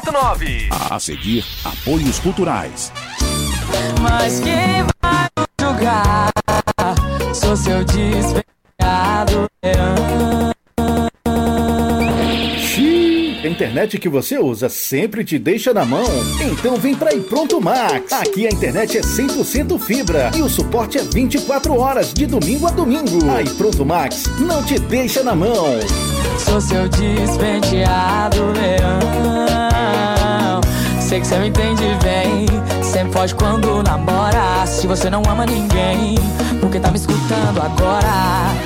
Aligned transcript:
91.9. 0.00 0.68
A 0.90 1.00
seguir, 1.00 1.44
apoios 1.64 2.18
culturais. 2.18 2.92
Mas 4.02 4.40
quem 4.40 4.84
vai 5.02 5.28
julgar? 5.60 6.32
Sou 7.34 7.56
seu 7.56 7.84
despenhado 7.84 9.46
A 13.42 13.48
internet 13.48 13.96
que 13.98 14.08
você 14.08 14.38
usa 14.38 14.68
sempre 14.68 15.24
te 15.24 15.38
deixa 15.38 15.72
na 15.72 15.84
mão? 15.84 16.04
Então 16.40 16.76
vem 16.76 16.96
pra 16.96 17.16
Pronto 17.28 17.60
Max. 17.60 18.12
Aqui 18.12 18.44
a 18.44 18.50
internet 18.50 18.98
é 18.98 19.00
100% 19.00 19.78
fibra 19.78 20.32
e 20.36 20.42
o 20.42 20.48
suporte 20.48 20.98
é 20.98 21.02
24 21.02 21.78
horas 21.78 22.12
de 22.12 22.26
domingo 22.26 22.66
a 22.66 22.70
domingo. 22.70 23.18
A 23.30 23.56
Pronto 23.56 23.86
Max 23.86 24.24
não 24.40 24.62
te 24.64 24.78
deixa 24.80 25.22
na 25.22 25.34
mão. 25.34 25.78
Sou 26.38 26.60
seu 26.60 26.88
despenteado 26.88 28.52
leão. 28.52 29.25
Sei 31.16 31.22
que 31.22 31.28
você 31.28 31.38
me 31.38 31.48
entende 31.48 31.96
bem. 32.04 32.46
Sempre 32.82 33.12
foge 33.14 33.34
quando 33.34 33.82
namora. 33.82 34.66
Se 34.66 34.86
você 34.86 35.08
não 35.08 35.22
ama 35.26 35.46
ninguém, 35.46 36.14
porque 36.60 36.78
tá 36.78 36.90
me 36.90 36.98
escutando 36.98 37.62
agora. 37.62 38.65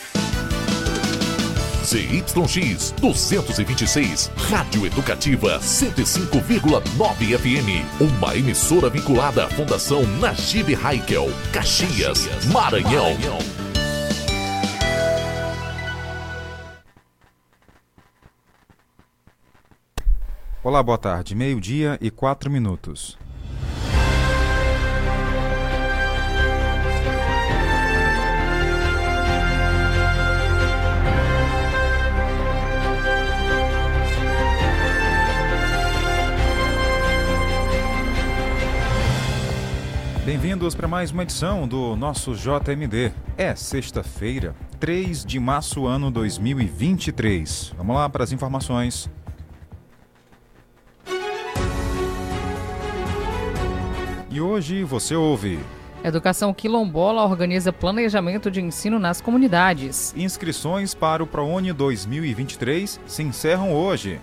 ZYX 1.91 2.93
226, 3.01 4.31
Rádio 4.49 4.85
Educativa 4.85 5.59
105,9 5.59 7.37
FM. 7.37 7.83
Uma 7.99 8.33
emissora 8.33 8.89
vinculada 8.89 9.43
à 9.43 9.49
Fundação 9.49 10.03
Najib 10.17 10.73
Haikel, 10.73 11.25
Caxias, 11.51 12.45
Maranhão. 12.45 13.17
Olá, 20.63 20.81
boa 20.81 20.97
tarde. 20.97 21.35
Meio-dia 21.35 21.97
e 21.99 22.09
quatro 22.09 22.49
minutos. 22.49 23.19
Bem-vindos 40.31 40.73
para 40.73 40.87
mais 40.87 41.11
uma 41.11 41.23
edição 41.23 41.67
do 41.67 41.93
nosso 41.97 42.33
JMD. 42.33 43.11
É 43.37 43.53
sexta-feira, 43.53 44.55
3 44.79 45.25
de 45.25 45.37
março, 45.41 45.85
ano 45.85 46.09
2023. 46.09 47.73
Vamos 47.75 47.97
lá 47.97 48.07
para 48.07 48.23
as 48.23 48.31
informações. 48.31 49.09
E 54.29 54.39
hoje 54.39 54.85
você 54.85 55.17
ouve. 55.17 55.59
Educação 56.01 56.53
Quilombola 56.53 57.25
organiza 57.25 57.73
planejamento 57.73 58.49
de 58.49 58.61
ensino 58.61 58.99
nas 58.99 59.19
comunidades. 59.19 60.13
Inscrições 60.15 60.93
para 60.93 61.21
o 61.21 61.27
ProUni 61.27 61.73
2023 61.73 63.01
se 63.05 63.21
encerram 63.21 63.73
hoje. 63.73 64.21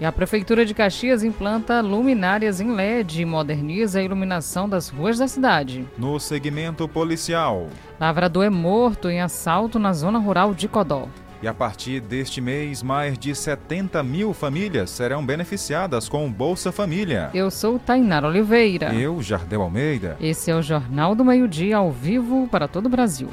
E 0.00 0.04
a 0.04 0.12
Prefeitura 0.12 0.64
de 0.64 0.74
Caxias 0.74 1.24
implanta 1.24 1.80
luminárias 1.80 2.60
em 2.60 2.70
LED 2.72 3.22
e 3.22 3.24
moderniza 3.24 3.98
a 3.98 4.02
iluminação 4.02 4.68
das 4.68 4.88
ruas 4.88 5.18
da 5.18 5.26
cidade. 5.26 5.84
No 5.98 6.20
segmento 6.20 6.86
policial. 6.86 7.66
Lavrador 7.98 8.44
é 8.44 8.50
morto 8.50 9.08
em 9.08 9.20
assalto 9.20 9.76
na 9.76 9.92
zona 9.92 10.18
rural 10.18 10.54
de 10.54 10.68
Codó. 10.68 11.08
E 11.42 11.48
a 11.48 11.54
partir 11.54 12.00
deste 12.00 12.40
mês, 12.40 12.82
mais 12.82 13.18
de 13.18 13.34
70 13.34 14.02
mil 14.02 14.32
famílias 14.32 14.90
serão 14.90 15.24
beneficiadas 15.24 16.08
com 16.08 16.30
Bolsa 16.30 16.72
Família. 16.72 17.30
Eu 17.32 17.50
sou 17.50 17.78
Tainara 17.78 18.26
Oliveira. 18.26 18.92
Eu, 18.92 19.20
Jardel 19.22 19.62
Almeida. 19.62 20.16
Esse 20.20 20.50
é 20.50 20.54
o 20.54 20.62
Jornal 20.62 21.14
do 21.14 21.24
Meio-Dia, 21.24 21.76
ao 21.76 21.92
vivo 21.92 22.48
para 22.48 22.66
todo 22.66 22.86
o 22.86 22.88
Brasil. 22.88 23.28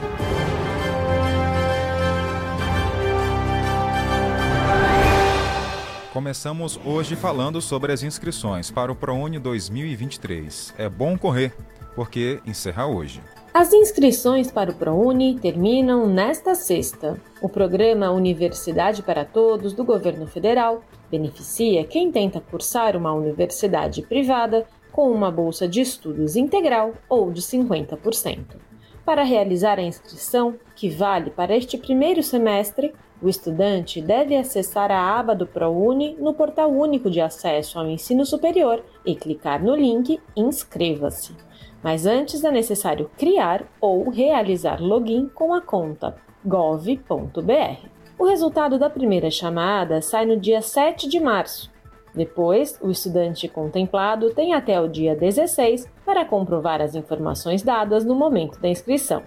Começamos 6.15 6.79
hoje 6.85 7.13
falando 7.13 7.61
sobre 7.61 7.91
as 7.91 8.01
inscrições 8.01 8.71
para 8.71 8.89
o 8.89 8.95
ProUni 8.95 9.37
2023. 9.37 10.73
É 10.77 10.87
bom 10.87 11.17
correr, 11.17 11.53
porque 11.93 12.39
encerra 12.45 12.87
hoje. 12.87 13.21
As 13.53 13.73
inscrições 13.73 14.49
para 14.49 14.71
o 14.71 14.73
ProUni 14.73 15.37
terminam 15.37 16.07
nesta 16.07 16.55
sexta. 16.55 17.21
O 17.41 17.49
programa 17.49 18.11
Universidade 18.11 19.03
para 19.03 19.25
Todos 19.25 19.73
do 19.73 19.83
governo 19.83 20.25
federal 20.25 20.85
beneficia 21.11 21.83
quem 21.83 22.09
tenta 22.09 22.39
cursar 22.39 22.95
uma 22.95 23.11
universidade 23.11 24.01
privada 24.01 24.65
com 24.93 25.11
uma 25.11 25.29
bolsa 25.29 25.67
de 25.67 25.81
estudos 25.81 26.37
integral 26.37 26.93
ou 27.09 27.29
de 27.29 27.41
50%. 27.41 28.55
Para 29.03 29.21
realizar 29.21 29.79
a 29.79 29.83
inscrição, 29.83 30.55
que 30.77 30.89
vale 30.89 31.29
para 31.29 31.57
este 31.57 31.77
primeiro 31.77 32.23
semestre, 32.23 32.93
o 33.21 33.29
estudante 33.29 34.01
deve 34.01 34.35
acessar 34.35 34.91
a 34.91 35.17
aba 35.17 35.33
do 35.33 35.47
ProUni 35.47 36.15
no 36.19 36.33
Portal 36.33 36.71
Único 36.71 37.09
de 37.09 37.21
Acesso 37.21 37.79
ao 37.79 37.87
Ensino 37.87 38.25
Superior 38.25 38.83
e 39.05 39.15
clicar 39.15 39.63
no 39.63 39.75
link 39.75 40.19
Inscreva-se. 40.35 41.35
Mas 41.81 42.05
antes 42.05 42.43
é 42.43 42.51
necessário 42.51 43.09
criar 43.17 43.63
ou 43.79 44.09
realizar 44.09 44.81
login 44.81 45.29
com 45.33 45.53
a 45.53 45.61
conta 45.61 46.15
gov.br. 46.43 47.87
O 48.17 48.25
resultado 48.25 48.77
da 48.77 48.89
primeira 48.89 49.29
chamada 49.29 50.01
sai 50.01 50.25
no 50.25 50.37
dia 50.39 50.61
7 50.61 51.07
de 51.07 51.19
março. 51.19 51.71
Depois, 52.13 52.79
o 52.81 52.89
estudante 52.89 53.47
contemplado 53.47 54.33
tem 54.33 54.53
até 54.53 54.79
o 54.79 54.87
dia 54.87 55.15
16 55.15 55.85
para 56.05 56.23
comprovar 56.23 56.81
as 56.81 56.95
informações 56.95 57.61
dadas 57.61 58.05
no 58.05 58.15
momento 58.15 58.59
da 58.59 58.69
inscrição. 58.69 59.21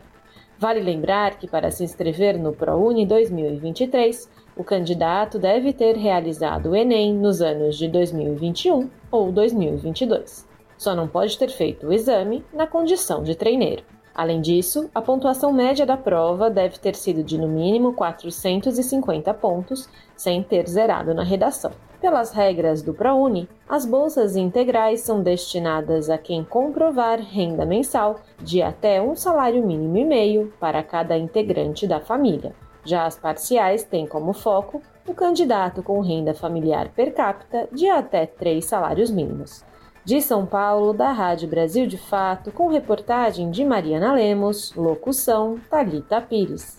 Vale 0.59 0.81
lembrar 0.81 1.39
que 1.39 1.47
para 1.47 1.71
se 1.71 1.85
inscrever 1.85 2.37
no 2.37 2.53
ProUni 2.53 3.07
2023, 3.07 4.29
o 4.57 4.65
candidato 4.65 5.39
deve 5.39 5.73
ter 5.73 5.97
realizado 5.97 6.71
o 6.71 6.77
Enem 6.77 7.15
nos 7.15 7.41
anos 7.41 7.79
de 7.79 7.87
2021 7.87 8.91
ou 9.09 9.31
2022. 9.31 10.49
Só 10.77 10.97
não 10.97 11.07
pode 11.07 11.39
ter 11.39 11.49
feito 11.49 11.87
o 11.87 11.93
exame 11.93 12.45
na 12.53 12.67
condição 12.67 13.23
de 13.23 13.37
treineiro. 13.37 13.85
Além 14.19 14.41
disso, 14.41 14.91
a 14.93 15.01
pontuação 15.01 15.53
média 15.53 15.87
da 15.87 15.97
prova 15.97 16.51
deve 16.51 16.76
ter 16.76 16.97
sido 16.97 17.23
de 17.23 17.38
no 17.38 17.47
mínimo 17.47 17.93
450 17.93 19.32
pontos, 19.35 19.88
sem 20.17 20.43
ter 20.43 20.69
zerado 20.69 21.15
na 21.15 21.23
redação. 21.23 21.70
Pelas 22.00 22.32
regras 22.32 22.82
do 22.82 22.93
ProUni, 22.93 23.49
as 23.69 23.87
bolsas 23.87 24.35
integrais 24.35 25.03
são 25.03 25.23
destinadas 25.23 26.11
a 26.11 26.19
quem 26.19 26.43
comprovar 26.43 27.20
renda 27.20 27.65
mensal 27.65 28.19
de 28.43 28.61
até 28.61 29.00
um 29.00 29.15
salário 29.15 29.65
mínimo 29.65 29.97
e 29.97 30.05
meio 30.05 30.53
para 30.59 30.82
cada 30.82 31.17
integrante 31.17 31.87
da 31.87 32.00
família. 32.00 32.56
Já 32.85 33.06
as 33.06 33.17
parciais 33.17 33.85
têm 33.85 34.05
como 34.05 34.32
foco 34.32 34.82
o 35.06 35.15
candidato 35.15 35.81
com 35.81 36.00
renda 36.00 36.35
familiar 36.35 36.88
per 36.88 37.15
capita 37.15 37.69
de 37.70 37.88
até 37.88 38.26
três 38.26 38.65
salários 38.65 39.12
mínimos. 39.12 39.65
De 40.08 40.22
São 40.22 40.46
Paulo, 40.46 40.94
da 40.94 41.12
Rádio 41.12 41.46
Brasil 41.46 41.87
de 41.87 41.99
Fato, 41.99 42.50
com 42.50 42.69
reportagem 42.69 43.50
de 43.50 43.62
Mariana 43.62 44.14
Lemos, 44.14 44.72
locução 44.75 45.60
Talita 45.69 46.19
Pires. 46.19 46.78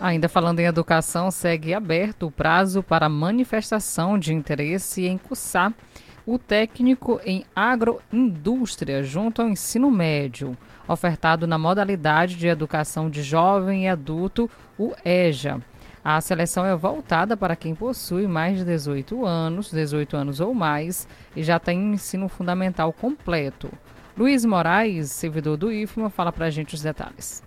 Ainda 0.00 0.30
falando 0.30 0.60
em 0.60 0.64
educação, 0.64 1.30
segue 1.30 1.74
aberto 1.74 2.28
o 2.28 2.30
prazo 2.30 2.82
para 2.82 3.06
manifestação 3.06 4.18
de 4.18 4.32
interesse 4.32 5.04
em 5.04 5.18
cursar 5.18 5.74
o 6.24 6.38
técnico 6.38 7.20
em 7.22 7.44
agroindústria 7.54 9.02
junto 9.02 9.42
ao 9.42 9.48
ensino 9.50 9.90
médio, 9.90 10.56
ofertado 10.88 11.46
na 11.46 11.58
modalidade 11.58 12.36
de 12.36 12.48
educação 12.48 13.10
de 13.10 13.22
jovem 13.22 13.84
e 13.84 13.88
adulto, 13.88 14.48
o 14.78 14.94
EJA. 15.04 15.60
A 16.04 16.20
seleção 16.20 16.66
é 16.66 16.76
voltada 16.76 17.34
para 17.34 17.56
quem 17.56 17.74
possui 17.74 18.26
mais 18.26 18.58
de 18.58 18.64
18 18.66 19.24
anos, 19.24 19.70
18 19.70 20.14
anos 20.14 20.38
ou 20.38 20.52
mais, 20.52 21.08
e 21.34 21.42
já 21.42 21.58
tem 21.58 21.94
ensino 21.94 22.28
fundamental 22.28 22.92
completo. 22.92 23.70
Luiz 24.14 24.44
Moraes, 24.44 25.10
servidor 25.10 25.56
do 25.56 25.72
IFMA, 25.72 26.10
fala 26.10 26.30
para 26.30 26.44
a 26.44 26.50
gente 26.50 26.74
os 26.74 26.82
detalhes. 26.82 27.42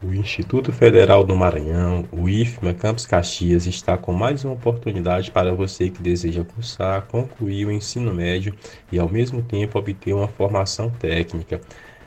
O 0.00 0.14
Instituto 0.14 0.72
Federal 0.72 1.24
do 1.24 1.34
Maranhão, 1.34 2.04
o 2.12 2.28
IFMA 2.28 2.72
Campus 2.72 3.04
Caxias, 3.04 3.66
está 3.66 3.98
com 3.98 4.12
mais 4.12 4.44
uma 4.44 4.54
oportunidade 4.54 5.32
para 5.32 5.52
você 5.52 5.90
que 5.90 6.00
deseja 6.00 6.44
cursar, 6.44 7.02
concluir 7.02 7.66
o 7.66 7.72
ensino 7.72 8.14
médio 8.14 8.54
e, 8.92 8.98
ao 8.98 9.08
mesmo 9.08 9.42
tempo, 9.42 9.76
obter 9.76 10.14
uma 10.14 10.28
formação 10.28 10.88
técnica. 10.88 11.60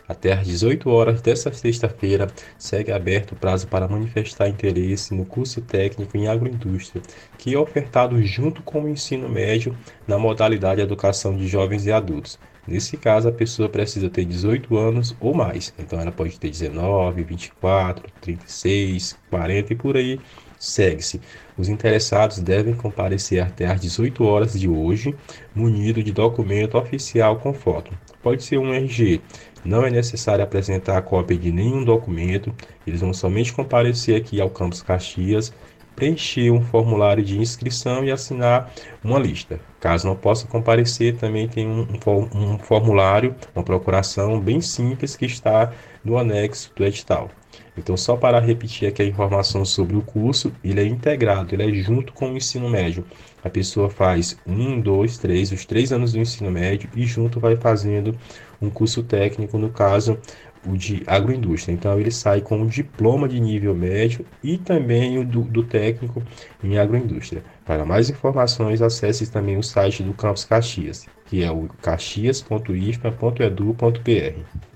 Até 0.08 0.34
às 0.34 0.46
18 0.46 0.90
horas 0.90 1.22
desta 1.22 1.52
sexta-feira, 1.52 2.28
segue 2.58 2.92
aberto 2.92 3.32
o 3.32 3.36
prazo 3.36 3.68
para 3.68 3.88
manifestar 3.88 4.48
interesse 4.48 5.14
no 5.14 5.26
curso 5.26 5.62
técnico 5.62 6.16
em 6.16 6.28
agroindústria, 6.28 7.02
que 7.38 7.54
é 7.54 7.58
ofertado 7.58 8.22
junto 8.24 8.62
com 8.62 8.84
o 8.84 8.90
ensino 8.90 9.28
médio 9.28 9.76
na 10.08 10.18
modalidade 10.18 10.82
Educação 10.82 11.36
de 11.36 11.48
Jovens 11.48 11.86
e 11.86 11.92
Adultos. 11.92 12.38
Nesse 12.68 12.98
caso, 12.98 13.28
a 13.30 13.32
pessoa 13.32 13.70
precisa 13.70 14.10
ter 14.10 14.26
18 14.26 14.76
anos 14.76 15.16
ou 15.20 15.36
mais. 15.36 15.72
Então, 15.78 16.00
ela 16.00 16.12
pode 16.12 16.40
ter 16.40 16.50
19, 16.50 17.24
24, 17.24 18.12
36, 18.22 19.16
40 19.30 19.74
e 19.74 19.76
por 19.76 19.96
aí 19.96 20.20
segue-se. 20.58 21.22
Os 21.58 21.70
interessados 21.70 22.40
devem 22.40 22.74
comparecer 22.74 23.42
até 23.42 23.66
às 23.66 23.80
18 23.80 24.24
horas 24.24 24.60
de 24.60 24.68
hoje, 24.68 25.16
munido 25.54 26.02
de 26.02 26.12
documento 26.12 26.78
oficial 26.78 27.38
com 27.38 27.54
foto. 27.54 27.92
Pode 28.22 28.44
ser 28.44 28.58
um 28.58 28.74
RG. 28.74 29.22
Não 29.66 29.84
é 29.84 29.90
necessário 29.90 30.44
apresentar 30.44 30.98
a 30.98 31.02
cópia 31.02 31.36
de 31.36 31.52
nenhum 31.52 31.84
documento. 31.84 32.54
Eles 32.86 33.02
vão 33.02 33.14
somente 33.14 33.52
comparecer 33.52 34.16
aqui 34.16 34.40
ao 34.40 34.50
Campus 34.50 34.84
Caxias 34.84 35.52
preencher 35.96 36.52
um 36.52 36.62
formulário 36.62 37.24
de 37.24 37.40
inscrição 37.40 38.04
e 38.04 38.12
assinar 38.12 38.72
uma 39.04 39.18
lista. 39.18 39.60
Caso 39.80 40.08
não 40.08 40.16
possa 40.16 40.46
comparecer, 40.48 41.16
também 41.16 41.48
tem 41.48 41.68
um, 41.68 41.88
um, 42.34 42.60
formulário, 42.60 43.36
uma 43.56 43.64
procuração 43.64 44.40
bem 44.40 44.60
simples 44.60 45.16
que 45.16 45.26
está 45.26 45.72
no 46.04 46.18
anexo 46.18 46.72
do 46.76 46.84
edital. 46.84 47.30
Então, 47.78 47.96
só 47.96 48.16
para 48.16 48.40
repetir 48.40 48.88
aqui 48.88 49.02
a 49.02 49.06
informação 49.06 49.66
sobre 49.66 49.96
o 49.96 50.02
curso, 50.02 50.52
ele 50.64 50.80
é 50.80 50.86
integrado, 50.86 51.54
ele 51.54 51.64
é 51.64 51.84
junto 51.84 52.14
com 52.14 52.32
o 52.32 52.38
ensino 52.38 52.70
médio. 52.70 53.06
A 53.44 53.50
pessoa 53.50 53.90
faz 53.90 54.38
um, 54.48 54.80
dois, 54.80 55.18
três, 55.18 55.52
os 55.52 55.66
três 55.66 55.92
anos 55.92 56.14
do 56.14 56.20
ensino 56.20 56.50
médio 56.50 56.90
e 56.96 57.06
junto 57.06 57.40
vai 57.40 57.56
fazendo 57.56 58.18
um 58.62 58.70
curso 58.70 59.04
técnico, 59.04 59.58
no 59.58 59.70
caso, 59.70 60.18
o 60.66 60.76
de 60.76 61.04
agroindústria. 61.06 61.74
Então 61.74 62.00
ele 62.00 62.12
sai 62.12 62.42
com 62.42 62.58
um 62.58 62.68
diploma 62.68 63.28
de 63.28 63.40
nível 63.40 63.76
médio 63.76 64.26
e 64.44 64.58
também 64.58 65.20
o 65.20 65.26
do, 65.26 65.44
do 65.44 65.64
técnico 65.64 66.24
em 66.64 66.78
agroindústria. 66.78 67.44
Para 67.64 67.86
mais 67.86 68.10
informações, 68.10 68.82
acesse 68.82 69.32
também 69.32 69.58
o 69.58 69.64
site 69.64 70.04
do 70.04 70.14
Campus 70.14 70.46
Caxias, 70.46 71.06
que 71.26 71.44
é 71.44 71.52
o 71.52 71.70
caxias.ifma.edu.br. 71.82 74.75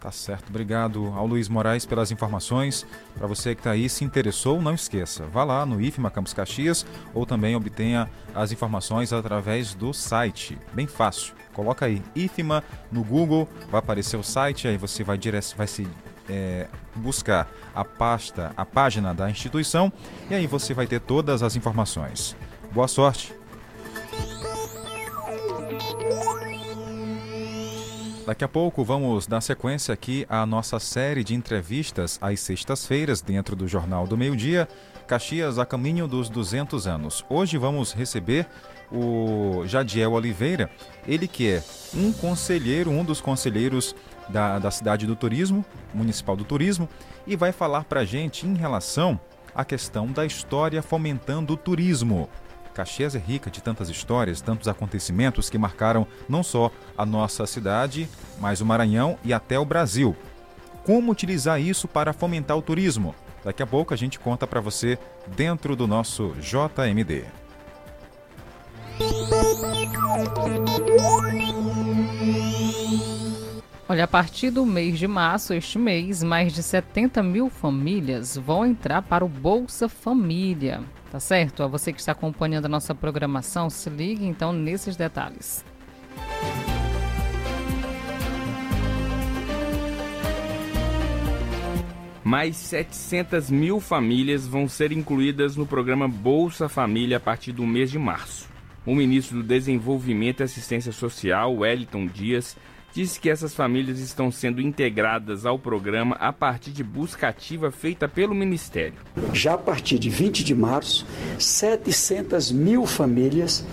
Tá 0.00 0.12
certo, 0.12 0.48
obrigado 0.48 1.12
ao 1.16 1.26
Luiz 1.26 1.48
Moraes 1.48 1.84
pelas 1.84 2.12
informações. 2.12 2.86
Para 3.16 3.26
você 3.26 3.54
que 3.54 3.60
está 3.60 3.72
aí, 3.72 3.88
se 3.88 4.04
interessou, 4.04 4.62
não 4.62 4.72
esqueça, 4.72 5.24
vá 5.24 5.42
lá 5.42 5.66
no 5.66 5.80
IFMA 5.80 6.08
Campus 6.08 6.32
Caxias 6.32 6.86
ou 7.12 7.26
também 7.26 7.56
obtenha 7.56 8.08
as 8.32 8.52
informações 8.52 9.12
através 9.12 9.74
do 9.74 9.92
site. 9.92 10.56
Bem 10.72 10.86
fácil. 10.86 11.34
Coloca 11.52 11.86
aí 11.86 12.00
IFMA 12.14 12.62
no 12.92 13.02
Google, 13.02 13.48
vai 13.68 13.80
aparecer 13.80 14.16
o 14.16 14.22
site, 14.22 14.68
aí 14.68 14.76
você 14.76 15.02
vai, 15.02 15.18
dire... 15.18 15.40
vai 15.56 15.66
se 15.66 15.88
é, 16.28 16.68
buscar 16.94 17.50
a 17.74 17.84
pasta, 17.84 18.52
a 18.56 18.64
página 18.64 19.12
da 19.12 19.28
instituição 19.28 19.92
e 20.30 20.34
aí 20.34 20.46
você 20.46 20.74
vai 20.74 20.86
ter 20.86 21.00
todas 21.00 21.42
as 21.42 21.56
informações. 21.56 22.36
Boa 22.72 22.86
sorte! 22.86 23.34
Daqui 28.28 28.44
a 28.44 28.48
pouco 28.48 28.84
vamos 28.84 29.26
dar 29.26 29.40
sequência 29.40 29.94
aqui 29.94 30.26
à 30.28 30.44
nossa 30.44 30.78
série 30.78 31.24
de 31.24 31.34
entrevistas 31.34 32.18
às 32.20 32.40
sextas-feiras 32.40 33.22
dentro 33.22 33.56
do 33.56 33.66
Jornal 33.66 34.06
do 34.06 34.18
Meio 34.18 34.36
Dia, 34.36 34.68
Caxias 35.06 35.58
a 35.58 35.64
caminho 35.64 36.06
dos 36.06 36.28
200 36.28 36.86
anos. 36.86 37.24
Hoje 37.26 37.56
vamos 37.56 37.94
receber 37.94 38.46
o 38.92 39.62
Jadiel 39.64 40.12
Oliveira, 40.12 40.70
ele 41.06 41.26
que 41.26 41.48
é 41.48 41.64
um 41.94 42.12
conselheiro, 42.12 42.90
um 42.90 43.02
dos 43.02 43.18
conselheiros 43.18 43.94
da, 44.28 44.58
da 44.58 44.70
cidade 44.70 45.06
do 45.06 45.16
turismo, 45.16 45.64
municipal 45.94 46.36
do 46.36 46.44
turismo, 46.44 46.86
e 47.26 47.34
vai 47.34 47.50
falar 47.50 47.84
para 47.84 48.00
a 48.00 48.04
gente 48.04 48.46
em 48.46 48.54
relação 48.54 49.18
à 49.54 49.64
questão 49.64 50.06
da 50.06 50.26
história 50.26 50.82
fomentando 50.82 51.54
o 51.54 51.56
turismo. 51.56 52.28
Caxias 52.78 53.16
é 53.16 53.18
rica 53.18 53.50
de 53.50 53.60
tantas 53.60 53.88
histórias, 53.88 54.40
tantos 54.40 54.68
acontecimentos 54.68 55.50
que 55.50 55.58
marcaram 55.58 56.06
não 56.28 56.44
só 56.44 56.70
a 56.96 57.04
nossa 57.04 57.44
cidade, 57.44 58.08
mas 58.38 58.60
o 58.60 58.66
Maranhão 58.66 59.18
e 59.24 59.32
até 59.32 59.58
o 59.58 59.64
Brasil. 59.64 60.14
Como 60.84 61.10
utilizar 61.10 61.60
isso 61.60 61.88
para 61.88 62.12
fomentar 62.12 62.56
o 62.56 62.62
turismo? 62.62 63.16
Daqui 63.44 63.64
a 63.64 63.66
pouco 63.66 63.92
a 63.92 63.96
gente 63.96 64.16
conta 64.20 64.46
para 64.46 64.60
você 64.60 64.96
dentro 65.26 65.74
do 65.74 65.88
nosso 65.88 66.36
JMD. 66.38 67.24
Olha, 73.88 74.04
a 74.04 74.08
partir 74.08 74.50
do 74.50 74.64
mês 74.64 75.00
de 75.00 75.08
março, 75.08 75.52
este 75.52 75.78
mês, 75.80 76.22
mais 76.22 76.52
de 76.52 76.62
70 76.62 77.24
mil 77.24 77.50
famílias 77.50 78.36
vão 78.36 78.64
entrar 78.64 79.02
para 79.02 79.24
o 79.24 79.28
Bolsa 79.28 79.88
Família. 79.88 80.84
Tá 81.10 81.18
certo? 81.18 81.62
A 81.62 81.66
você 81.66 81.92
que 81.92 82.00
está 82.00 82.12
acompanhando 82.12 82.66
a 82.66 82.68
nossa 82.68 82.94
programação, 82.94 83.70
se 83.70 83.88
ligue 83.88 84.26
então 84.26 84.52
nesses 84.52 84.94
detalhes. 84.94 85.64
Mais 92.22 92.58
700 92.58 93.50
mil 93.50 93.80
famílias 93.80 94.46
vão 94.46 94.68
ser 94.68 94.92
incluídas 94.92 95.56
no 95.56 95.66
programa 95.66 96.06
Bolsa 96.06 96.68
Família 96.68 97.16
a 97.16 97.20
partir 97.20 97.52
do 97.52 97.66
mês 97.66 97.90
de 97.90 97.98
março. 97.98 98.46
O 98.84 98.94
ministro 98.94 99.38
do 99.38 99.42
Desenvolvimento 99.42 100.40
e 100.40 100.44
Assistência 100.44 100.92
Social, 100.92 101.54
Wellington 101.56 102.06
Dias, 102.06 102.54
disse 102.94 103.20
que 103.20 103.30
essas 103.30 103.54
famílias 103.54 103.98
estão 103.98 104.30
sendo 104.30 104.60
integradas 104.60 105.46
ao 105.46 105.58
programa 105.58 106.16
a 106.16 106.32
partir 106.32 106.70
de 106.70 106.82
busca 106.82 107.28
ativa 107.28 107.70
feita 107.70 108.08
pelo 108.08 108.34
Ministério. 108.34 108.94
Já 109.32 109.54
a 109.54 109.58
partir 109.58 109.98
de 109.98 110.08
20 110.10 110.42
de 110.42 110.54
março, 110.54 111.06
700 111.38 112.50
mil 112.50 112.86
famílias 112.86 113.64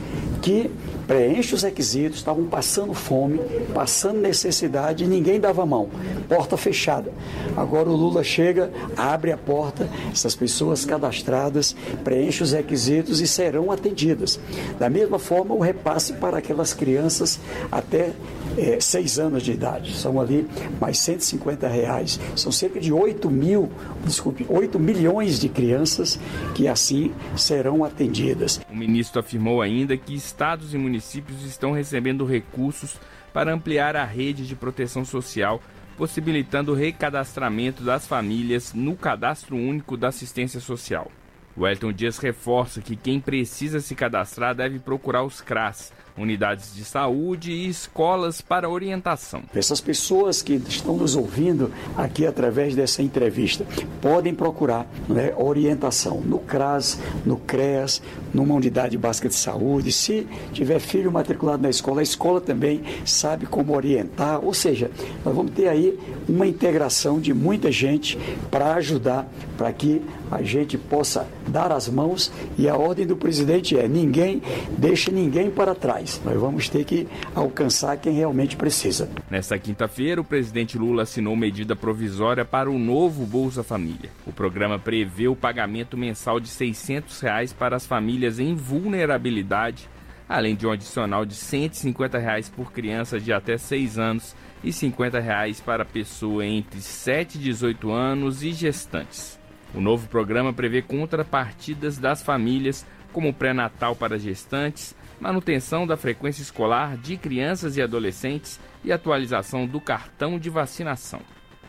que 0.42 0.70
preenchem 1.08 1.56
os 1.56 1.64
requisitos, 1.64 2.18
estavam 2.18 2.46
passando 2.46 2.94
fome, 2.94 3.40
passando 3.74 4.20
necessidade 4.20 5.04
e 5.04 5.08
ninguém 5.08 5.40
dava 5.40 5.66
mão. 5.66 5.90
Porta 6.28 6.58
fechada. 6.58 7.12
Agora 7.56 7.90
o 7.90 7.96
Lula 7.96 8.24
chega, 8.24 8.72
abre 8.98 9.32
a 9.32 9.38
porta, 9.38 9.90
essas 10.12 10.36
pessoas 10.36 10.84
cadastradas 10.84 11.76
preenchem 12.04 12.44
os 12.44 12.52
requisitos 12.52 13.22
e 13.22 13.28
serão 13.28 13.72
atendidas. 13.72 14.40
Da 14.80 14.90
mesma 14.90 15.20
forma, 15.20 15.54
o 15.54 15.60
repasse 15.60 16.14
para 16.14 16.38
aquelas 16.38 16.74
crianças 16.74 17.40
até 17.72 18.14
é, 18.58 18.80
seis 18.80 19.05
anos 19.20 19.44
de 19.44 19.52
idade. 19.52 19.94
São 19.94 20.20
ali 20.20 20.48
mais 20.80 20.98
150 21.00 21.68
reais. 21.68 22.20
São 22.36 22.52
cerca 22.52 22.80
de 22.80 22.92
8 22.92 23.30
mil, 23.30 23.72
desculpe, 24.04 24.46
8 24.50 24.80
milhões 24.80 25.40
de 25.40 25.50
crianças 25.50 26.20
que 26.54 26.68
assim 26.68 27.14
serão 27.38 27.84
atendidas. 27.84 28.60
O 28.70 28.76
ministro 28.76 29.20
afirmou 29.20 29.62
ainda 29.62 29.96
que 29.98 30.14
estados 30.14 30.74
e 30.74 30.78
municípios 30.78 31.44
estão 31.44 31.72
recebendo 31.72 32.26
recursos 32.26 33.00
para 33.34 33.54
ampliar 33.54 33.96
a 33.96 34.06
rede 34.06 34.48
de 34.48 34.56
proteção 34.56 35.04
social, 35.04 35.62
possibilitando 35.98 36.72
o 36.72 36.76
recadastramento 36.76 37.84
das 37.84 38.08
famílias 38.08 38.74
no 38.74 38.96
cadastro 38.96 39.56
único 39.56 39.98
da 39.98 40.08
assistência 40.08 40.60
social. 40.60 41.12
O 41.58 41.66
Elton 41.66 41.94
Dias 41.94 42.18
reforça 42.18 42.82
que 42.82 42.98
quem 42.98 43.20
precisa 43.20 43.80
se 43.80 43.96
cadastrar 43.96 44.54
deve 44.54 44.78
procurar 44.78 45.24
os 45.24 45.40
CRAS, 45.40 45.94
unidades 46.18 46.74
de 46.74 46.86
saúde 46.86 47.52
e 47.52 47.68
escolas 47.68 48.42
para 48.42 48.70
orientação. 48.70 49.44
Essas 49.54 49.82
pessoas 49.82 50.42
que 50.42 50.54
estão 50.54 50.96
nos 50.96 51.16
ouvindo 51.16 51.72
aqui 51.98 52.26
através 52.26 52.76
dessa 52.76 53.02
entrevista 53.02 53.66
podem 54.02 54.34
procurar 54.34 54.88
né, 55.10 55.34
orientação 55.38 56.22
no 56.22 56.40
CRAS, 56.40 57.00
no 57.26 57.38
CREAS, 57.38 58.02
numa 58.34 58.54
unidade 58.56 58.98
básica 58.98 59.28
de 59.28 59.36
saúde. 59.36 59.92
Se 59.92 60.26
tiver 60.54 60.80
filho 60.80 61.12
matriculado 61.12 61.62
na 61.62 61.70
escola, 61.70 62.00
a 62.00 62.04
escola 62.04 62.40
também 62.40 62.82
sabe 63.06 63.46
como 63.46 63.76
orientar. 63.76 64.44
Ou 64.44 64.54
seja, 64.54 64.90
nós 65.24 65.36
vamos 65.36 65.52
ter 65.52 65.68
aí 65.68 66.00
uma 66.28 66.48
integração 66.48 67.20
de 67.20 67.34
muita 67.34 67.72
gente 67.72 68.18
para 68.50 68.74
ajudar 68.76 69.28
para 69.58 69.72
que 69.72 70.02
a 70.32 70.42
gente 70.42 70.78
possa 70.78 71.28
dar 71.48 71.72
as 71.72 71.88
mãos 71.88 72.32
e 72.58 72.68
a 72.68 72.76
ordem 72.76 73.06
do 73.06 73.16
presidente 73.16 73.78
é 73.78 73.88
ninguém 73.88 74.42
deixe 74.78 75.12
ninguém 75.12 75.50
para 75.50 75.76
trás. 75.76 76.05
Nós 76.24 76.40
vamos 76.40 76.70
ter 76.70 76.84
que 76.84 77.08
alcançar 77.34 77.98
quem 77.98 78.14
realmente 78.14 78.56
precisa. 78.56 79.10
Nesta 79.30 79.58
quinta-feira, 79.58 80.22
o 80.22 80.24
presidente 80.24 80.78
Lula 80.78 81.04
assinou 81.04 81.36
medida 81.36 81.76
provisória 81.76 82.46
para 82.46 82.70
o 82.70 82.78
novo 82.78 83.26
Bolsa 83.26 83.64
Família. 83.64 84.10
O 84.26 84.32
programa 84.32 84.78
prevê 84.78 85.28
o 85.28 85.36
pagamento 85.36 85.98
mensal 85.98 86.40
de 86.40 86.48
600 86.48 87.20
reais 87.20 87.54
para 87.54 87.76
as 87.76 87.86
famílias 87.86 88.40
em 88.40 88.56
vulnerabilidade, 88.56 89.90
além 90.30 90.56
de 90.56 90.66
um 90.66 90.72
adicional 90.72 91.26
de 91.26 91.36
150 91.36 92.18
reais 92.18 92.50
por 92.50 92.72
criança 92.72 93.20
de 93.20 93.34
até 93.34 93.58
6 93.58 93.98
anos 93.98 94.36
e 94.64 94.72
50 94.72 95.20
reais 95.20 95.60
para 95.60 95.86
pessoa 95.86 96.46
entre 96.46 96.82
7 96.82 97.36
e 97.38 97.42
18 97.42 97.92
anos 97.92 98.44
e 98.44 98.52
gestantes. 98.52 99.40
O 99.74 99.82
novo 99.82 100.08
programa 100.08 100.54
prevê 100.54 100.82
contrapartidas 100.82 101.98
das 101.98 102.24
famílias, 102.24 102.86
como 103.12 103.34
pré-natal 103.34 103.96
para 103.96 104.18
gestantes, 104.18 104.96
manutenção 105.20 105.88
da 105.88 105.98
frequência 105.98 106.42
escolar 106.42 106.98
de 106.98 107.18
crianças 107.18 107.78
e 107.78 107.82
adolescentes 107.82 108.60
e 108.84 108.92
atualização 108.92 109.66
do 109.66 109.80
cartão 109.80 110.38
de 110.38 110.50
vacinação. 110.50 111.22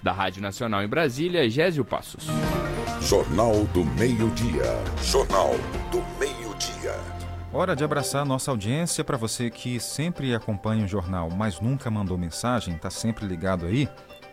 Da 0.03 0.13
Rádio 0.13 0.43
Nacional 0.43 0.83
em 0.83 0.89
Brasília, 0.89 1.49
Gésio 1.49 1.85
Passos. 1.85 2.27
Jornal 3.01 3.65
do 3.73 3.85
Meio-Dia. 3.85 4.65
Jornal 5.03 5.53
do 5.91 6.03
Meio-Dia. 6.19 6.95
Hora 7.53 7.75
de 7.75 7.85
abraçar 7.85 8.25
nossa 8.25 8.51
audiência 8.51 9.03
para 9.03 9.17
você 9.17 9.49
que 9.49 9.81
sempre 9.81 10.35
acompanha 10.35 10.85
o 10.85 10.89
jornal, 10.89 11.31
mas 11.31 11.61
nunca 11.61 11.91
mandou 11.91 12.19
mensagem, 12.19 12.75
está 12.75 12.91
sempre 12.91 13.25
ligado 13.25 13.65
aí. 13.65 13.89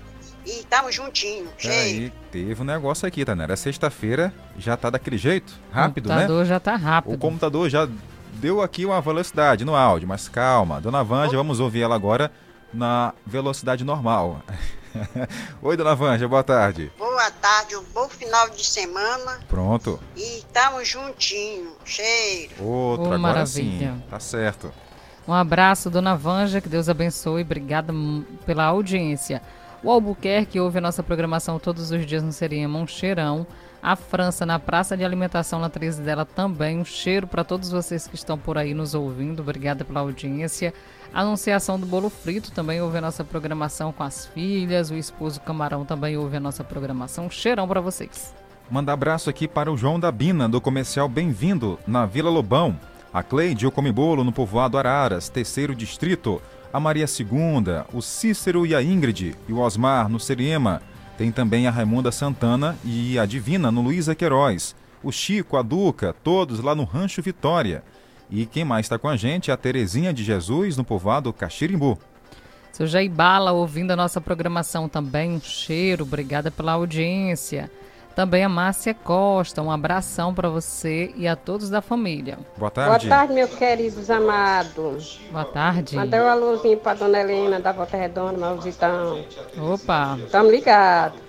e 0.46 0.60
estamos 0.60 0.94
juntinhos, 0.94 1.50
cheio. 1.58 2.04
Aí, 2.04 2.12
teve 2.30 2.62
um 2.62 2.64
negócio 2.64 3.08
aqui, 3.08 3.24
tá, 3.24 3.34
né? 3.34 3.44
Era 3.44 3.56
sexta-feira, 3.56 4.32
já 4.58 4.76
tá 4.76 4.90
daquele 4.90 5.18
jeito, 5.18 5.58
rápido, 5.72 6.06
o 6.06 6.08
computador 6.10 6.42
né? 6.42 6.44
já 6.44 6.60
tá 6.60 6.76
rápido. 6.76 7.14
O 7.14 7.18
computador 7.18 7.68
já 7.68 7.88
deu 8.34 8.60
aqui 8.60 8.84
uma 8.84 9.00
velocidade 9.00 9.64
no 9.64 9.74
áudio, 9.74 10.06
mas 10.06 10.28
calma. 10.28 10.80
Dona 10.80 11.02
Vanja, 11.02 11.36
vamos 11.36 11.60
ouvir 11.60 11.82
ela 11.82 11.94
agora 11.94 12.30
na 12.72 13.14
velocidade 13.26 13.84
normal. 13.84 14.42
Oi, 15.62 15.76
dona 15.76 15.94
Vanja, 15.94 16.28
boa 16.28 16.42
tarde. 16.42 16.90
Boa 16.98 17.30
tarde, 17.30 17.76
um 17.76 17.82
bom 17.92 18.08
final 18.08 18.48
de 18.50 18.64
semana 18.64 19.40
Pronto. 19.48 19.98
e 20.16 20.38
estamos 20.38 20.88
juntinhos, 20.88 21.72
cheiro. 21.84 22.62
Outro, 22.62 23.04
Ô, 23.04 23.06
agora 23.06 23.18
maravilha. 23.18 23.92
sim. 23.94 24.02
Tá 24.08 24.20
certo. 24.20 24.72
Um 25.26 25.32
abraço, 25.32 25.90
dona 25.90 26.14
Vanja, 26.16 26.60
que 26.60 26.68
Deus 26.68 26.88
abençoe. 26.88 27.42
Obrigada 27.42 27.92
pela 28.44 28.64
audiência. 28.64 29.42
O 29.82 29.90
Albuquerque 29.90 30.60
ouve 30.60 30.78
a 30.78 30.80
nossa 30.80 31.02
programação 31.02 31.58
todos 31.58 31.90
os 31.90 32.06
dias 32.06 32.22
no 32.22 32.32
Seriema, 32.32 32.78
um 32.78 32.86
cheirão. 32.86 33.46
A 33.82 33.96
França, 33.96 34.46
na 34.46 34.58
Praça 34.58 34.96
de 34.96 35.04
Alimentação, 35.04 35.60
na 35.60 35.68
13 35.68 36.00
dela, 36.00 36.24
também. 36.24 36.78
Um 36.78 36.84
cheiro 36.86 37.26
para 37.26 37.44
todos 37.44 37.70
vocês 37.70 38.06
que 38.06 38.14
estão 38.14 38.38
por 38.38 38.56
aí 38.56 38.72
nos 38.72 38.94
ouvindo. 38.94 39.40
Obrigada 39.40 39.84
pela 39.84 40.00
audiência. 40.00 40.72
Anunciação 41.14 41.78
do 41.78 41.86
Bolo 41.86 42.10
Frito 42.10 42.50
também 42.50 42.82
ouve 42.82 42.98
a 42.98 43.00
nossa 43.00 43.22
programação 43.22 43.92
com 43.92 44.02
as 44.02 44.26
filhas. 44.26 44.90
O 44.90 44.96
esposo 44.96 45.40
Camarão 45.40 45.84
também 45.84 46.16
ouve 46.16 46.36
a 46.36 46.40
nossa 46.40 46.64
programação. 46.64 47.30
Cheirão 47.30 47.68
para 47.68 47.80
vocês. 47.80 48.34
Manda 48.68 48.92
abraço 48.92 49.30
aqui 49.30 49.46
para 49.46 49.70
o 49.70 49.76
João 49.76 50.00
da 50.00 50.10
Bina, 50.10 50.48
do 50.48 50.60
comercial 50.60 51.08
Bem-vindo, 51.08 51.78
na 51.86 52.04
Vila 52.04 52.30
Lobão. 52.30 52.76
A 53.12 53.22
Cleide, 53.22 53.64
o 53.64 53.70
Come 53.70 53.92
Bolo, 53.92 54.24
no 54.24 54.32
povoado 54.32 54.76
Araras, 54.76 55.28
terceiro 55.28 55.72
distrito. 55.72 56.42
A 56.72 56.80
Maria 56.80 57.06
Segunda, 57.06 57.86
o 57.92 58.02
Cícero 58.02 58.66
e 58.66 58.74
a 58.74 58.82
Ingrid. 58.82 59.36
E 59.48 59.52
o 59.52 59.60
Osmar, 59.60 60.08
no 60.08 60.18
Seriema. 60.18 60.82
Tem 61.16 61.30
também 61.30 61.68
a 61.68 61.70
Raimunda 61.70 62.10
Santana 62.10 62.76
e 62.84 63.16
a 63.20 63.24
Divina, 63.24 63.70
no 63.70 63.82
Luísa 63.82 64.16
Queiroz. 64.16 64.74
O 65.00 65.12
Chico, 65.12 65.56
a 65.56 65.62
Duca, 65.62 66.12
todos 66.24 66.58
lá 66.58 66.74
no 66.74 66.82
Rancho 66.82 67.22
Vitória. 67.22 67.84
E 68.30 68.46
quem 68.46 68.64
mais 68.64 68.86
está 68.86 68.98
com 68.98 69.08
a 69.08 69.16
gente 69.16 69.50
é 69.50 69.54
a 69.54 69.56
Terezinha 69.56 70.12
de 70.12 70.24
Jesus, 70.24 70.76
no 70.76 70.84
povoado 70.84 71.32
Caxirimbu. 71.32 71.98
Seu 72.72 72.86
Jair 72.86 73.10
Bala 73.10 73.52
ouvindo 73.52 73.92
a 73.92 73.96
nossa 73.96 74.20
programação 74.20 74.88
também. 74.88 75.30
Um 75.30 75.40
cheiro, 75.40 76.02
obrigada 76.02 76.50
pela 76.50 76.72
audiência. 76.72 77.70
Também 78.16 78.44
a 78.44 78.48
Márcia 78.48 78.94
Costa, 78.94 79.60
um 79.60 79.70
abração 79.70 80.32
para 80.32 80.48
você 80.48 81.12
e 81.16 81.26
a 81.26 81.34
todos 81.34 81.68
da 81.68 81.82
família. 81.82 82.36
Boa 82.56 82.70
Boa 82.70 82.70
tarde. 82.70 83.08
tarde, 83.08 83.32
meus 83.34 83.54
queridos 83.54 84.08
amados. 84.08 85.20
Boa 85.32 85.44
tarde. 85.44 85.96
Mandei 85.96 86.20
uma 86.20 86.34
luzinha 86.34 86.76
pra 86.76 86.94
dona 86.94 87.20
Helena 87.20 87.58
da 87.58 87.72
Volta 87.72 87.96
Redonda, 87.96 88.38
meu 88.38 88.56
visitão. 88.56 89.24
Opa, 89.58 90.16
Tamo 90.30 90.50
ligados. 90.50 91.20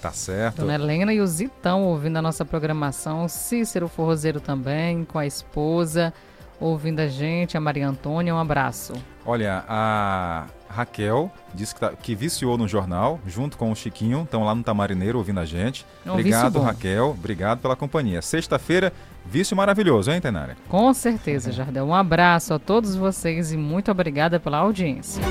Tá 0.00 0.12
certo. 0.12 0.58
Dona 0.60 0.74
Helena 0.74 1.12
e 1.12 1.20
o 1.20 1.26
Zitão 1.26 1.84
ouvindo 1.84 2.18
a 2.18 2.22
nossa 2.22 2.44
programação. 2.44 3.26
Cícero 3.28 3.88
Forrozeiro 3.88 4.38
também, 4.38 5.04
com 5.06 5.18
a 5.18 5.26
esposa, 5.26 6.12
ouvindo 6.60 7.00
a 7.00 7.06
gente. 7.08 7.56
A 7.56 7.60
Maria 7.60 7.88
Antônia, 7.88 8.34
um 8.34 8.38
abraço. 8.38 8.92
Olha, 9.24 9.64
a 9.68 10.46
Raquel 10.68 11.30
disse 11.54 11.74
que, 11.74 11.80
tá- 11.80 11.92
que 12.00 12.14
viciou 12.14 12.56
no 12.56 12.68
jornal, 12.68 13.18
junto 13.26 13.56
com 13.58 13.72
o 13.72 13.74
Chiquinho, 13.76 14.22
estão 14.22 14.44
lá 14.44 14.54
no 14.54 14.62
Tamarineiro 14.62 15.18
ouvindo 15.18 15.40
a 15.40 15.44
gente. 15.44 15.84
É 16.04 16.10
um 16.10 16.14
obrigado. 16.14 16.60
Raquel. 16.60 17.10
Obrigado 17.10 17.60
pela 17.60 17.74
companhia. 17.74 18.22
Sexta-feira, 18.22 18.92
vício 19.24 19.56
maravilhoso, 19.56 20.10
hein, 20.12 20.20
Tenara? 20.20 20.56
Com 20.68 20.92
certeza, 20.94 21.50
Jardel. 21.50 21.86
Um 21.86 21.94
abraço 21.94 22.54
a 22.54 22.58
todos 22.58 22.94
vocês 22.94 23.52
e 23.52 23.56
muito 23.56 23.90
obrigada 23.90 24.38
pela 24.38 24.58
audiência. 24.58 25.22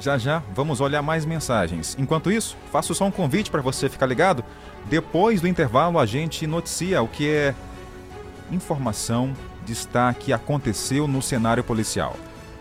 Já 0.00 0.16
já 0.16 0.42
vamos 0.54 0.80
olhar 0.80 1.02
mais 1.02 1.26
mensagens. 1.26 1.94
Enquanto 1.98 2.32
isso, 2.32 2.56
faço 2.72 2.94
só 2.94 3.04
um 3.04 3.10
convite 3.10 3.50
para 3.50 3.60
você 3.60 3.88
ficar 3.88 4.06
ligado. 4.06 4.42
Depois 4.86 5.42
do 5.42 5.46
intervalo, 5.46 5.98
a 5.98 6.06
gente 6.06 6.46
noticia 6.46 7.02
o 7.02 7.06
que 7.06 7.28
é 7.28 7.54
informação, 8.50 9.32
destaque 9.70 10.32
aconteceu 10.32 11.06
no 11.06 11.22
cenário 11.22 11.62
policial. 11.62 12.16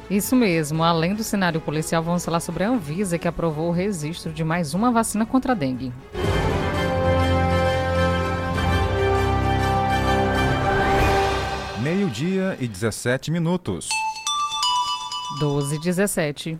Isso 0.09 0.35
mesmo, 0.35 0.83
além 0.83 1.15
do 1.15 1.23
cenário 1.23 1.59
policial, 1.59 2.03
vamos 2.03 2.23
falar 2.23 2.39
sobre 2.39 2.63
a 2.63 2.69
Anvisa 2.69 3.17
que 3.17 3.27
aprovou 3.27 3.69
o 3.69 3.71
registro 3.71 4.31
de 4.31 4.43
mais 4.43 4.73
uma 4.75 4.91
vacina 4.91 5.25
contra 5.25 5.53
a 5.53 5.55
dengue. 5.55 5.91
Meio-dia 11.81 12.55
e 12.59 12.67
17 12.67 13.31
minutos. 13.31 13.89
12 15.39 15.75
e 15.75 15.79
17. 15.79 16.59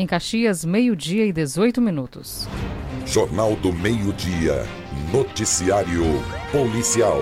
Em 0.00 0.06
Caxias, 0.06 0.64
meio-dia 0.64 1.26
e 1.26 1.32
18 1.32 1.78
minutos. 1.78 2.48
Jornal 3.04 3.54
do 3.56 3.70
Meio-Dia. 3.70 4.64
Noticiário 5.12 6.02
Policial. 6.50 7.18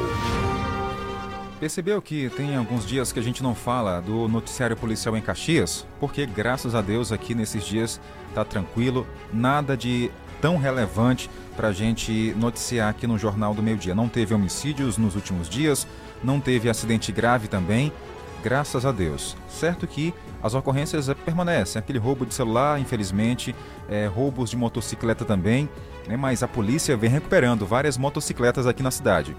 Percebeu 1.58 2.00
que 2.00 2.30
tem 2.36 2.54
alguns 2.54 2.86
dias 2.86 3.10
que 3.10 3.18
a 3.18 3.22
gente 3.22 3.42
não 3.42 3.52
fala 3.52 4.00
do 4.00 4.28
noticiário 4.28 4.76
policial 4.76 5.16
em 5.16 5.20
Caxias? 5.20 5.84
Porque, 5.98 6.24
graças 6.24 6.76
a 6.76 6.80
Deus, 6.80 7.10
aqui 7.10 7.34
nesses 7.34 7.64
dias 7.64 8.00
tá 8.32 8.44
tranquilo, 8.44 9.04
nada 9.32 9.76
de 9.76 10.08
tão 10.40 10.56
relevante 10.56 11.28
para 11.56 11.68
a 11.68 11.72
gente 11.72 12.32
noticiar 12.36 12.90
aqui 12.90 13.08
no 13.08 13.18
Jornal 13.18 13.54
do 13.54 13.62
Meio 13.62 13.76
Dia. 13.76 13.92
Não 13.92 14.08
teve 14.08 14.34
homicídios 14.34 14.96
nos 14.96 15.16
últimos 15.16 15.48
dias, 15.48 15.84
não 16.22 16.38
teve 16.38 16.70
acidente 16.70 17.10
grave 17.10 17.48
também, 17.48 17.92
graças 18.40 18.86
a 18.86 18.92
Deus. 18.92 19.36
Certo 19.48 19.84
que 19.84 20.14
as 20.42 20.54
ocorrências 20.54 21.08
eh, 21.08 21.14
permanecem, 21.14 21.78
aquele 21.78 21.98
roubo 21.98 22.24
de 22.24 22.34
celular, 22.34 22.80
infelizmente, 22.80 23.54
eh, 23.88 24.06
roubos 24.06 24.50
de 24.50 24.56
motocicleta 24.56 25.24
também, 25.24 25.68
né, 26.06 26.16
mas 26.16 26.42
a 26.42 26.48
polícia 26.48 26.96
vem 26.96 27.10
recuperando 27.10 27.66
várias 27.66 27.96
motocicletas 27.96 28.66
aqui 28.66 28.82
na 28.82 28.90
cidade. 28.90 29.36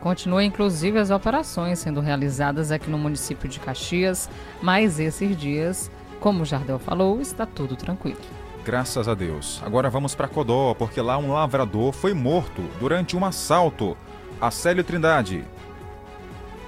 Continua 0.00 0.42
inclusive 0.42 0.98
as 0.98 1.10
operações 1.10 1.78
sendo 1.78 2.00
realizadas 2.00 2.72
aqui 2.72 2.90
no 2.90 2.98
município 2.98 3.48
de 3.48 3.60
Caxias, 3.60 4.28
mas 4.60 4.98
esses 4.98 5.36
dias, 5.36 5.90
como 6.18 6.42
o 6.42 6.44
Jardel 6.44 6.78
falou, 6.78 7.20
está 7.20 7.46
tudo 7.46 7.76
tranquilo. 7.76 8.18
Graças 8.64 9.08
a 9.08 9.14
Deus. 9.14 9.60
Agora 9.64 9.90
vamos 9.90 10.14
para 10.14 10.28
Codó, 10.28 10.74
porque 10.74 11.00
lá 11.00 11.18
um 11.18 11.32
lavrador 11.32 11.92
foi 11.92 12.14
morto 12.14 12.62
durante 12.78 13.16
um 13.16 13.24
assalto. 13.24 13.96
Acélio 14.40 14.84
Trindade. 14.84 15.44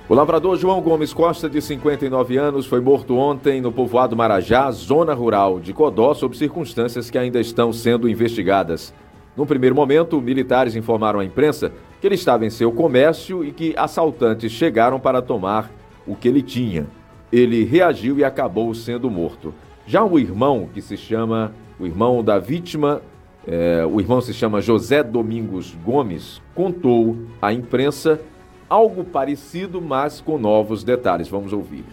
O 0.06 0.12
lavrador 0.12 0.58
João 0.58 0.82
Gomes 0.82 1.14
Costa, 1.14 1.49
de 1.49 1.62
59 1.62 2.37
anos, 2.37 2.66
foi 2.66 2.78
morto 2.78 3.16
ontem 3.16 3.62
no 3.62 3.73
povoado 3.73 4.14
Marajá, 4.14 4.70
zona 4.70 5.14
rural 5.14 5.58
de 5.58 5.73
Codó, 5.73 6.12
sob 6.12 6.37
circunstâncias 6.37 7.08
que 7.08 7.16
ainda 7.16 7.40
estão 7.40 7.73
sendo 7.73 8.06
investigadas. 8.06 8.92
No 9.34 9.46
primeiro 9.46 9.75
momento, 9.75 10.20
militares 10.20 10.76
informaram 10.76 11.20
à 11.20 11.25
imprensa 11.25 11.73
que 12.02 12.06
ele 12.06 12.16
estava 12.16 12.44
em 12.44 12.50
seu 12.50 12.70
comércio 12.70 13.42
e 13.42 13.50
que 13.50 13.73
assaltantes 13.78 14.52
chegaram 14.52 15.00
para 15.00 15.23
tomar 15.23 15.70
o 16.06 16.14
que 16.14 16.28
ele 16.28 16.42
tinha. 16.42 16.87
Ele 17.32 17.64
reagiu 17.64 18.18
e 18.18 18.25
acabou 18.25 18.75
sendo 18.75 19.11
morto. 19.11 19.54
Já 19.87 20.04
o 20.04 20.18
irmão, 20.18 20.68
que 20.75 20.82
se 20.82 20.99
chama, 20.99 21.54
o 21.80 21.87
irmão 21.87 22.23
da 22.23 22.38
vítima, 22.38 23.00
é, 23.46 23.87
o 23.90 23.99
irmão 23.99 24.20
se 24.20 24.34
chama 24.34 24.61
José 24.61 25.02
Domingos 25.02 25.75
Gomes, 25.82 26.42
contou 26.54 27.16
à 27.40 27.54
imprensa 27.54 28.20
algo 28.68 29.04
parecido, 29.04 29.80
mas 29.80 30.21
com 30.21 30.38
novos 30.38 30.85
detalhes. 30.85 31.28
Vamos 31.28 31.52
ouvir. 31.52 31.85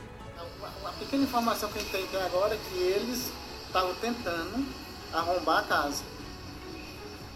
A 0.85 0.91
pequena 0.93 1.23
informação 1.23 1.69
que 1.69 1.79
a 1.79 1.81
gente 1.81 1.91
tem 1.91 2.21
agora 2.21 2.53
é 2.53 2.59
que 2.69 2.77
eles 2.77 3.31
estavam 3.67 3.93
tentando 3.95 4.65
arrombar 5.13 5.59
a 5.59 5.63
casa. 5.63 6.03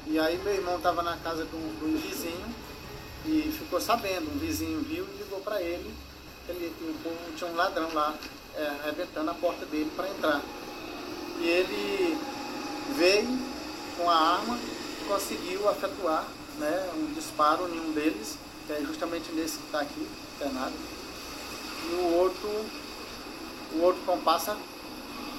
E 0.07 0.19
aí 0.19 0.37
meu 0.43 0.53
irmão 0.53 0.77
estava 0.77 1.01
na 1.01 1.17
casa 1.17 1.45
de 1.45 1.55
um, 1.55 1.97
vizinho 1.97 2.45
e 3.25 3.51
ficou 3.51 3.81
sabendo, 3.81 4.31
um 4.31 4.37
vizinho 4.37 4.81
viu 4.81 5.03
e 5.03 5.17
ligou 5.17 5.39
para 5.39 5.61
ele, 5.61 5.91
ele 6.47 6.71
tinha 7.35 7.49
um 7.49 7.55
ladrão 7.55 7.91
lá 7.91 8.13
é, 8.55 8.67
arrebentando 8.83 9.31
a 9.31 9.33
porta 9.33 9.65
dele 9.65 9.91
para 9.95 10.07
entrar. 10.09 10.41
E 11.39 11.47
ele 11.47 12.17
veio 12.95 13.39
com 13.97 14.09
a 14.09 14.15
arma 14.15 14.57
e 15.01 15.05
conseguiu 15.05 15.69
efetuar 15.71 16.25
né, 16.59 16.89
um 16.95 17.13
disparo 17.13 17.67
em 17.73 17.79
um 17.79 17.91
deles, 17.91 18.37
que 18.65 18.73
é 18.73 18.81
justamente 18.85 19.31
nesse 19.31 19.57
que 19.57 19.65
está 19.65 19.81
aqui, 19.81 20.07
internado. 20.35 20.73
E 21.89 21.93
o 21.95 22.13
outro, 22.17 22.49
o 23.73 23.81
outro 23.81 24.01
comparsa 24.05 24.57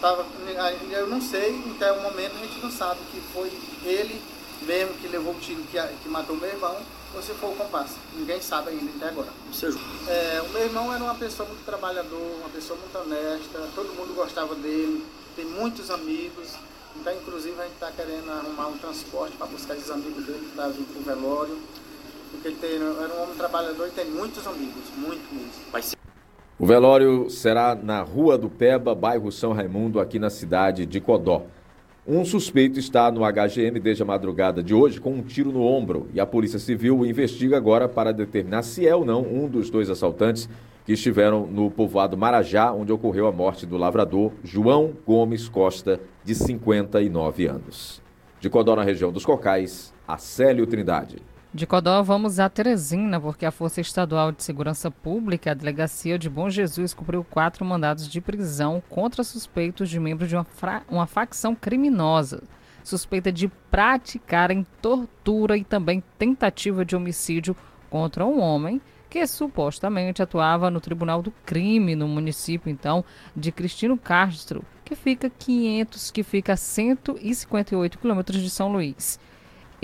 tava, 0.00 0.26
eu 0.90 1.06
não 1.06 1.20
sei, 1.20 1.60
até 1.74 1.90
o 1.92 2.02
momento 2.02 2.36
a 2.36 2.46
gente 2.46 2.60
não 2.60 2.70
sabe 2.70 3.00
que 3.10 3.20
foi 3.32 3.48
ele 3.82 4.20
mesmo 4.62 4.94
que 4.94 5.08
levou 5.08 5.34
o 5.34 5.40
tiro 5.40 5.62
que, 5.64 5.78
que 6.02 6.08
matou 6.08 6.36
meu 6.36 6.48
irmão, 6.48 6.76
ou 7.14 7.22
se 7.22 7.32
foi 7.34 7.50
o 7.50 7.56
comparsa. 7.56 7.94
Ninguém 8.14 8.40
sabe 8.40 8.70
ainda 8.70 8.90
até 8.96 9.08
agora. 9.08 9.28
É, 10.08 10.42
o 10.42 10.48
meu 10.50 10.62
irmão 10.62 10.92
era 10.92 11.02
uma 11.02 11.14
pessoa 11.14 11.48
muito 11.48 11.64
trabalhador, 11.64 12.36
uma 12.40 12.48
pessoa 12.48 12.78
muito 12.78 12.96
honesta, 12.98 13.68
todo 13.74 13.94
mundo 13.94 14.14
gostava 14.14 14.54
dele, 14.54 15.04
tem 15.34 15.44
muitos 15.44 15.90
amigos. 15.90 16.54
Então, 16.94 17.12
inclusive, 17.14 17.60
a 17.60 17.64
gente 17.64 17.74
está 17.74 17.92
querendo 17.92 18.30
arrumar 18.30 18.68
um 18.68 18.78
transporte 18.78 19.36
para 19.36 19.46
buscar 19.46 19.74
esses 19.76 19.90
amigos 19.90 20.24
dele 20.24 20.50
para 20.54 20.68
vir 20.68 20.84
para 20.84 21.00
o 21.00 21.04
velório. 21.04 21.58
Porque 22.30 22.48
ele 22.48 22.56
tem, 22.56 22.76
era 22.76 23.14
um 23.14 23.22
homem 23.22 23.36
trabalhador 23.36 23.88
e 23.88 23.90
tem 23.90 24.10
muitos 24.10 24.46
amigos, 24.46 24.84
muito 24.96 25.34
mesmo. 25.34 25.96
O 26.58 26.66
velório 26.66 27.28
será 27.28 27.74
na 27.74 28.00
Rua 28.00 28.38
do 28.38 28.48
Peba, 28.48 28.94
bairro 28.94 29.30
São 29.30 29.52
Raimundo, 29.52 30.00
aqui 30.00 30.18
na 30.18 30.30
cidade 30.30 30.86
de 30.86 31.00
Codó. 31.00 31.42
Um 32.08 32.24
suspeito 32.24 32.78
está 32.78 33.10
no 33.10 33.22
HGM 33.22 33.80
desde 33.80 34.02
a 34.02 34.06
madrugada 34.06 34.62
de 34.62 34.72
hoje 34.72 35.00
com 35.00 35.12
um 35.12 35.22
tiro 35.22 35.50
no 35.50 35.62
ombro 35.62 36.08
e 36.14 36.20
a 36.20 36.24
Polícia 36.24 36.58
Civil 36.58 37.04
investiga 37.04 37.56
agora 37.56 37.88
para 37.88 38.12
determinar 38.12 38.62
se 38.62 38.86
é 38.86 38.94
ou 38.94 39.04
não 39.04 39.22
um 39.22 39.48
dos 39.48 39.70
dois 39.70 39.90
assaltantes 39.90 40.48
que 40.86 40.92
estiveram 40.92 41.48
no 41.48 41.68
povoado 41.68 42.16
Marajá, 42.16 42.72
onde 42.72 42.92
ocorreu 42.92 43.26
a 43.26 43.32
morte 43.32 43.66
do 43.66 43.76
lavrador 43.76 44.30
João 44.44 44.92
Gomes 45.04 45.48
Costa, 45.48 46.00
de 46.24 46.32
59 46.32 47.46
anos. 47.46 48.00
De 48.38 48.48
Codó, 48.48 48.76
na 48.76 48.84
região 48.84 49.10
dos 49.10 49.26
Cocais, 49.26 49.92
Acélio 50.06 50.64
Trindade. 50.64 51.16
De 51.56 51.66
Codó, 51.66 52.02
vamos 52.02 52.38
a 52.38 52.50
Teresina, 52.50 53.18
porque 53.18 53.46
a 53.46 53.50
Força 53.50 53.80
Estadual 53.80 54.30
de 54.30 54.42
Segurança 54.42 54.90
Pública, 54.90 55.52
a 55.52 55.54
Delegacia 55.54 56.18
de 56.18 56.28
Bom 56.28 56.50
Jesus, 56.50 56.92
cumpriu 56.92 57.24
quatro 57.24 57.64
mandados 57.64 58.10
de 58.10 58.20
prisão 58.20 58.82
contra 58.90 59.24
suspeitos 59.24 59.88
de 59.88 59.98
membros 59.98 60.28
de 60.28 60.36
uma, 60.36 60.46
uma 60.86 61.06
facção 61.06 61.54
criminosa, 61.54 62.42
suspeita 62.84 63.32
de 63.32 63.48
praticarem 63.70 64.66
tortura 64.82 65.56
e 65.56 65.64
também 65.64 66.04
tentativa 66.18 66.84
de 66.84 66.94
homicídio 66.94 67.56
contra 67.88 68.26
um 68.26 68.38
homem 68.38 68.78
que 69.08 69.26
supostamente 69.26 70.20
atuava 70.20 70.70
no 70.70 70.78
Tribunal 70.78 71.22
do 71.22 71.30
Crime 71.46 71.96
no 71.96 72.06
município, 72.06 72.68
então, 72.68 73.02
de 73.34 73.50
Cristino 73.50 73.96
Castro, 73.96 74.62
que 74.84 74.94
fica 74.94 75.30
500, 75.30 76.10
que 76.10 76.22
fica 76.22 76.52
a 76.52 76.56
158 76.58 77.98
quilômetros 77.98 78.42
de 78.42 78.50
São 78.50 78.70
Luís. 78.70 79.18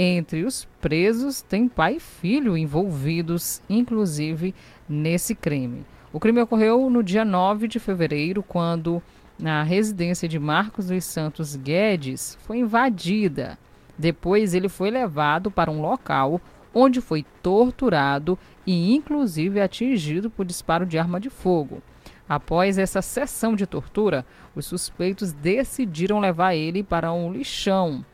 Entre 0.04 0.42
os 0.42 0.64
presos, 0.80 1.42
tem 1.42 1.68
pai 1.68 1.94
e 1.94 2.00
filho 2.00 2.56
envolvidos, 2.56 3.62
inclusive, 3.70 4.52
nesse 4.88 5.32
crime. 5.32 5.86
O 6.12 6.18
crime 6.18 6.40
ocorreu 6.40 6.90
no 6.90 7.04
dia 7.04 7.24
9 7.24 7.68
de 7.68 7.78
fevereiro, 7.78 8.42
quando 8.42 9.00
a 9.44 9.62
residência 9.62 10.28
de 10.28 10.40
Marcos 10.40 10.88
dos 10.88 11.04
Santos 11.04 11.54
Guedes 11.54 12.36
foi 12.42 12.58
invadida. 12.58 13.56
Depois, 13.96 14.54
ele 14.54 14.68
foi 14.68 14.90
levado 14.90 15.52
para 15.52 15.70
um 15.70 15.80
local 15.80 16.40
onde 16.74 17.00
foi 17.00 17.24
torturado 17.40 18.36
e, 18.66 18.92
inclusive, 18.92 19.60
atingido 19.60 20.28
por 20.28 20.44
disparo 20.44 20.84
de 20.84 20.98
arma 20.98 21.20
de 21.20 21.30
fogo. 21.30 21.80
Após 22.28 22.76
essa 22.76 23.00
sessão 23.00 23.54
de 23.54 23.66
tortura, 23.66 24.26
os 24.52 24.66
suspeitos 24.66 25.32
decidiram 25.32 26.18
levar 26.18 26.56
ele 26.56 26.82
para 26.82 27.12
um 27.12 27.32
lixão, 27.32 28.04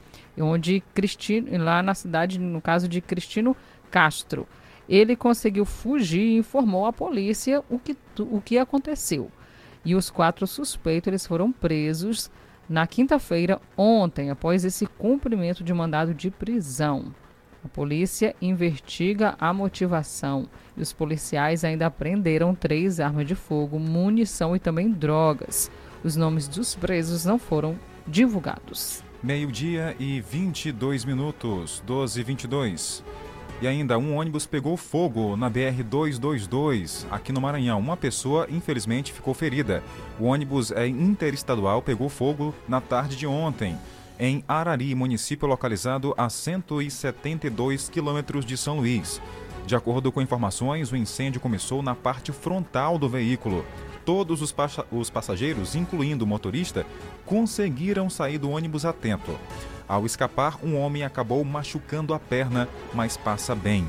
onde 0.40 0.82
Cristino, 0.94 1.56
lá 1.62 1.82
na 1.82 1.94
cidade, 1.94 2.38
no 2.38 2.60
caso 2.60 2.88
de 2.88 3.00
Cristino 3.00 3.56
Castro. 3.90 4.46
Ele 4.88 5.14
conseguiu 5.14 5.64
fugir 5.64 6.22
e 6.22 6.36
informou 6.36 6.86
à 6.86 6.92
polícia 6.92 7.62
o 7.68 7.78
que, 7.78 7.96
o 8.18 8.40
que 8.40 8.58
aconteceu. 8.58 9.30
E 9.84 9.94
os 9.94 10.10
quatro 10.10 10.46
suspeitos 10.46 11.08
eles 11.08 11.26
foram 11.26 11.52
presos 11.52 12.30
na 12.68 12.86
quinta-feira, 12.86 13.60
ontem, 13.76 14.30
após 14.30 14.64
esse 14.64 14.86
cumprimento 14.86 15.64
de 15.64 15.72
mandado 15.72 16.12
de 16.12 16.30
prisão. 16.30 17.14
A 17.64 17.68
polícia 17.68 18.36
investiga 18.40 19.34
a 19.38 19.52
motivação 19.52 20.48
e 20.76 20.82
os 20.82 20.92
policiais 20.92 21.64
ainda 21.64 21.86
apreenderam 21.86 22.54
três 22.54 23.00
armas 23.00 23.26
de 23.26 23.34
fogo, 23.34 23.78
munição 23.78 24.54
e 24.54 24.58
também 24.58 24.90
drogas. 24.90 25.70
Os 26.04 26.14
nomes 26.14 26.46
dos 26.46 26.74
presos 26.74 27.24
não 27.24 27.38
foram 27.38 27.76
divulgados. 28.06 29.02
Meio-dia 29.20 29.96
e 29.98 30.20
22 30.20 31.04
minutos, 31.04 31.82
12 31.84 32.20
e 32.20 32.22
22. 32.22 33.04
E 33.60 33.66
ainda, 33.66 33.98
um 33.98 34.16
ônibus 34.16 34.46
pegou 34.46 34.76
fogo 34.76 35.36
na 35.36 35.50
BR-222, 35.50 37.04
aqui 37.10 37.32
no 37.32 37.40
Maranhão. 37.40 37.80
Uma 37.80 37.96
pessoa, 37.96 38.46
infelizmente, 38.48 39.12
ficou 39.12 39.34
ferida. 39.34 39.82
O 40.20 40.26
ônibus 40.26 40.70
é 40.70 40.86
interestadual 40.86 41.82
pegou 41.82 42.08
fogo 42.08 42.54
na 42.68 42.80
tarde 42.80 43.16
de 43.16 43.26
ontem, 43.26 43.76
em 44.20 44.44
Arari, 44.46 44.94
município 44.94 45.48
localizado 45.48 46.14
a 46.16 46.30
172 46.30 47.88
quilômetros 47.88 48.44
de 48.44 48.56
São 48.56 48.76
Luís. 48.76 49.20
De 49.66 49.74
acordo 49.74 50.12
com 50.12 50.22
informações, 50.22 50.92
o 50.92 50.96
incêndio 50.96 51.40
começou 51.40 51.82
na 51.82 51.94
parte 51.94 52.30
frontal 52.30 52.96
do 52.96 53.08
veículo. 53.08 53.64
Todos 54.08 54.40
os, 54.40 54.54
os 54.90 55.10
passageiros, 55.10 55.74
incluindo 55.74 56.24
o 56.24 56.26
motorista, 56.26 56.86
conseguiram 57.26 58.08
sair 58.08 58.38
do 58.38 58.48
ônibus 58.48 58.86
a 58.86 58.92
tempo. 58.94 59.38
Ao 59.86 60.06
escapar, 60.06 60.56
um 60.64 60.78
homem 60.78 61.02
acabou 61.02 61.44
machucando 61.44 62.14
a 62.14 62.18
perna, 62.18 62.66
mas 62.94 63.18
passa 63.18 63.54
bem. 63.54 63.86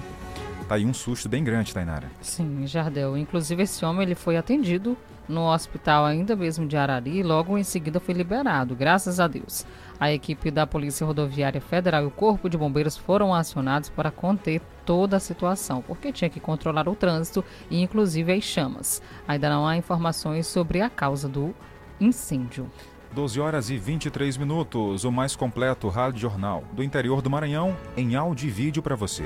Tá 0.67 0.75
aí 0.75 0.85
um 0.85 0.93
susto 0.93 1.29
bem 1.29 1.41
grande, 1.41 1.73
Tainara. 1.73 2.11
Sim, 2.19 2.67
Jardel. 2.67 3.15
Inclusive, 3.15 3.63
esse 3.63 3.85
homem 3.85 4.01
ele 4.01 4.13
foi 4.13 4.35
atendido 4.35 4.97
no 5.25 5.45
hospital 5.53 6.05
ainda 6.05 6.35
mesmo 6.35 6.67
de 6.67 6.75
Arari 6.75 7.19
e 7.19 7.23
logo 7.23 7.57
em 7.57 7.63
seguida 7.63 8.01
foi 8.01 8.13
liberado, 8.13 8.75
graças 8.75 9.21
a 9.21 9.27
Deus. 9.27 9.65
A 9.97 10.11
equipe 10.11 10.51
da 10.51 10.67
Polícia 10.67 11.07
Rodoviária 11.07 11.61
Federal 11.61 12.03
e 12.03 12.07
o 12.07 12.11
Corpo 12.11 12.49
de 12.49 12.57
Bombeiros 12.57 12.97
foram 12.97 13.33
acionados 13.33 13.89
para 13.89 14.11
conter 14.11 14.61
toda 14.89 15.17
a 15.17 15.19
situação, 15.19 15.83
porque 15.83 16.11
tinha 16.11 16.31
que 16.31 16.39
controlar 16.39 16.89
o 16.89 16.95
trânsito 16.95 17.45
e 17.69 17.79
inclusive 17.79 18.33
as 18.33 18.43
chamas. 18.43 19.03
Ainda 19.27 19.47
não 19.47 19.67
há 19.67 19.77
informações 19.77 20.47
sobre 20.47 20.81
a 20.81 20.89
causa 20.89 21.29
do 21.29 21.53
incêndio. 22.01 22.67
12 23.13 23.39
horas 23.39 23.69
e 23.69 23.77
23 23.77 24.35
minutos, 24.37 25.03
o 25.03 25.11
mais 25.11 25.35
completo 25.35 25.87
rádio 25.89 26.21
jornal 26.21 26.63
do 26.73 26.81
interior 26.81 27.21
do 27.21 27.29
Maranhão 27.29 27.77
em 27.95 28.15
áudio 28.15 28.47
e 28.47 28.49
vídeo 28.49 28.81
para 28.81 28.95
você. 28.95 29.23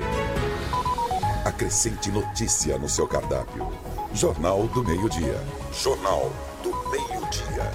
Acrescente 1.46 2.10
notícia 2.10 2.76
no 2.76 2.88
seu 2.88 3.08
cardápio. 3.08 3.66
Jornal 4.12 4.66
do 4.68 4.84
Meio-Dia. 4.84 5.40
Jornal 5.72 6.30
do 6.62 6.72
Meio-Dia. 6.90 7.72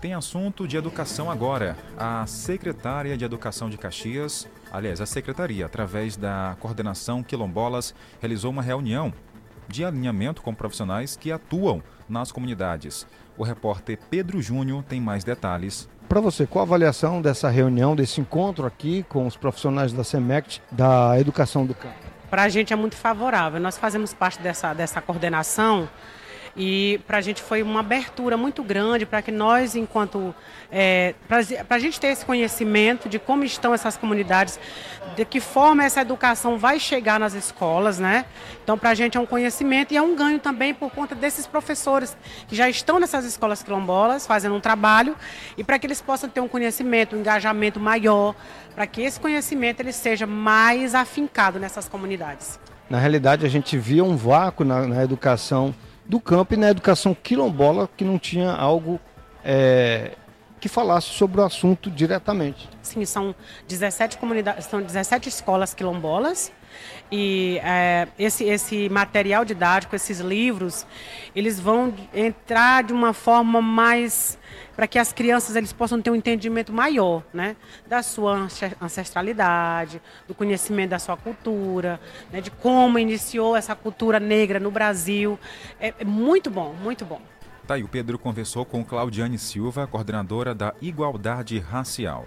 Tem 0.00 0.14
assunto 0.14 0.66
de 0.66 0.76
educação 0.76 1.30
agora. 1.30 1.76
A 1.96 2.26
secretária 2.26 3.16
de 3.16 3.24
Educação 3.24 3.68
de 3.68 3.76
Caxias, 3.76 4.48
aliás, 4.72 5.00
a 5.00 5.06
secretaria, 5.06 5.66
através 5.66 6.16
da 6.16 6.56
coordenação 6.60 7.22
Quilombolas, 7.22 7.94
realizou 8.20 8.50
uma 8.50 8.62
reunião 8.62 9.12
de 9.68 9.84
alinhamento 9.84 10.42
com 10.42 10.54
profissionais 10.54 11.16
que 11.16 11.30
atuam 11.30 11.82
nas 12.08 12.32
comunidades. 12.32 13.06
O 13.38 13.44
repórter 13.44 13.98
Pedro 14.10 14.42
Júnior 14.42 14.82
tem 14.82 15.00
mais 15.00 15.24
detalhes. 15.24 15.88
Para 16.08 16.20
você, 16.20 16.46
qual 16.46 16.64
a 16.64 16.66
avaliação 16.66 17.22
dessa 17.22 17.48
reunião, 17.48 17.94
desse 17.94 18.20
encontro 18.20 18.66
aqui 18.66 19.04
com 19.08 19.26
os 19.26 19.36
profissionais 19.36 19.92
da 19.92 20.02
SEMECT, 20.02 20.60
da 20.70 21.18
educação 21.20 21.64
do 21.64 21.74
campo? 21.74 21.94
Para 22.28 22.42
a 22.42 22.48
gente 22.48 22.72
é 22.72 22.76
muito 22.76 22.96
favorável. 22.96 23.60
Nós 23.60 23.78
fazemos 23.78 24.12
parte 24.12 24.40
dessa, 24.40 24.74
dessa 24.74 25.00
coordenação 25.00 25.88
e 26.56 27.00
para 27.06 27.18
a 27.18 27.20
gente 27.20 27.42
foi 27.42 27.62
uma 27.62 27.80
abertura 27.80 28.36
muito 28.36 28.62
grande 28.62 29.06
para 29.06 29.22
que 29.22 29.30
nós, 29.30 29.76
enquanto. 29.76 30.34
É, 30.70 31.14
para 31.26 31.76
a 31.76 31.78
gente 31.78 31.98
ter 31.98 32.08
esse 32.08 32.24
conhecimento 32.24 33.08
de 33.08 33.18
como 33.18 33.44
estão 33.44 33.74
essas 33.74 33.96
comunidades, 33.96 34.58
de 35.16 35.24
que 35.24 35.40
forma 35.40 35.84
essa 35.84 36.00
educação 36.00 36.58
vai 36.58 36.78
chegar 36.78 37.18
nas 37.18 37.34
escolas, 37.34 37.98
né? 37.98 38.24
Então, 38.62 38.78
para 38.78 38.90
a 38.90 38.94
gente 38.94 39.16
é 39.16 39.20
um 39.20 39.26
conhecimento 39.26 39.92
e 39.92 39.96
é 39.96 40.02
um 40.02 40.14
ganho 40.14 40.38
também 40.38 40.72
por 40.72 40.90
conta 40.90 41.14
desses 41.14 41.46
professores 41.46 42.16
que 42.46 42.54
já 42.54 42.68
estão 42.68 43.00
nessas 43.00 43.24
escolas 43.24 43.62
quilombolas 43.62 44.26
fazendo 44.26 44.54
um 44.54 44.60
trabalho 44.60 45.16
e 45.56 45.64
para 45.64 45.78
que 45.78 45.86
eles 45.86 46.00
possam 46.00 46.28
ter 46.30 46.40
um 46.40 46.48
conhecimento, 46.48 47.16
um 47.16 47.20
engajamento 47.20 47.80
maior, 47.80 48.34
para 48.74 48.86
que 48.86 49.02
esse 49.02 49.18
conhecimento 49.18 49.80
ele 49.80 49.92
seja 49.92 50.26
mais 50.26 50.94
afincado 50.94 51.58
nessas 51.58 51.88
comunidades. 51.88 52.60
Na 52.88 52.98
realidade, 52.98 53.46
a 53.46 53.48
gente 53.48 53.76
via 53.76 54.04
um 54.04 54.16
vácuo 54.16 54.64
na, 54.64 54.86
na 54.86 55.02
educação 55.02 55.74
do 56.10 56.20
campo 56.20 56.54
e 56.54 56.56
na 56.56 56.68
educação 56.68 57.14
quilombola 57.14 57.88
que 57.96 58.04
não 58.04 58.18
tinha 58.18 58.50
algo 58.50 59.00
é, 59.44 60.16
que 60.60 60.68
falasse 60.68 61.06
sobre 61.06 61.40
o 61.40 61.44
assunto 61.44 61.88
diretamente. 61.88 62.68
Sim, 62.82 63.04
são 63.04 63.34
17 63.68 64.18
comunidades, 64.18 64.66
são 64.66 64.82
17 64.82 65.28
escolas 65.28 65.72
quilombolas 65.72 66.52
e 67.10 67.58
é, 67.62 68.08
esse, 68.18 68.44
esse 68.44 68.88
material 68.88 69.44
didático, 69.44 69.96
esses 69.96 70.20
livros, 70.20 70.86
eles 71.34 71.58
vão 71.58 71.94
entrar 72.14 72.84
de 72.84 72.92
uma 72.92 73.12
forma 73.12 73.60
mais 73.60 74.38
para 74.76 74.86
que 74.86 74.98
as 74.98 75.12
crianças 75.12 75.56
eles 75.56 75.72
possam 75.72 76.00
ter 76.00 76.10
um 76.10 76.14
entendimento 76.14 76.72
maior, 76.72 77.22
né, 77.34 77.54
da 77.86 78.02
sua 78.02 78.32
ance- 78.34 78.76
ancestralidade, 78.80 80.00
do 80.26 80.34
conhecimento 80.34 80.90
da 80.90 80.98
sua 80.98 81.16
cultura, 81.16 82.00
né, 82.32 82.40
de 82.40 82.50
como 82.50 82.98
iniciou 82.98 83.56
essa 83.56 83.74
cultura 83.74 84.18
negra 84.18 84.58
no 84.58 84.70
Brasil. 84.70 85.38
É, 85.78 85.92
é 85.98 86.04
muito 86.04 86.50
bom, 86.50 86.74
muito 86.82 87.04
bom. 87.04 87.20
Tá 87.66 87.74
aí, 87.74 87.84
o 87.84 87.88
Pedro 87.88 88.18
conversou 88.18 88.64
com 88.64 88.84
Claudiane 88.84 89.38
Silva, 89.38 89.86
coordenadora 89.86 90.54
da 90.54 90.74
Igualdade 90.80 91.58
Racial. 91.58 92.26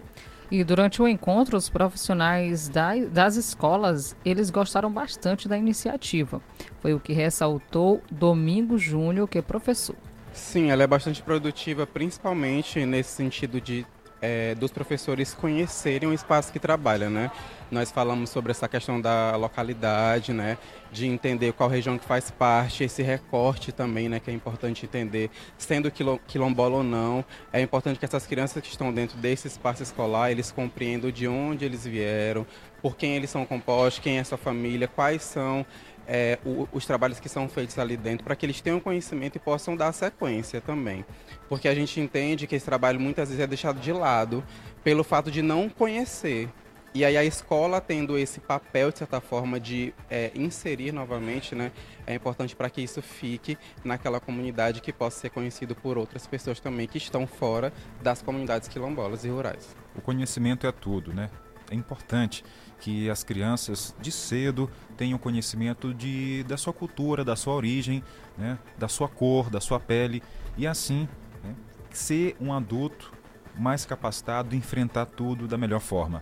E 0.53 0.63
durante 0.63 1.01
o 1.01 1.07
encontro, 1.07 1.57
os 1.57 1.67
profissionais 1.67 2.69
da- 2.69 2.93
das 3.11 3.37
escolas, 3.37 4.15
eles 4.23 4.51
gostaram 4.51 4.91
bastante 4.91 5.47
da 5.47 5.57
iniciativa. 5.57 6.39
Foi 6.79 6.93
o 6.93 6.99
que 6.99 7.11
ressaltou 7.11 8.03
Domingo 8.11 8.77
Júnior, 8.77 9.27
que 9.27 9.39
é 9.39 9.41
professor. 9.41 9.95
Sim, 10.31 10.69
ela 10.69 10.83
é 10.83 10.85
bastante 10.87 11.23
produtiva, 11.23 11.87
principalmente 11.87 12.85
nesse 12.85 13.09
sentido 13.15 13.59
de 13.59 13.83
eh, 14.23 14.55
dos 14.55 14.71
professores 14.71 15.33
conhecerem 15.33 16.07
o 16.07 16.13
espaço 16.13 16.51
que 16.53 16.57
trabalha, 16.59 17.09
né? 17.09 17.29
Nós 17.69 17.91
falamos 17.91 18.29
sobre 18.29 18.51
essa 18.51 18.67
questão 18.69 19.01
da 19.01 19.35
localidade, 19.35 20.31
né? 20.31 20.57
De 20.91 21.05
entender 21.07 21.51
qual 21.53 21.69
região 21.69 21.97
que 21.97 22.05
faz 22.05 22.31
parte, 22.31 22.85
esse 22.85 23.03
recorte 23.03 23.71
também, 23.73 24.07
né? 24.07 24.21
Que 24.21 24.31
é 24.31 24.33
importante 24.33 24.85
entender, 24.85 25.29
sendo 25.57 25.91
quilo- 25.91 26.21
quilombola 26.25 26.77
ou 26.77 26.83
não. 26.83 27.25
É 27.51 27.59
importante 27.59 27.99
que 27.99 28.05
essas 28.05 28.25
crianças 28.25 28.63
que 28.63 28.69
estão 28.69 28.93
dentro 28.93 29.17
desse 29.17 29.47
espaço 29.47 29.83
escolar, 29.83 30.31
eles 30.31 30.51
compreendam 30.51 31.11
de 31.11 31.27
onde 31.27 31.65
eles 31.65 31.85
vieram, 31.85 32.45
por 32.81 32.95
quem 32.95 33.15
eles 33.15 33.29
são 33.29 33.45
compostos, 33.45 34.01
quem 34.03 34.19
é 34.19 34.23
sua 34.23 34.37
família, 34.37 34.87
quais 34.87 35.21
são 35.23 35.65
é, 36.07 36.37
o- 36.45 36.67
os 36.71 36.85
trabalhos 36.85 37.19
que 37.19 37.29
são 37.29 37.47
feitos 37.47 37.77
ali 37.79 37.95
dentro, 37.97 38.23
para 38.23 38.35
que 38.35 38.45
eles 38.45 38.59
tenham 38.61 38.79
conhecimento 38.79 39.35
e 39.35 39.39
possam 39.39 39.75
dar 39.75 39.91
sequência 39.93 40.59
também. 40.61 41.05
Porque 41.49 41.67
a 41.67 41.75
gente 41.75 41.99
entende 41.99 42.47
que 42.47 42.55
esse 42.55 42.65
trabalho 42.65 42.99
muitas 42.99 43.29
vezes 43.29 43.43
é 43.43 43.47
deixado 43.47 43.79
de 43.79 43.91
lado 43.91 44.43
pelo 44.83 45.03
fato 45.03 45.31
de 45.31 45.41
não 45.41 45.69
conhecer. 45.69 46.49
E 46.95 47.03
aí 47.03 47.17
a 47.17 47.25
escola 47.25 47.81
tendo 47.81 48.19
esse 48.19 48.39
papel, 48.39 48.91
de 48.91 48.99
certa 48.99 49.19
forma, 49.19 49.59
de 49.59 49.91
é, 50.11 50.29
inserir 50.35 50.91
novamente, 50.91 51.55
né, 51.55 51.71
é 52.05 52.13
importante 52.13 52.55
para 52.55 52.69
que 52.69 52.81
isso 52.81 53.01
fique 53.01 53.57
naquela 53.83 54.19
comunidade 54.19 54.79
que 54.79 54.93
possa 54.93 55.19
ser 55.21 55.31
conhecido 55.31 55.73
por 55.73 55.97
outras 55.97 56.27
pessoas 56.27 56.59
também 56.59 56.85
que 56.87 56.99
estão 56.99 57.25
fora 57.25 57.73
das 58.03 58.21
comunidades 58.21 58.67
quilombolas 58.67 59.25
e 59.25 59.29
rurais. 59.29 59.75
O 59.95 60.01
conhecimento 60.01 60.67
é 60.67 60.71
tudo, 60.71 61.11
né? 61.13 61.31
É 61.73 61.75
importante 61.75 62.45
que 62.79 63.09
as 63.09 63.23
crianças 63.23 63.95
de 63.99 64.11
cedo 64.11 64.69
tenham 64.95 65.17
conhecimento 65.17 65.91
de, 65.91 66.43
da 66.43 66.55
sua 66.55 66.71
cultura, 66.71 67.25
da 67.25 67.35
sua 67.35 67.55
origem, 67.55 68.03
né? 68.37 68.59
da 68.77 68.87
sua 68.87 69.09
cor, 69.09 69.49
da 69.49 69.59
sua 69.59 69.79
pele 69.79 70.21
e 70.55 70.67
assim 70.67 71.07
né? 71.43 71.55
ser 71.89 72.35
um 72.39 72.53
adulto 72.53 73.11
mais 73.57 73.87
capacitado, 73.87 74.55
enfrentar 74.55 75.07
tudo 75.07 75.47
da 75.47 75.57
melhor 75.57 75.79
forma. 75.79 76.21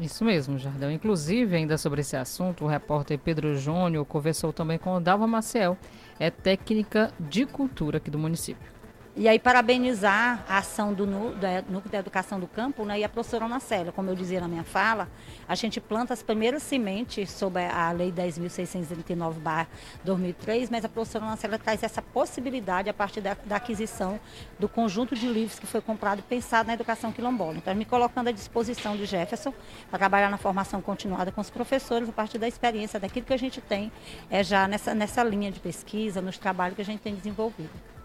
Isso 0.00 0.24
mesmo, 0.24 0.58
Jardel. 0.58 0.90
Inclusive, 0.90 1.54
ainda 1.54 1.78
sobre 1.78 2.00
esse 2.00 2.16
assunto, 2.16 2.64
o 2.64 2.68
repórter 2.68 3.20
Pedro 3.20 3.56
Júnior 3.56 4.04
conversou 4.04 4.52
também 4.52 4.78
com 4.78 4.96
o 4.96 5.00
Dalva 5.00 5.28
Maciel, 5.28 5.78
é 6.18 6.28
técnica 6.28 7.12
de 7.20 7.46
cultura 7.46 7.98
aqui 7.98 8.10
do 8.10 8.18
município. 8.18 8.77
E 9.20 9.26
aí, 9.26 9.36
parabenizar 9.36 10.44
a 10.48 10.58
ação 10.58 10.94
do 10.94 11.04
Núcleo 11.04 11.90
da 11.90 11.98
Educação 11.98 12.38
do 12.38 12.46
Campo 12.46 12.84
né, 12.84 13.00
e 13.00 13.04
a 13.04 13.08
professora 13.08 13.46
Ana 13.46 13.58
Célia. 13.58 13.90
Como 13.90 14.08
eu 14.08 14.14
dizia 14.14 14.40
na 14.40 14.46
minha 14.46 14.62
fala, 14.62 15.08
a 15.48 15.56
gente 15.56 15.80
planta 15.80 16.14
as 16.14 16.22
primeiras 16.22 16.62
sementes 16.62 17.28
sob 17.32 17.60
a 17.60 17.90
Lei 17.90 18.12
10.639-2003, 18.12 20.68
mas 20.70 20.84
a 20.84 20.88
professora 20.88 21.24
Ana 21.24 21.34
Célia 21.34 21.58
traz 21.58 21.82
essa 21.82 22.00
possibilidade 22.00 22.88
a 22.88 22.94
partir 22.94 23.20
da, 23.20 23.36
da 23.44 23.56
aquisição 23.56 24.20
do 24.56 24.68
conjunto 24.68 25.16
de 25.16 25.26
livros 25.26 25.58
que 25.58 25.66
foi 25.66 25.80
comprado 25.80 26.20
e 26.20 26.22
pensado 26.22 26.68
na 26.68 26.74
educação 26.74 27.10
quilombola. 27.10 27.56
Então, 27.56 27.74
me 27.74 27.84
colocando 27.84 28.28
à 28.28 28.30
disposição 28.30 28.96
de 28.96 29.04
Jefferson 29.04 29.52
para 29.90 29.98
trabalhar 29.98 30.30
na 30.30 30.38
formação 30.38 30.80
continuada 30.80 31.32
com 31.32 31.40
os 31.40 31.50
professores 31.50 32.08
a 32.08 32.12
partir 32.12 32.38
da 32.38 32.46
experiência, 32.46 33.00
daquilo 33.00 33.26
que 33.26 33.34
a 33.34 33.36
gente 33.36 33.60
tem 33.60 33.90
é, 34.30 34.44
já 34.44 34.68
nessa, 34.68 34.94
nessa 34.94 35.24
linha 35.24 35.50
de 35.50 35.58
pesquisa, 35.58 36.22
nos 36.22 36.38
trabalhos 36.38 36.76
que 36.76 36.82
a 36.82 36.84
gente 36.84 37.00
tem 37.00 37.16
desenvolvido. 37.16 37.97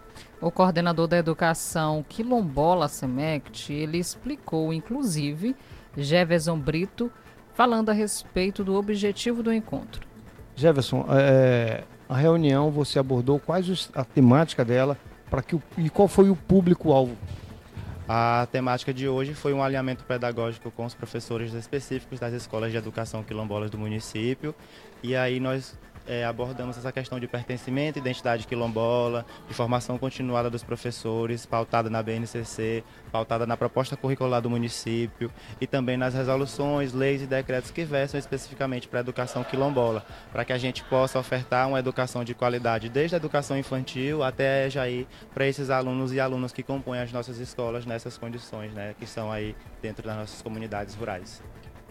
O 0.44 0.50
coordenador 0.50 1.06
da 1.06 1.16
educação 1.16 2.04
quilombola 2.06 2.86
SEMECT, 2.86 3.72
ele 3.72 3.96
explicou, 3.96 4.74
inclusive, 4.74 5.56
Jefferson 5.96 6.58
Brito, 6.58 7.10
falando 7.54 7.88
a 7.88 7.94
respeito 7.94 8.62
do 8.62 8.74
objetivo 8.74 9.42
do 9.42 9.50
encontro. 9.50 10.06
Jefferson, 10.54 11.06
é, 11.08 11.84
a 12.06 12.16
reunião 12.18 12.70
você 12.70 12.98
abordou 12.98 13.40
quais 13.40 13.90
a 13.94 14.04
temática 14.04 14.62
dela 14.62 14.98
para 15.30 15.40
que 15.40 15.58
e 15.78 15.88
qual 15.88 16.06
foi 16.06 16.28
o 16.28 16.36
público-alvo? 16.36 17.16
A 18.06 18.46
temática 18.52 18.92
de 18.92 19.08
hoje 19.08 19.32
foi 19.32 19.54
um 19.54 19.62
alinhamento 19.62 20.04
pedagógico 20.04 20.70
com 20.70 20.84
os 20.84 20.92
professores 20.92 21.54
específicos 21.54 22.20
das 22.20 22.34
escolas 22.34 22.70
de 22.70 22.76
educação 22.76 23.22
quilombolas 23.22 23.70
do 23.70 23.78
município. 23.78 24.54
E 25.02 25.16
aí 25.16 25.40
nós 25.40 25.74
eh, 26.06 26.24
abordamos 26.24 26.76
essa 26.76 26.92
questão 26.92 27.18
de 27.18 27.26
pertencimento, 27.26 27.98
identidade 27.98 28.46
quilombola, 28.46 29.24
de 29.48 29.54
formação 29.54 29.98
continuada 29.98 30.50
dos 30.50 30.62
professores, 30.62 31.46
pautada 31.46 31.88
na 31.88 32.02
BNCC, 32.02 32.84
pautada 33.10 33.46
na 33.46 33.56
proposta 33.56 33.96
curricular 33.96 34.40
do 34.42 34.50
município 34.50 35.30
e 35.60 35.66
também 35.66 35.96
nas 35.96 36.14
resoluções, 36.14 36.92
leis 36.92 37.22
e 37.22 37.26
decretos 37.26 37.70
que 37.70 37.84
versam 37.84 38.18
especificamente 38.18 38.88
para 38.88 39.00
a 39.00 39.02
educação 39.02 39.42
quilombola, 39.44 40.04
para 40.32 40.44
que 40.44 40.52
a 40.52 40.58
gente 40.58 40.82
possa 40.84 41.18
ofertar 41.18 41.68
uma 41.68 41.78
educação 41.78 42.24
de 42.24 42.34
qualidade 42.34 42.88
desde 42.88 43.16
a 43.16 43.18
educação 43.18 43.56
infantil 43.56 44.22
até 44.22 44.68
já 44.68 44.88
ir 44.88 45.06
para 45.32 45.46
esses 45.46 45.70
alunos 45.70 46.12
e 46.12 46.20
alunas 46.20 46.52
que 46.52 46.62
compõem 46.62 47.00
as 47.00 47.12
nossas 47.12 47.38
escolas 47.38 47.86
nessas 47.86 48.18
condições, 48.18 48.72
né, 48.72 48.94
que 48.98 49.06
são 49.06 49.30
aí 49.30 49.56
dentro 49.80 50.04
das 50.06 50.16
nossas 50.16 50.42
comunidades 50.42 50.94
rurais. 50.94 51.42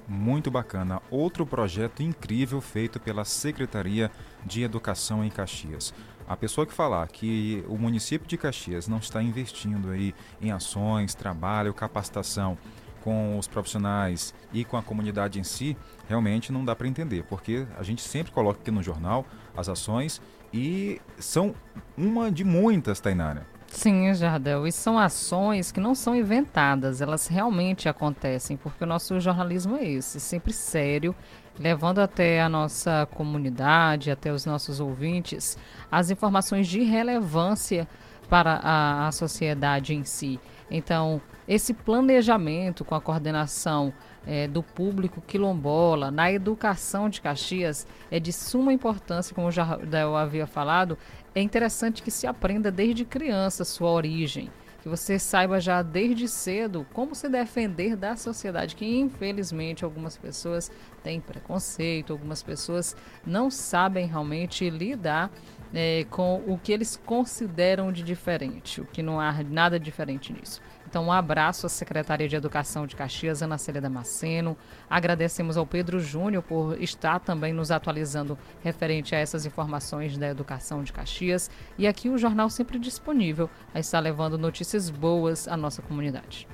Muito 0.07 0.51
bacana. 0.51 1.01
Outro 1.09 1.45
projeto 1.45 2.03
incrível 2.03 2.59
feito 2.59 2.99
pela 2.99 3.23
Secretaria 3.23 4.11
de 4.45 4.61
Educação 4.61 5.23
em 5.23 5.29
Caxias. 5.29 5.93
A 6.27 6.35
pessoa 6.35 6.65
que 6.65 6.73
falar 6.73 7.07
que 7.07 7.63
o 7.67 7.77
município 7.77 8.27
de 8.27 8.37
Caxias 8.37 8.87
não 8.87 8.97
está 8.97 9.21
investindo 9.21 9.89
aí 9.89 10.13
em 10.41 10.51
ações, 10.51 11.15
trabalho, 11.15 11.73
capacitação 11.73 12.57
com 13.01 13.37
os 13.37 13.47
profissionais 13.47 14.33
e 14.53 14.63
com 14.63 14.77
a 14.77 14.81
comunidade 14.81 15.37
em 15.37 15.43
si, 15.43 15.75
realmente 16.07 16.53
não 16.53 16.63
dá 16.63 16.73
para 16.73 16.87
entender, 16.87 17.23
porque 17.25 17.67
a 17.77 17.83
gente 17.83 18.01
sempre 18.01 18.31
coloca 18.31 18.61
aqui 18.61 18.71
no 18.71 18.81
jornal 18.81 19.25
as 19.55 19.67
ações 19.67 20.21
e 20.53 21.01
são 21.17 21.53
uma 21.97 22.31
de 22.31 22.45
muitas, 22.45 23.01
Tainara. 23.01 23.45
Sim, 23.75 24.13
Jardel, 24.13 24.67
e 24.67 24.71
são 24.71 24.99
ações 24.99 25.71
que 25.71 25.79
não 25.79 25.95
são 25.95 26.15
inventadas, 26.15 27.01
elas 27.01 27.25
realmente 27.25 27.89
acontecem, 27.89 28.55
porque 28.55 28.83
o 28.83 28.88
nosso 28.88 29.19
jornalismo 29.19 29.75
é 29.75 29.83
esse, 29.83 30.19
sempre 30.19 30.53
sério, 30.53 31.13
levando 31.57 31.97
até 31.97 32.39
a 32.39 32.47
nossa 32.47 33.07
comunidade, 33.15 34.12
até 34.12 34.31
os 34.31 34.45
nossos 34.45 34.79
ouvintes, 34.79 35.57
as 35.91 36.12
informações 36.12 36.67
de 36.67 36.83
relevância 36.83 37.88
para 38.29 38.59
a, 38.63 39.07
a 39.07 39.12
sociedade 39.12 39.95
em 39.95 40.03
si. 40.03 40.39
Então, 40.69 41.19
esse 41.47 41.73
planejamento 41.73 42.86
com 42.86 42.93
a 42.93 43.01
coordenação 43.01 43.91
eh, 44.25 44.47
do 44.47 44.63
público 44.63 45.19
quilombola 45.19 46.09
na 46.09 46.31
educação 46.31 47.09
de 47.09 47.19
Caxias 47.19 47.86
é 48.09 48.19
de 48.19 48.31
suma 48.31 48.71
importância, 48.71 49.36
como 49.36 49.51
já 49.51 49.77
eu 49.91 50.15
havia 50.15 50.47
falado, 50.47 50.97
é 51.36 51.41
interessante 51.41 52.04
que 52.04 52.12
se 52.12 52.28
aprenda 52.28 52.72
desde 52.72 53.06
criança 53.06 53.65
sua 53.65 53.89
origem, 53.89 54.52
que 54.82 54.89
você 54.89 55.17
saiba 55.17 55.60
já 55.62 55.82
desde 55.82 56.28
cedo 56.28 56.86
como 56.93 57.15
se 57.15 57.30
defender 57.30 57.96
da 57.96 58.15
sociedade, 58.15 58.76
que 58.76 58.86
infelizmente 58.86 59.86
algumas 59.86 60.17
pessoas 60.17 60.69
têm 61.02 61.22
preconceito, 61.22 62.12
algumas 62.12 62.43
pessoas 62.43 62.96
não 63.26 63.50
sabem 63.50 64.06
realmente 64.06 64.69
lidar 64.69 65.32
eh, 65.74 66.06
com 66.10 66.43
o 66.46 66.58
que 66.58 66.72
eles 66.72 67.00
consideram 67.06 67.91
de 67.91 68.04
diferente, 68.04 68.82
o 68.82 68.86
que 68.86 69.02
não 69.02 69.19
há 69.19 69.32
nada 69.43 69.80
diferente 69.80 70.34
nisso. 70.34 70.62
Então, 70.93 71.06
um 71.06 71.12
abraço 71.12 71.65
à 71.65 71.69
Secretaria 71.69 72.29
de 72.29 72.36
Educação 72.36 72.86
de 72.86 72.95
Caxias, 72.95 73.41
Ana 73.41 73.58
Célia 73.58 73.82
Damasceno. 73.82 74.56
Agradecemos 74.88 75.58
ao 75.58 75.65
Pedro 75.65 75.99
Júnior 75.99 76.43
por 76.43 76.79
estar 76.79 77.19
também 77.19 77.51
nos 77.51 77.71
atualizando 77.71 78.38
referente 78.63 79.15
a 79.15 79.17
essas 79.17 79.43
informações 79.43 80.15
da 80.19 80.27
educação 80.27 80.84
de 80.84 80.93
Caxias. 80.93 81.49
E 81.79 81.88
aqui 81.88 82.10
o 82.10 82.17
jornal 82.19 82.47
sempre 82.47 82.77
disponível 82.77 83.49
a 83.73 83.79
estar 83.79 83.99
levando 83.99 84.38
notícias 84.38 84.91
boas 84.91 85.47
à 85.47 85.58
nossa 85.58 85.82
comunidade. 85.82 86.47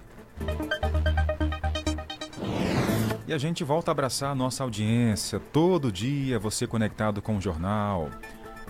E 3.28 3.34
a 3.34 3.38
gente 3.38 3.62
volta 3.65 3.91
a 3.91 3.93
abraçar 3.93 4.32
a 4.32 4.36
nossa 4.36 4.63
audiência. 4.63 5.38
Todo 5.52 5.91
dia 5.91 6.39
você 6.39 6.65
conectado 6.65 7.21
com 7.21 7.36
o 7.36 7.41
jornal. 7.41 8.10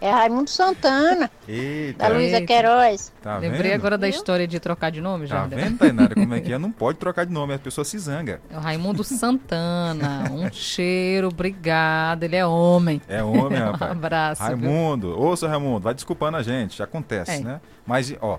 É 0.00 0.10
Raimundo 0.10 0.48
Santana, 0.50 1.30
Eita. 1.48 1.98
da 1.98 2.08
Luísa. 2.14 2.40
Queiroz. 2.42 3.12
Tá 3.22 3.38
Lembrei 3.38 3.70
vendo? 3.72 3.74
agora 3.80 3.98
da 3.98 4.08
história 4.08 4.46
de 4.46 4.60
trocar 4.60 4.90
de 4.90 5.00
nome, 5.00 5.26
Tá 5.26 5.36
Jardel. 5.36 5.58
vendo, 5.58 5.78
Tainara, 5.78 6.14
como 6.14 6.34
é 6.34 6.40
que 6.40 6.52
é? 6.52 6.58
Não 6.58 6.70
pode 6.70 6.98
trocar 6.98 7.26
de 7.26 7.32
nome, 7.32 7.54
a 7.54 7.58
pessoa 7.58 7.84
se 7.84 7.98
zanga. 7.98 8.40
É 8.50 8.56
o 8.56 8.60
Raimundo 8.60 9.02
Santana. 9.02 10.30
Um 10.30 10.50
cheiro, 10.52 11.28
obrigado. 11.28 12.22
Ele 12.22 12.36
é 12.36 12.46
homem. 12.46 13.00
É 13.08 13.22
homem, 13.22 13.60
Um 13.62 13.72
rapaz. 13.72 13.90
abraço. 13.92 14.42
viu? 14.42 14.56
Raimundo. 14.56 15.20
Ô, 15.20 15.36
seu 15.36 15.48
Raimundo, 15.48 15.80
vai 15.80 15.94
desculpando 15.94 16.36
a 16.36 16.42
gente, 16.42 16.82
acontece, 16.82 17.32
É. 17.32 17.40
né? 17.40 17.60
Mas, 17.86 18.14
ó, 18.20 18.38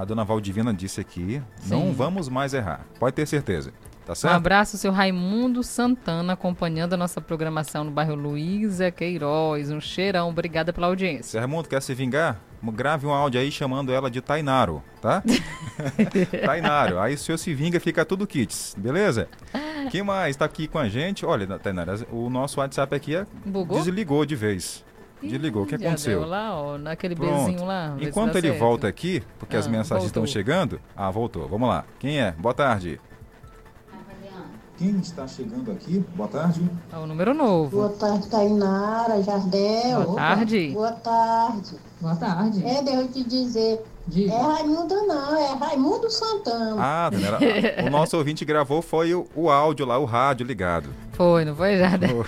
a 0.00 0.04
dona 0.04 0.24
Valdivina 0.24 0.72
disse 0.72 1.00
aqui, 1.00 1.42
não 1.66 1.86
Sim. 1.88 1.92
vamos 1.92 2.28
mais 2.28 2.54
errar. 2.54 2.86
Pode 2.98 3.14
ter 3.16 3.26
certeza. 3.26 3.72
Tá 4.04 4.12
Um 4.12 4.16
certo? 4.16 4.34
abraço, 4.34 4.76
seu 4.76 4.90
Raimundo 4.90 5.62
Santana, 5.62 6.32
acompanhando 6.32 6.92
a 6.94 6.96
nossa 6.96 7.20
programação 7.20 7.84
no 7.84 7.90
bairro 7.90 8.16
Luísa 8.16 8.90
Queiroz. 8.90 9.70
Um 9.70 9.80
cheirão, 9.80 10.28
obrigada 10.28 10.72
pela 10.72 10.88
audiência. 10.88 11.22
Se 11.32 11.38
Raimundo 11.38 11.68
quer 11.68 11.80
se 11.80 11.94
vingar, 11.94 12.40
grave 12.64 13.06
um 13.06 13.12
áudio 13.12 13.40
aí 13.40 13.50
chamando 13.52 13.92
ela 13.92 14.10
de 14.10 14.20
Tainaro, 14.20 14.82
tá? 15.00 15.22
Tainaro. 16.44 16.98
Aí 16.98 17.14
o 17.14 17.18
senhor 17.18 17.38
se 17.38 17.54
vinga, 17.54 17.78
fica 17.80 18.04
tudo 18.04 18.26
kits, 18.26 18.74
beleza? 18.76 19.28
Quem 19.90 20.02
mais 20.02 20.36
tá 20.36 20.44
aqui 20.44 20.66
com 20.66 20.78
a 20.78 20.88
gente? 20.88 21.24
Olha, 21.24 21.46
Tainara, 21.58 21.94
o 22.10 22.28
nosso 22.28 22.58
WhatsApp 22.60 22.94
aqui 22.94 23.14
é- 23.16 23.26
Bugou? 23.44 23.78
desligou 23.78 24.24
de 24.26 24.34
vez. 24.36 24.84
Desligou. 25.22 25.62
O 25.62 25.66
que 25.66 25.74
aconteceu? 25.76 26.20
deu 26.20 26.28
lá, 26.28 26.54
ó, 26.60 26.76
naquele 26.78 27.14
Pronto. 27.14 27.32
bezinho 27.46 27.64
lá. 27.64 27.96
Enquanto 28.00 28.36
ele 28.36 28.48
certo. 28.48 28.58
volta 28.60 28.88
aqui, 28.88 29.22
porque 29.38 29.56
as 29.56 29.66
Ah, 29.66 29.70
mensagens 29.70 30.06
estão 30.06 30.22
voltou. 30.22 30.32
chegando. 30.32 30.80
Ah, 30.96 31.10
voltou. 31.10 31.46
Vamos 31.48 31.68
lá. 31.68 31.84
Quem 31.98 32.20
é? 32.20 32.32
Boa 32.32 32.52
tarde. 32.54 33.00
Quem 34.78 34.98
está 34.98 35.28
chegando 35.28 35.70
aqui? 35.70 36.04
Boa 36.16 36.28
tarde. 36.28 36.60
É 36.92 36.96
o 36.96 37.06
número 37.06 37.32
novo. 37.32 37.76
Boa 37.76 37.90
tarde, 37.90 38.26
Tainara, 38.28 39.22
Jardel. 39.22 40.02
Boa 40.04 40.16
tarde. 40.16 40.70
Boa 40.72 40.92
tarde. 40.92 41.76
Boa 42.00 42.16
tarde. 42.16 42.66
É, 42.66 42.82
deixa 42.82 43.00
eu 43.02 43.08
te 43.08 43.22
dizer. 43.22 43.84
É 44.16 44.36
Raimundo 44.36 45.06
não, 45.06 45.36
é 45.36 45.54
Raimundo 45.54 46.10
Santana. 46.10 46.74
Ah, 46.76 47.08
Daniela, 47.08 47.38
o 47.86 47.90
nosso 47.90 48.16
ouvinte 48.16 48.44
gravou 48.44 48.82
foi 48.82 49.14
o, 49.14 49.28
o 49.36 49.48
áudio 49.48 49.86
lá, 49.86 49.96
o 49.98 50.04
rádio 50.04 50.44
ligado. 50.44 50.88
Foi, 51.22 51.44
não 51.44 51.54
foi, 51.54 51.76
Jardel? 51.76 52.24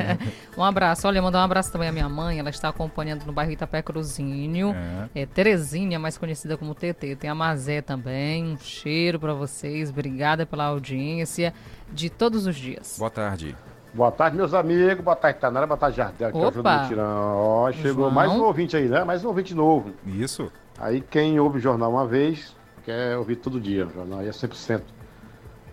um 0.56 0.64
abraço. 0.64 1.06
Olha, 1.06 1.20
mandar 1.20 1.40
um 1.40 1.42
abraço 1.42 1.70
também 1.70 1.90
à 1.90 1.92
minha 1.92 2.08
mãe. 2.08 2.38
Ela 2.38 2.48
está 2.48 2.70
acompanhando 2.70 3.26
no 3.26 3.34
bairro 3.34 3.52
Itapé 3.52 3.82
Cruzinho. 3.82 4.74
É. 5.14 5.26
Terezinha, 5.26 5.98
mais 5.98 6.16
conhecida 6.16 6.56
como 6.56 6.74
TT. 6.74 7.16
Tem 7.16 7.28
a 7.28 7.34
Mazé 7.34 7.82
também. 7.82 8.46
Um 8.46 8.56
cheiro 8.56 9.20
para 9.20 9.34
vocês. 9.34 9.90
Obrigada 9.90 10.46
pela 10.46 10.64
audiência 10.64 11.52
de 11.92 12.08
todos 12.08 12.46
os 12.46 12.56
dias. 12.56 12.96
Boa 12.98 13.10
tarde. 13.10 13.54
Boa 13.92 14.10
tarde, 14.10 14.38
meus 14.38 14.54
amigos. 14.54 15.04
Boa 15.04 15.16
tarde, 15.16 15.38
Tanara. 15.38 15.66
Boa 15.66 15.76
tarde, 15.76 15.98
Jardel. 15.98 16.32
Que 16.32 16.38
Opa. 16.38 16.82
no 16.82 16.88
tirão. 16.88 17.36
Ó, 17.36 17.72
chegou 17.72 18.04
João. 18.04 18.10
mais 18.10 18.32
um 18.32 18.42
ouvinte 18.42 18.74
aí, 18.74 18.88
né? 18.88 19.04
Mais 19.04 19.22
um 19.22 19.28
ouvinte 19.28 19.54
novo. 19.54 19.90
Isso. 20.06 20.50
Aí 20.78 21.02
quem 21.02 21.38
ouve 21.38 21.58
o 21.58 21.60
jornal 21.60 21.90
uma 21.90 22.06
vez, 22.06 22.56
quer 22.86 23.18
ouvir 23.18 23.36
todo 23.36 23.60
dia. 23.60 23.86
O 23.86 23.90
jornal 23.90 24.20
aí 24.20 24.28
é 24.28 24.32
100%. 24.32 24.80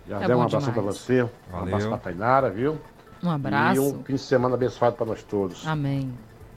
Jardel, 0.08 0.28
bom 0.36 0.42
um 0.42 0.46
abração 0.46 0.72
pra 0.72 0.80
demais. 0.82 0.98
você. 0.98 1.22
Um 1.22 1.28
Valeu. 1.50 1.66
abraço 1.66 1.88
pra 1.88 1.98
Tainara, 1.98 2.50
viu? 2.50 2.78
Um 3.22 3.30
abraço. 3.30 3.76
E 3.76 3.78
um 3.80 4.02
fim 4.04 4.14
de 4.14 4.18
semana 4.20 4.54
abençoado 4.54 4.96
pra 4.96 5.04
nós 5.06 5.22
todos. 5.22 5.66
Amém. 5.66 6.12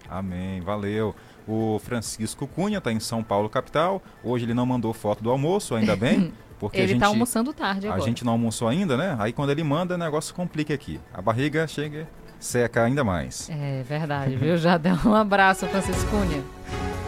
Amém, 0.09 0.61
valeu. 0.61 1.15
O 1.47 1.79
Francisco 1.79 2.45
Cunha 2.47 2.77
está 2.77 2.91
em 2.91 2.99
São 2.99 3.23
Paulo, 3.23 3.49
capital. 3.49 4.01
Hoje 4.23 4.45
ele 4.45 4.53
não 4.53 4.65
mandou 4.65 4.93
foto 4.93 5.23
do 5.23 5.29
almoço, 5.31 5.73
ainda 5.75 5.95
bem. 5.95 6.33
Porque 6.59 6.77
Ele 6.77 6.83
a 6.85 6.87
gente, 6.89 6.99
tá 6.99 7.07
almoçando 7.07 7.51
tarde 7.53 7.87
A 7.87 7.93
agora. 7.93 8.07
gente 8.07 8.23
não 8.23 8.33
almoçou 8.33 8.67
ainda, 8.67 8.95
né? 8.95 9.15
Aí 9.17 9.33
quando 9.33 9.49
ele 9.49 9.63
manda, 9.63 9.95
o 9.95 9.97
negócio 9.97 10.35
complica 10.35 10.71
aqui. 10.71 10.99
A 11.11 11.19
barriga 11.19 11.65
chega, 11.65 12.07
seca 12.39 12.83
ainda 12.83 13.03
mais. 13.03 13.49
É 13.49 13.81
verdade, 13.81 14.35
viu, 14.35 14.55
Jardel? 14.57 14.95
Um 15.03 15.15
abraço, 15.15 15.65
Francisco 15.65 16.07
Cunha. 16.11 16.43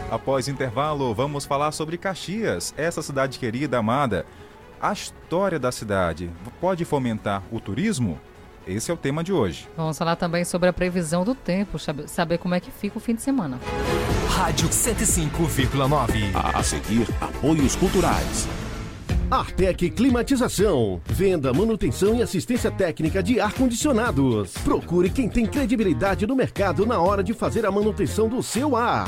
Após 0.09 0.47
intervalo, 0.47 1.13
vamos 1.13 1.45
falar 1.45 1.71
sobre 1.71 1.99
Caxias, 1.99 2.73
essa 2.75 3.03
cidade 3.03 3.37
querida, 3.37 3.77
amada. 3.77 4.25
A 4.83 4.91
história 4.91 5.57
da 5.57 5.71
cidade 5.71 6.29
pode 6.59 6.83
fomentar 6.83 7.41
o 7.49 7.57
turismo? 7.57 8.19
Esse 8.67 8.91
é 8.91 8.93
o 8.93 8.97
tema 8.97 9.23
de 9.23 9.31
hoje. 9.31 9.65
Vamos 9.77 9.97
falar 9.97 10.17
também 10.17 10.43
sobre 10.43 10.67
a 10.67 10.73
previsão 10.73 11.23
do 11.23 11.33
tempo, 11.33 11.79
sabe- 11.79 12.05
saber 12.09 12.37
como 12.37 12.53
é 12.53 12.59
que 12.59 12.69
fica 12.69 12.97
o 12.97 12.99
fim 12.99 13.15
de 13.15 13.21
semana. 13.21 13.61
Rádio 14.27 14.67
105,9. 14.67 16.33
A 16.53 16.61
seguir, 16.61 17.07
apoios 17.21 17.77
culturais. 17.77 18.45
Artec 19.31 19.89
Climatização. 19.91 20.99
Venda, 21.05 21.53
manutenção 21.53 22.15
e 22.15 22.21
assistência 22.21 22.69
técnica 22.69 23.23
de 23.23 23.39
ar-condicionados. 23.39 24.51
Procure 24.65 25.09
quem 25.09 25.29
tem 25.29 25.45
credibilidade 25.45 26.27
no 26.27 26.35
mercado 26.35 26.85
na 26.85 26.99
hora 26.99 27.23
de 27.23 27.33
fazer 27.33 27.65
a 27.65 27.71
manutenção 27.71 28.27
do 28.27 28.43
seu 28.43 28.75
ar. 28.75 29.07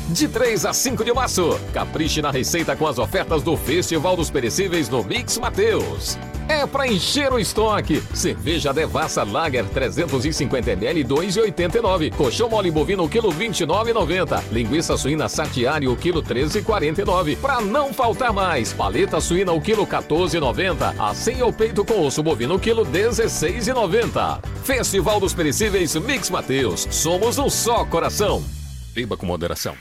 De 0.08 0.26
3 0.26 0.64
a 0.64 0.72
5 0.72 1.04
de 1.04 1.12
março, 1.12 1.60
capriche 1.74 2.22
na 2.22 2.30
receita 2.30 2.74
com 2.74 2.86
as 2.86 2.98
ofertas 2.98 3.42
do 3.42 3.58
Festival 3.58 4.16
dos 4.16 4.30
Perecíveis 4.30 4.88
no 4.88 5.04
Mix 5.04 5.36
Mateus. 5.36 6.16
É 6.48 6.66
pra 6.66 6.86
encher 6.86 7.32
o 7.32 7.38
estoque. 7.38 8.02
Cerveja 8.12 8.72
Devassa 8.72 9.22
Lager 9.22 9.64
350ml 9.66 11.06
2,89. 11.06 12.14
Colchão 12.14 12.48
mole 12.48 12.70
bovino 12.70 13.08
quilo 13.08 13.32
29,90. 13.32 14.42
Linguiça 14.50 14.96
suína 14.96 15.28
Satiari 15.28 15.88
o 15.88 15.96
quilo 15.96 16.22
13,49. 16.22 17.36
Pra 17.38 17.60
não 17.60 17.92
faltar 17.92 18.32
mais, 18.32 18.72
paleta 18.72 19.20
suína 19.20 19.52
o 19.52 19.60
quilo 19.60 19.86
14,90. 19.86 20.94
Assim 20.98 21.42
o 21.42 21.52
peito 21.52 21.84
com 21.84 22.04
osso 22.06 22.22
bovino 22.22 22.58
quilo 22.58 22.84
16,90. 22.84 24.44
Festival 24.62 25.20
dos 25.20 25.32
Perecíveis 25.32 25.94
Mix 25.96 26.28
Mateus. 26.28 26.86
Somos 26.90 27.38
um 27.38 27.48
só 27.48 27.84
coração. 27.84 28.44
Beba 28.94 29.16
com 29.16 29.26
moderação. 29.26 29.74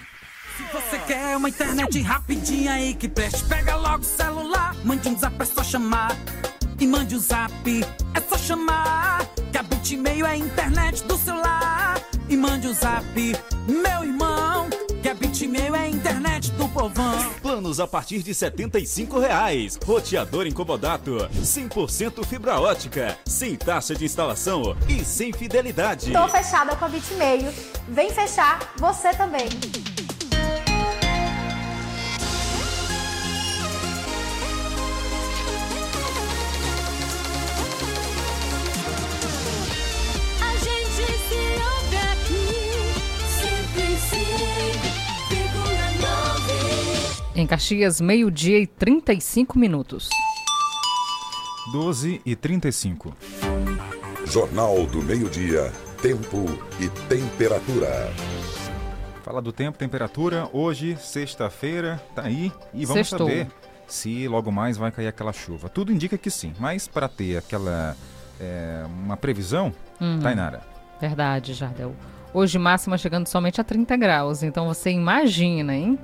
Se 0.56 0.64
você 0.72 1.00
quer 1.00 1.36
uma 1.36 1.50
internet 1.50 2.00
rapidinha 2.02 2.74
aí 2.74 2.94
que 2.94 3.10
preste, 3.10 3.44
pega 3.46 3.76
logo 3.76 4.04
o 4.04 4.06
celular. 4.06 4.76
Mande 4.84 5.10
um 5.10 5.18
zap, 5.18 5.36
é 5.42 5.46
só 5.46 5.64
chamar. 5.64 6.16
E 6.80 6.88
mande 6.88 7.16
o 7.16 7.20
zap, 7.20 7.52
é 8.14 8.22
só 8.22 8.38
chamar. 8.38 9.26
Que 9.52 9.58
a 9.58 9.64
Bitmail 9.64 10.26
é 10.26 10.32
a 10.32 10.38
internet 10.38 11.04
do 11.04 11.18
celular. 11.18 12.02
E 12.28 12.36
mande 12.36 12.68
o 12.68 12.74
zap, 12.74 13.06
meu 13.68 14.04
irmão. 14.04 14.70
Que 15.02 15.10
a 15.10 15.14
Bitmail 15.14 15.76
é 15.76 15.80
a 15.80 15.90
internet 15.90 16.52
do 16.52 16.68
povão. 16.70 17.32
Planos 17.42 17.80
a 17.80 17.88
partir 17.88 18.24
de 18.24 18.34
75 18.34 19.20
reais. 19.20 19.78
Roteador 19.86 20.48
incomodato. 20.48 21.18
100% 21.36 22.26
fibra 22.26 22.60
ótica. 22.60 23.18
Sem 23.26 23.56
taxa 23.56 23.94
de 23.94 24.06
instalação 24.06 24.76
e 24.88 25.04
sem 25.04 25.32
fidelidade. 25.34 26.12
Tô 26.12 26.28
fechada 26.28 26.76
com 26.76 26.86
a 26.86 26.90
Bitmeio. 26.90 27.54
Vem 27.90 28.10
fechar 28.10 28.74
você 28.78 29.12
também. 29.12 29.50
Em 47.36 47.48
Caxias, 47.48 48.00
meio-dia 48.00 48.60
e 48.60 48.68
35 48.68 49.58
minutos. 49.58 50.10
12 51.72 52.22
e 52.26 52.36
35. 52.36 53.16
Jornal 54.26 54.86
do 54.86 55.02
Meio-Dia. 55.02 55.72
Tempo 56.02 56.46
e 56.80 56.90
temperatura. 57.08 58.12
Fala 59.24 59.42
do 59.42 59.52
tempo, 59.52 59.78
temperatura. 59.78 60.48
Hoje, 60.52 60.98
sexta-feira, 61.00 62.02
tá 62.14 62.24
aí. 62.24 62.52
E 62.74 62.86
vamos 62.86 63.08
Sextou. 63.08 63.28
saber 63.28 63.48
se 63.88 64.28
logo 64.28 64.52
mais 64.52 64.78
vai 64.78 64.92
cair 64.92 65.08
aquela 65.08 65.34
chuva. 65.34 65.70
Tudo 65.70 65.92
indica 65.94 66.18
que 66.18 66.30
sim, 66.30 66.54
mas 66.60 66.88
para 66.88 67.08
ter 67.08 67.38
aquela. 67.38 67.96
é, 68.40 68.84
uma 69.04 69.16
previsão, 69.18 69.74
Uhum. 70.02 70.20
Tainara. 70.20 70.62
Verdade, 71.00 71.54
Jardel. 71.54 71.96
Hoje 72.34 72.58
máxima 72.60 72.98
chegando 72.98 73.28
somente 73.28 73.62
a 73.62 73.64
30 73.64 73.96
graus, 73.96 74.44
então 74.44 74.68
você 74.68 74.90
imagina, 74.92 75.74
hein? 75.76 75.98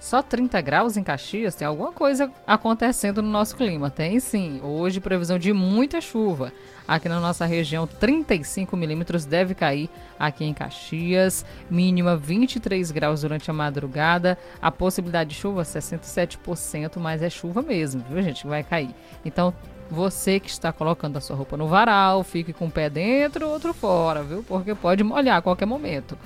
Só 0.00 0.22
30 0.22 0.58
graus 0.62 0.96
em 0.96 1.02
Caxias, 1.02 1.54
tem 1.54 1.68
alguma 1.68 1.92
coisa 1.92 2.32
acontecendo 2.46 3.20
no 3.20 3.28
nosso 3.28 3.54
clima. 3.54 3.90
Tem 3.90 4.18
sim. 4.18 4.58
Hoje 4.62 4.98
previsão 4.98 5.38
de 5.38 5.52
muita 5.52 6.00
chuva. 6.00 6.54
Aqui 6.88 7.06
na 7.06 7.20
nossa 7.20 7.44
região, 7.44 7.86
35 7.86 8.74
milímetros 8.78 9.26
deve 9.26 9.54
cair 9.54 9.90
aqui 10.18 10.42
em 10.42 10.54
Caxias. 10.54 11.44
Mínima 11.70 12.16
23 12.16 12.90
graus 12.90 13.20
durante 13.20 13.50
a 13.50 13.54
madrugada. 13.54 14.38
A 14.60 14.70
possibilidade 14.70 15.30
de 15.30 15.36
chuva 15.36 15.62
67%, 15.62 16.98
mas 16.98 17.22
é 17.22 17.28
chuva 17.28 17.60
mesmo, 17.60 18.02
viu 18.08 18.22
gente? 18.22 18.46
Vai 18.46 18.64
cair. 18.64 18.94
Então 19.22 19.52
você 19.90 20.40
que 20.40 20.48
está 20.48 20.72
colocando 20.72 21.18
a 21.18 21.20
sua 21.20 21.36
roupa 21.36 21.58
no 21.58 21.68
varal, 21.68 22.24
fique 22.24 22.54
com 22.54 22.66
o 22.66 22.70
pé 22.70 22.88
dentro, 22.88 23.48
outro 23.48 23.74
fora, 23.74 24.22
viu? 24.22 24.42
Porque 24.42 24.74
pode 24.74 25.04
molhar 25.04 25.36
a 25.36 25.42
qualquer 25.42 25.66
momento. 25.66 26.16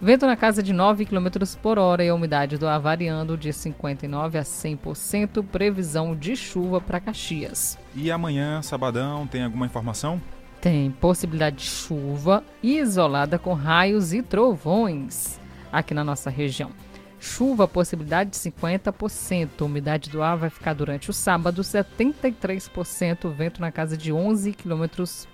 Vento 0.00 0.26
na 0.26 0.36
casa 0.36 0.62
de 0.62 0.72
9 0.72 1.06
km 1.06 1.28
por 1.62 1.78
hora 1.78 2.04
e 2.04 2.08
a 2.08 2.14
umidade 2.14 2.58
do 2.58 2.68
ar 2.68 2.78
variando 2.78 3.36
de 3.36 3.48
59% 3.48 4.36
a 4.36 4.42
100%. 4.42 5.44
Previsão 5.44 6.14
de 6.14 6.36
chuva 6.36 6.80
para 6.80 7.00
Caxias. 7.00 7.78
E 7.94 8.10
amanhã, 8.10 8.60
sabadão, 8.60 9.26
tem 9.26 9.42
alguma 9.42 9.64
informação? 9.64 10.20
Tem 10.60 10.90
possibilidade 10.90 11.56
de 11.56 11.64
chuva 11.64 12.44
isolada 12.62 13.38
com 13.38 13.54
raios 13.54 14.12
e 14.12 14.22
trovões 14.22 15.40
aqui 15.72 15.94
na 15.94 16.04
nossa 16.04 16.28
região. 16.28 16.70
Chuva, 17.18 17.66
possibilidade 17.66 18.30
de 18.30 18.36
50%. 18.36 19.62
Umidade 19.62 20.10
do 20.10 20.22
ar 20.22 20.36
vai 20.36 20.50
ficar 20.50 20.74
durante 20.74 21.08
o 21.08 21.12
sábado 21.12 21.62
73%. 21.62 23.30
Vento 23.30 23.60
na 23.60 23.72
casa 23.72 23.96
de 23.96 24.12
11 24.12 24.52
km 24.52 24.84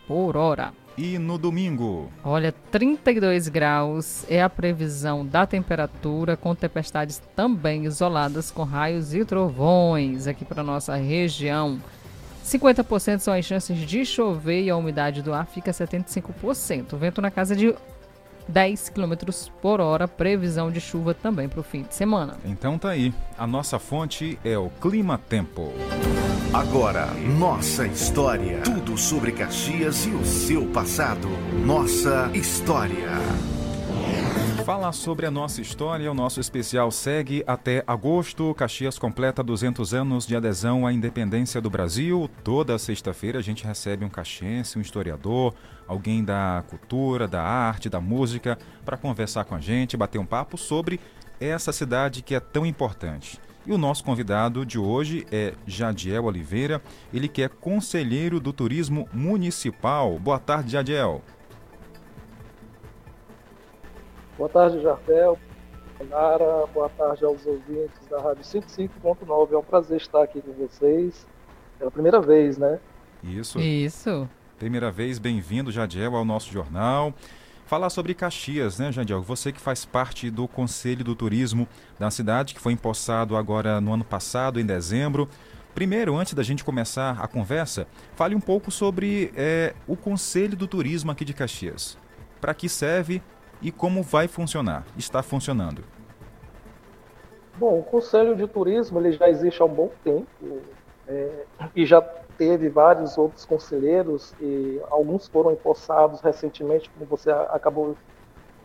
por 0.06 0.36
hora. 0.36 0.72
E 0.96 1.18
no 1.18 1.38
domingo? 1.38 2.10
Olha, 2.22 2.52
32 2.70 3.48
graus 3.48 4.26
é 4.28 4.42
a 4.42 4.50
previsão 4.50 5.24
da 5.24 5.46
temperatura, 5.46 6.36
com 6.36 6.54
tempestades 6.54 7.20
também 7.34 7.86
isoladas 7.86 8.50
com 8.50 8.62
raios 8.62 9.14
e 9.14 9.24
trovões 9.24 10.26
aqui 10.26 10.44
para 10.44 10.62
nossa 10.62 10.94
região. 10.96 11.80
50% 12.44 13.20
são 13.20 13.32
as 13.32 13.44
chances 13.44 13.78
de 13.78 14.04
chover 14.04 14.64
e 14.64 14.70
a 14.70 14.76
umidade 14.76 15.22
do 15.22 15.32
ar 15.32 15.46
fica 15.46 15.70
75%. 15.70 16.96
Vento 16.96 17.22
na 17.22 17.30
casa 17.30 17.56
de 17.56 17.74
10 18.48 18.88
km 18.90 19.14
por 19.60 19.80
hora, 19.80 20.06
previsão 20.06 20.70
de 20.70 20.80
chuva 20.80 21.14
também 21.14 21.48
para 21.48 21.60
o 21.60 21.62
fim 21.62 21.82
de 21.82 21.94
semana. 21.94 22.36
Então 22.44 22.78
tá 22.78 22.90
aí. 22.90 23.12
A 23.38 23.46
nossa 23.46 23.78
fonte 23.78 24.38
é 24.44 24.56
o 24.56 24.70
Clima 24.80 25.18
Tempo. 25.18 25.72
Agora, 26.52 27.06
nossa 27.38 27.86
história. 27.86 28.60
Tudo 28.62 28.98
sobre 28.98 29.32
Caxias 29.32 30.04
e 30.06 30.10
o 30.10 30.24
seu 30.24 30.66
passado. 30.66 31.28
Nossa 31.64 32.30
história. 32.34 33.10
Falar 34.64 34.92
sobre 34.92 35.26
a 35.26 35.30
nossa 35.30 35.60
história, 35.60 36.10
o 36.10 36.14
nosso 36.14 36.38
especial 36.38 36.90
segue 36.92 37.42
até 37.48 37.82
agosto. 37.84 38.54
Caxias 38.54 38.96
completa 38.96 39.42
200 39.42 39.92
anos 39.92 40.24
de 40.24 40.36
adesão 40.36 40.86
à 40.86 40.92
independência 40.92 41.60
do 41.60 41.68
Brasil. 41.68 42.30
Toda 42.44 42.78
sexta-feira 42.78 43.40
a 43.40 43.42
gente 43.42 43.64
recebe 43.64 44.04
um 44.04 44.08
caxiense, 44.08 44.78
um 44.78 44.80
historiador, 44.80 45.52
alguém 45.88 46.22
da 46.22 46.62
cultura, 46.68 47.26
da 47.26 47.42
arte, 47.42 47.88
da 47.88 48.00
música, 48.00 48.56
para 48.84 48.96
conversar 48.96 49.44
com 49.44 49.56
a 49.56 49.60
gente, 49.60 49.96
bater 49.96 50.18
um 50.18 50.26
papo 50.26 50.56
sobre 50.56 51.00
essa 51.40 51.72
cidade 51.72 52.22
que 52.22 52.34
é 52.34 52.40
tão 52.40 52.64
importante. 52.64 53.40
E 53.66 53.72
o 53.72 53.78
nosso 53.78 54.04
convidado 54.04 54.64
de 54.64 54.78
hoje 54.78 55.26
é 55.30 55.54
Jadiel 55.66 56.24
Oliveira, 56.24 56.80
ele 57.12 57.28
que 57.28 57.42
é 57.42 57.48
conselheiro 57.48 58.38
do 58.38 58.52
turismo 58.52 59.08
municipal. 59.12 60.18
Boa 60.18 60.38
tarde, 60.38 60.72
Jadiel. 60.72 61.22
Boa 64.42 64.50
tarde, 64.50 64.82
Jardel, 64.82 65.38
Nara, 66.10 66.66
boa 66.74 66.88
tarde 66.88 67.24
aos 67.24 67.46
ouvintes 67.46 68.08
da 68.10 68.20
Rádio 68.20 68.42
55.9. 68.42 69.52
É 69.52 69.56
um 69.56 69.62
prazer 69.62 69.98
estar 69.98 70.20
aqui 70.20 70.42
com 70.42 70.52
vocês. 70.54 71.28
Pela 71.78 71.92
primeira 71.92 72.20
vez, 72.20 72.58
né? 72.58 72.80
Isso. 73.22 73.60
Isso. 73.60 74.28
Primeira 74.58 74.90
vez, 74.90 75.20
bem-vindo, 75.20 75.70
Jadiel, 75.70 76.16
ao 76.16 76.24
nosso 76.24 76.50
jornal. 76.50 77.14
Falar 77.66 77.88
sobre 77.88 78.14
Caxias, 78.14 78.80
né, 78.80 78.90
Jadiel? 78.90 79.22
Você 79.22 79.52
que 79.52 79.60
faz 79.60 79.84
parte 79.84 80.28
do 80.28 80.48
Conselho 80.48 81.04
do 81.04 81.14
Turismo 81.14 81.68
da 81.96 82.10
cidade, 82.10 82.52
que 82.52 82.60
foi 82.60 82.72
empossado 82.72 83.36
agora 83.36 83.80
no 83.80 83.92
ano 83.92 84.04
passado, 84.04 84.58
em 84.58 84.66
dezembro. 84.66 85.28
Primeiro, 85.72 86.16
antes 86.16 86.34
da 86.34 86.42
gente 86.42 86.64
começar 86.64 87.16
a 87.20 87.28
conversa, 87.28 87.86
fale 88.16 88.34
um 88.34 88.40
pouco 88.40 88.72
sobre 88.72 89.32
é, 89.36 89.72
o 89.86 89.96
Conselho 89.96 90.56
do 90.56 90.66
Turismo 90.66 91.12
aqui 91.12 91.24
de 91.24 91.32
Caxias. 91.32 91.96
Para 92.40 92.52
que 92.52 92.68
serve 92.68 93.22
e 93.62 93.70
como 93.70 94.02
vai 94.02 94.26
funcionar? 94.26 94.84
Está 94.98 95.22
funcionando? 95.22 95.84
Bom, 97.56 97.78
o 97.78 97.82
Conselho 97.82 98.34
de 98.34 98.46
Turismo 98.48 98.98
ele 98.98 99.12
já 99.12 99.28
existe 99.28 99.62
há 99.62 99.64
um 99.64 99.72
bom 99.72 99.90
tempo 100.02 100.26
é, 101.06 101.44
e 101.76 101.86
já 101.86 102.00
teve 102.36 102.68
vários 102.68 103.16
outros 103.16 103.44
conselheiros 103.44 104.34
e 104.40 104.80
alguns 104.90 105.28
foram 105.28 105.52
empossados 105.52 106.20
recentemente, 106.20 106.90
como 106.90 107.06
você 107.06 107.30
acabou 107.30 107.96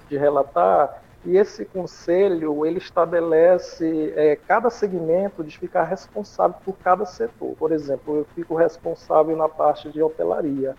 de 0.09 0.17
relatar. 0.17 1.03
E 1.25 1.35
esse 1.35 1.65
conselho 1.65 2.65
ele 2.65 2.77
estabelece 2.77 4.13
é, 4.15 4.35
cada 4.35 4.69
segmento 4.69 5.43
de 5.43 5.57
ficar 5.57 5.83
responsável 5.83 6.55
por 6.63 6.77
cada 6.77 7.05
setor. 7.05 7.55
Por 7.57 7.71
exemplo, 7.71 8.17
eu 8.17 8.25
fico 8.33 8.55
responsável 8.55 9.35
na 9.35 9.49
parte 9.49 9.91
de 9.91 10.01
hotelaria, 10.01 10.75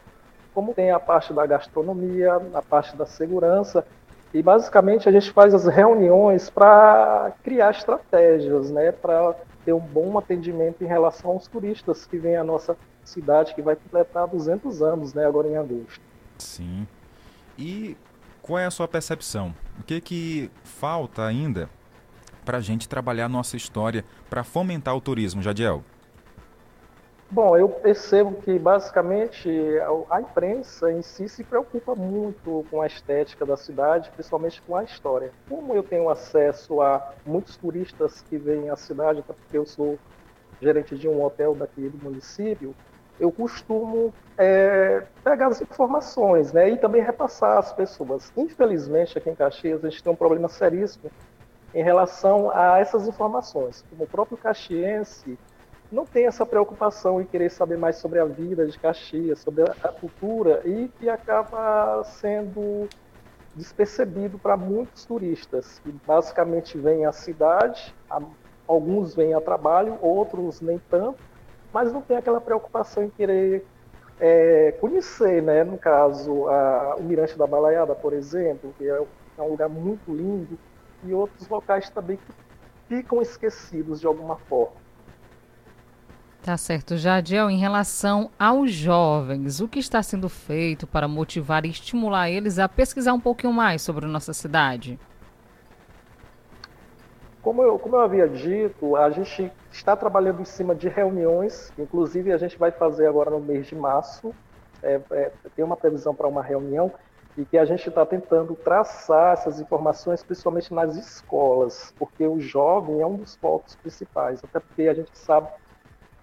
como 0.55 0.73
tem 0.75 0.91
a 0.91 0.99
parte 0.99 1.33
da 1.33 1.47
gastronomia, 1.47 2.41
a 2.55 2.63
parte 2.63 2.97
da 2.97 3.07
segurança 3.07 3.85
e 4.33 4.43
basicamente 4.43 5.09
a 5.09 5.13
gente 5.13 5.31
faz 5.31 5.55
as 5.55 5.67
reuniões 5.67 6.51
para 6.51 7.33
criar 7.43 7.71
estratégias, 7.71 8.71
né, 8.71 8.93
para 8.93 9.35
ter 9.65 9.73
um 9.73 9.81
bom 9.81 10.19
atendimento 10.19 10.83
em 10.83 10.87
relação 10.87 11.33
aos 11.33 11.47
turistas 11.47 12.07
que 12.07 12.19
vêm 12.19 12.37
à 12.37 12.45
nossa 12.45 12.77
cidade, 13.05 13.55
que 13.55 13.63
vai 13.63 13.75
completar 13.75 14.27
200 14.27 14.83
anos, 14.83 15.15
né, 15.15 15.27
agora 15.27 15.49
em 15.49 15.57
agosto. 15.57 16.01
Sim. 16.39 16.87
E 17.59 17.97
qual 18.43 18.59
é 18.59 18.67
a 18.67 18.71
sua 18.71 18.87
percepção? 18.87 19.55
O 19.81 19.83
que 19.83 20.01
que 20.01 20.51
falta 20.63 21.25
ainda 21.25 21.69
para 22.45 22.59
a 22.59 22.61
gente 22.61 22.89
trabalhar 22.89 23.29
nossa 23.29 23.57
história 23.57 24.05
para 24.31 24.45
fomentar 24.45 24.95
o 24.95 25.01
turismo, 25.01 25.43
Jadiel? 25.43 25.83
Bom, 27.31 27.55
eu 27.59 27.69
percebo 27.69 28.41
que 28.41 28.59
basicamente 28.59 29.51
a, 30.09 30.19
imprensa 30.21 30.91
em 30.91 31.03
si 31.03 31.29
se 31.29 31.45
preocupa 31.45 31.95
muito 31.95 32.65
com 32.71 32.81
a 32.81 32.87
estética 32.87 33.45
da 33.45 33.55
cidade, 33.55 34.11
principalmente 34.13 34.63
com 34.63 34.75
a 34.75 34.83
história. 34.83 35.31
Como 35.47 35.75
eu 35.75 35.83
tenho 35.83 36.09
acesso 36.09 36.81
a 36.81 37.15
muitos 37.27 37.57
turistas 37.59 38.23
que 38.23 38.39
vêm 38.39 38.71
à 38.71 38.77
cidade, 38.77 39.21
até 39.21 39.35
porque 39.35 39.59
eu 39.59 39.67
sou 39.67 39.99
gerente 40.61 40.97
de 40.97 41.07
um 41.07 41.23
hotel 41.23 41.55
daqui 41.55 41.89
do 41.91 42.03
município, 42.03 42.75
eu 43.21 43.31
costumo 43.31 44.13
é, 44.39 45.03
pegar 45.23 45.49
as 45.49 45.61
informações 45.61 46.53
né, 46.53 46.71
e 46.71 46.79
também 46.79 47.03
repassar 47.03 47.59
às 47.59 47.73
pessoas. 47.75 48.33
Infelizmente, 48.39 49.19
aqui 49.19 49.29
em 49.29 49.35
Caxias, 49.35 49.85
a 49.85 49.91
gente 49.91 50.03
tem 50.03 50.13
um 50.13 50.17
problema 50.17 50.49
seríssimo 50.49 51.11
em 51.75 51.83
relação 51.83 52.51
a 52.55 52.79
essas 52.79 53.07
informações. 53.07 53.85
Como 53.91 54.05
o 54.05 54.09
próprio 54.09 54.39
caxiense 54.39 55.39
não 55.91 56.05
tem 56.05 56.27
essa 56.27 56.45
preocupação 56.45 57.21
em 57.21 57.27
querer 57.27 57.51
saber 57.51 57.79
mais 57.79 57.97
sobre 57.97 58.19
a 58.19 58.25
vida 58.25 58.67
de 58.67 58.79
Caxias, 58.79 59.41
sobre 59.41 59.65
a 59.65 59.89
cultura, 59.89 60.63
e 60.69 60.89
que 60.89 61.09
acaba 61.09 62.05
sendo 62.05 62.89
despercebido 63.55 64.39
para 64.39 64.57
muitos 64.57 65.05
turistas, 65.05 65.79
que 65.81 65.91
basicamente 66.07 66.79
vêm 66.79 67.07
à 67.07 67.13
cidade, 67.13 67.95
alguns 68.67 69.15
vêm 69.15 69.35
a 69.35 69.41
trabalho, 69.41 69.99
outros 70.03 70.61
nem 70.61 70.79
tanto, 70.91 71.19
mas 71.73 71.93
não 71.93 72.03
tem 72.03 72.17
aquela 72.17 72.41
preocupação 72.41 73.03
em 73.03 73.11
querer 73.11 73.67
é, 74.19 74.73
conhecer, 74.73 75.43
né? 75.43 75.65
no 75.65 75.79
caso, 75.79 76.49
a, 76.49 76.97
o 76.97 77.03
Mirante 77.03 77.37
da 77.39 77.47
Balaiada, 77.47 77.95
por 77.95 78.13
exemplo, 78.13 78.75
que 78.77 78.89
é, 78.89 79.07
é 79.39 79.43
um 79.43 79.49
lugar 79.49 79.69
muito 79.69 80.15
lindo, 80.15 80.59
e 81.03 81.15
outros 81.15 81.49
locais 81.49 81.89
também 81.91 82.17
que 82.19 82.33
ficam 82.89 83.23
esquecidos 83.23 84.01
de 84.01 84.07
alguma 84.07 84.37
forma. 84.37 84.88
Tá 86.49 86.57
certo. 86.57 86.97
Jadiel, 86.97 87.51
em 87.51 87.59
relação 87.59 88.31
aos 88.39 88.73
jovens, 88.73 89.61
o 89.61 89.69
que 89.69 89.79
está 89.79 90.03
sendo 90.03 90.31
feito 90.31 90.87
para 90.87 91.07
motivar 91.07 91.67
e 91.67 91.69
estimular 91.69 92.31
eles 92.31 92.59
a 92.59 92.67
pesquisar 92.67 93.13
um 93.13 93.21
pouquinho 93.21 93.53
mais 93.53 93.83
sobre 93.83 94.07
a 94.07 94.09
nossa 94.09 94.33
cidade? 94.33 94.99
Como 97.43 97.63
eu, 97.63 97.79
como 97.79 97.97
eu 97.97 98.01
havia 98.01 98.27
dito, 98.27 98.97
a 98.97 99.11
gente 99.11 99.53
está 99.71 99.95
trabalhando 99.95 100.41
em 100.41 100.47
cima 100.47 100.75
de 100.75 100.89
reuniões, 100.89 101.71
inclusive 101.79 102.33
a 102.33 102.39
gente 102.39 102.57
vai 102.57 102.71
fazer 102.71 103.07
agora 103.07 103.29
no 103.29 103.41
mês 103.41 103.67
de 103.67 103.75
março, 103.75 104.35
é, 104.83 104.99
é, 105.11 105.31
tem 105.55 105.63
uma 105.63 105.77
previsão 105.77 106.15
para 106.15 106.27
uma 106.27 106.43
reunião, 106.43 106.91
e 107.37 107.45
que 107.45 107.59
a 107.59 107.67
gente 107.67 107.87
está 107.87 108.07
tentando 108.07 108.55
traçar 108.55 109.35
essas 109.35 109.61
informações, 109.61 110.23
principalmente 110.23 110.73
nas 110.73 110.97
escolas, 110.97 111.93
porque 111.99 112.27
o 112.27 112.41
jovem 112.41 113.03
é 113.03 113.07
um 113.07 113.17
dos 113.17 113.37
focos 113.37 113.77
principais, 113.77 114.43
até 114.43 114.59
porque 114.59 114.89
a 114.89 114.95
gente 114.95 115.11
sabe 115.13 115.49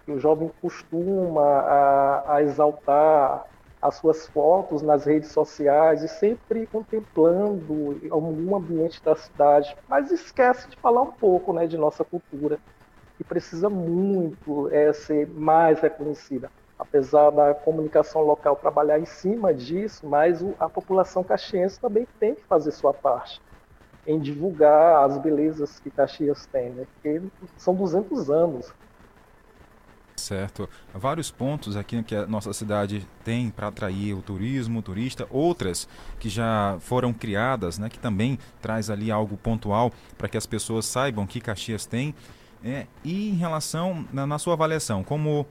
que 0.06 0.12
o 0.12 0.18
jovem 0.20 0.50
costuma 0.62 1.42
a, 1.42 2.36
a 2.36 2.42
exaltar 2.42 3.44
as 3.82 3.96
suas 3.96 4.26
fotos 4.28 4.82
nas 4.82 5.04
redes 5.06 5.32
sociais 5.32 6.02
e 6.02 6.08
sempre 6.08 6.66
contemplando 6.68 8.00
algum 8.10 8.56
ambiente 8.56 9.02
da 9.04 9.16
cidade, 9.16 9.76
mas 9.88 10.12
esquece 10.12 10.70
de 10.70 10.78
falar 10.80 11.02
um 11.02 11.12
pouco 11.12 11.52
né, 11.52 11.66
de 11.68 11.76
nossa 11.78 12.04
cultura, 12.04 12.60
que 13.18 13.24
precisa 13.24 13.70
muito 13.70 14.68
é, 14.70 14.92
ser 14.92 15.28
mais 15.28 15.80
reconhecida. 15.80 16.50
Apesar 16.78 17.30
da 17.30 17.54
comunicação 17.54 18.22
local 18.22 18.56
trabalhar 18.56 18.98
em 19.00 19.06
cima 19.06 19.54
disso, 19.54 20.06
mas 20.08 20.42
a 20.58 20.68
população 20.68 21.24
caxiense 21.24 21.80
também 21.80 22.06
tem 22.20 22.34
que 22.34 22.44
fazer 22.46 22.72
sua 22.72 22.94
parte 22.94 23.40
em 24.06 24.20
divulgar 24.20 25.04
as 25.04 25.18
belezas 25.18 25.80
que 25.80 25.90
Caxias 25.90 26.46
tem, 26.46 26.72
né? 26.72 26.86
porque 26.94 27.20
são 27.56 27.74
200 27.74 28.30
anos 28.30 28.72
Certo. 30.16 30.68
Vários 30.94 31.30
pontos 31.30 31.76
aqui 31.76 32.02
que 32.02 32.14
a 32.14 32.26
nossa 32.26 32.52
cidade 32.52 33.06
tem 33.22 33.50
para 33.50 33.68
atrair 33.68 34.14
o 34.14 34.22
turismo, 34.22 34.78
o 34.78 34.82
turista, 34.82 35.26
outras 35.30 35.86
que 36.18 36.28
já 36.28 36.78
foram 36.80 37.12
criadas, 37.12 37.78
né, 37.78 37.88
que 37.90 37.98
também 37.98 38.38
traz 38.60 38.88
ali 38.88 39.10
algo 39.10 39.36
pontual 39.36 39.92
para 40.16 40.28
que 40.28 40.36
as 40.36 40.46
pessoas 40.46 40.86
saibam 40.86 41.26
que 41.26 41.40
Caxias 41.40 41.84
tem. 41.84 42.14
É, 42.64 42.86
e 43.04 43.28
em 43.28 43.34
relação, 43.34 44.06
na, 44.12 44.26
na 44.26 44.38
sua 44.38 44.54
avaliação, 44.54 45.04
como 45.04 45.46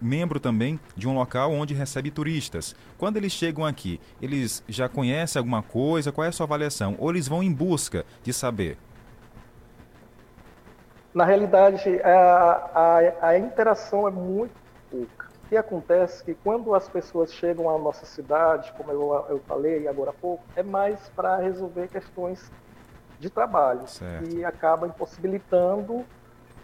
membro 0.00 0.38
também 0.38 0.78
de 0.94 1.08
um 1.08 1.14
local 1.14 1.50
onde 1.52 1.72
recebe 1.72 2.10
turistas. 2.10 2.76
Quando 2.98 3.16
eles 3.16 3.32
chegam 3.32 3.64
aqui, 3.64 3.98
eles 4.20 4.62
já 4.68 4.88
conhecem 4.88 5.40
alguma 5.40 5.62
coisa? 5.62 6.12
Qual 6.12 6.24
é 6.24 6.28
a 6.28 6.32
sua 6.32 6.44
avaliação? 6.44 6.94
Ou 6.98 7.10
eles 7.10 7.26
vão 7.26 7.42
em 7.42 7.50
busca 7.50 8.04
de 8.22 8.32
saber? 8.32 8.76
Na 11.14 11.24
realidade, 11.24 12.00
a, 12.02 12.52
a, 12.74 13.28
a, 13.28 13.38
interação 13.38 14.08
é 14.08 14.10
muito 14.10 14.54
pouca. 14.90 15.26
O 15.46 15.48
que 15.48 15.56
acontece 15.56 16.22
é 16.22 16.24
que 16.24 16.40
quando 16.42 16.74
as 16.74 16.88
pessoas 16.88 17.32
chegam 17.32 17.70
à 17.70 17.78
nossa 17.78 18.04
cidade, 18.04 18.72
como 18.76 18.90
eu, 18.90 19.26
eu 19.28 19.44
falei 19.46 19.86
agora 19.86 20.10
há 20.10 20.14
pouco, 20.14 20.44
é 20.56 20.62
mais 20.62 21.08
para 21.10 21.36
resolver 21.36 21.88
questões 21.88 22.50
de 23.18 23.30
trabalho 23.30 23.86
Certo. 23.86 24.28
e 24.34 24.44
acaba 24.44 24.88
impossibilitando 24.88 26.04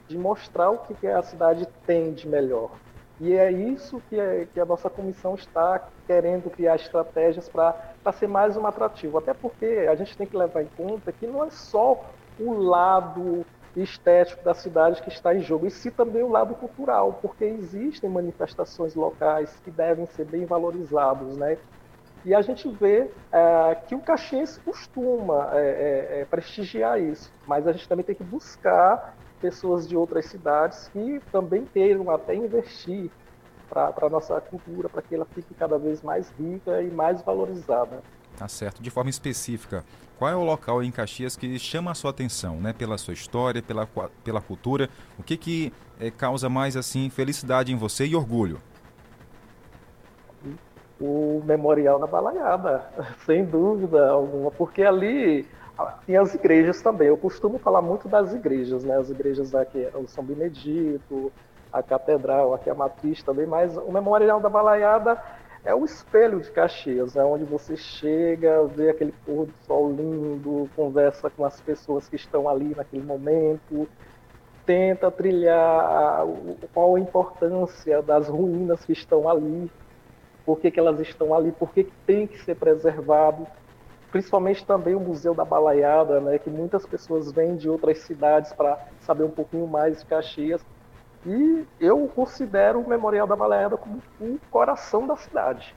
de 0.09 0.19
mostrar 0.19 0.71
o 0.71 0.79
que 0.79 0.97
que 0.97 1.07
a 1.07 1.23
cidade 1.23 1.69
tem 1.87 2.13
de 2.13 2.29
melhor. 2.29 2.81
E 3.21 3.35
é 3.35 3.53
isso 3.53 4.03
que, 4.09 4.19
é- 4.19 4.47
que 4.47 4.59
a 4.59 4.65
nossa 4.65 4.91
comissão 4.91 5.37
está 5.37 5.79
querendo 6.09 6.51
criar 6.51 6.75
estratégias 6.75 7.49
para 7.49 7.77
ser 8.13 8.27
mais 8.27 8.57
um 8.57 8.67
atrativo. 8.67 9.19
Até 9.19 9.33
porque 9.33 9.87
a 9.89 9.95
gente 9.95 10.17
tem 10.17 10.27
que 10.27 10.37
levar 10.37 10.63
em 10.63 10.69
conta 10.77 11.13
que 11.13 11.27
não 11.29 11.45
é 11.45 11.51
só 11.51 12.17
o 12.37 12.53
lado 12.55 13.47
estético 13.77 14.43
da 14.45 14.55
cidade 14.55 15.03
que 15.03 15.09
está 15.09 15.35
em 15.35 15.41
jogo, 15.41 15.67
e 15.67 15.71
sim 15.71 15.91
também 15.91 16.23
o 16.23 16.29
lado 16.29 16.55
cultural, 16.57 17.15
porque 17.21 17.45
existem 17.45 18.11
manifestações 18.11 18.95
locais 18.95 19.61
que 19.61 19.71
devem 19.71 20.07
ser 20.07 20.25
bem 20.25 20.47
valorizados, 20.47 21.37
né? 21.39 21.59
E 22.25 22.35
a 22.35 22.43
gente 22.43 22.69
vê 22.77 23.15
eh, 23.33 23.75
que 23.89 23.95
o 23.95 24.03
caxiense 24.03 24.61
costuma 24.63 25.51
eh, 25.59 26.19
eh, 26.19 26.21
eh, 26.23 26.25
prestigiar 26.27 27.01
isso, 27.01 27.33
mas 27.47 27.67
a 27.67 27.73
gente 27.73 27.89
também 27.89 28.05
tem 28.05 28.15
que 28.15 28.25
buscar 28.25 28.99
pessoas 29.41 29.89
de 29.89 29.97
outras 29.97 30.27
cidades 30.27 30.89
que 30.89 31.21
também 31.33 31.67
queiram 31.67 32.11
até 32.11 32.35
investir 32.35 33.13
para 33.69 33.95
a 34.07 34.11
nossa 34.11 34.41
cultura, 34.41 34.91
para 34.91 35.03
que 35.03 35.15
ela 35.15 35.27
fique 35.35 35.55
cada 35.55 35.79
vez 35.79 36.03
mais 36.03 36.31
rica 36.33 36.83
e 36.83 36.91
mais 36.91 37.23
valorizada. 37.23 38.05
Tá 38.41 38.49
certo. 38.49 38.83
De 38.83 38.89
forma 38.89 39.11
específica, 39.11 39.85
qual 40.19 40.31
é 40.31 40.35
o 40.35 40.43
local 40.43 40.83
em 40.83 40.91
Caxias 40.91 41.37
que 41.37 41.59
chama 41.59 41.91
a 41.91 41.95
sua 41.95 42.11
atenção, 42.11 42.57
né? 42.57 42.73
Pela 42.73 42.97
sua 42.97 43.13
história, 43.13 43.61
pela, 43.61 43.87
pela 44.25 44.41
cultura? 44.41 44.89
O 45.19 45.23
que 45.23 45.37
que 45.37 45.75
eh, 46.01 46.11
causa 46.11 46.49
mais, 46.49 46.75
assim, 46.75 47.11
felicidade 47.11 47.71
em 47.71 47.77
você 47.77 48.07
e 48.07 48.17
orgulho? 48.17 48.59
o 50.99 51.43
Memorial 51.45 51.99
da 51.99 52.07
Balaiada, 52.07 52.83
sem 53.27 53.45
dúvida 53.45 54.11
alguma, 54.11 54.51
porque 54.51 54.83
ali 54.83 55.47
ah, 55.79 55.99
tem 56.07 56.17
as 56.17 56.35
igrejas 56.35 56.81
também. 56.81 57.09
Eu 57.09 57.19
costumo 57.19 57.59
falar 57.59 57.83
muito 57.83 58.09
das 58.09 58.33
igrejas, 58.33 58.85
né? 58.85 58.97
As 58.97 59.11
igrejas 59.11 59.55
aqui, 59.55 59.87
o 59.95 60.09
São 60.09 60.25
Benedito, 60.25 61.31
a 61.71 61.83
Catedral, 61.83 62.55
aqui 62.55 62.71
a 62.71 62.75
Matriz 62.75 63.23
também, 63.23 63.47
mas 63.47 63.77
o 63.77 63.93
Memorial 63.93 64.41
da 64.41 64.49
Balaiada 64.49 65.23
é 65.65 65.75
o 65.75 65.85
espelho 65.85 66.41
de 66.41 66.51
Caxias, 66.51 67.17
é 67.17 67.25
onde 67.25 67.45
você 67.45 67.77
chega, 67.77 68.65
vê 68.65 68.91
aquele 68.91 69.13
pôr 69.27 69.47
do 69.47 69.55
sol 69.67 69.93
lindo, 69.93 70.71
conversa 70.75 71.29
com 71.29 71.45
as 71.45 71.61
pessoas 71.61 72.09
que 72.09 72.17
estão 72.17 72.49
ali 72.49 72.75
naquele 72.75 73.03
momento, 73.03 73.87
tenta 74.65 75.11
trilhar 75.11 76.25
qual 76.73 76.97
a 76.97 77.01
importância 77.01 78.01
das 78.03 78.29
ruínas 78.29 78.85
que 78.85 78.93
estão 78.93 79.29
ali, 79.29 79.71
por 80.47 80.59
que, 80.59 80.71
que 80.71 80.81
elas 80.81 80.99
estão 81.01 81.35
ali, 81.35 81.53
por 81.53 81.73
que, 81.73 81.85
que 81.85 81.93
tem 82.07 82.27
que 82.27 82.39
ser 82.43 82.57
preservado. 82.57 83.47
Principalmente 84.11 84.67
também 84.67 84.95
o 84.95 85.01
Museu 85.01 85.35
da 85.35 85.45
Balaiada, 85.45 86.21
né, 86.21 86.39
que 86.39 86.51
muitas 86.51 86.85
pessoas 86.87 87.31
vêm 87.31 87.55
de 87.55 87.69
outras 87.69 87.99
cidades 87.99 88.53
para 88.53 88.79
saber 89.01 89.25
um 89.25 89.31
pouquinho 89.31 89.67
mais 89.67 90.01
de 90.01 90.07
Caxias. 90.07 90.65
E 91.27 91.65
eu 91.79 92.07
considero 92.09 92.81
o 92.81 92.89
Memorial 92.89 93.27
da 93.27 93.37
Balaiada 93.37 93.77
como 93.77 94.03
o 94.21 94.39
coração 94.51 95.07
da 95.07 95.17
cidade. 95.17 95.75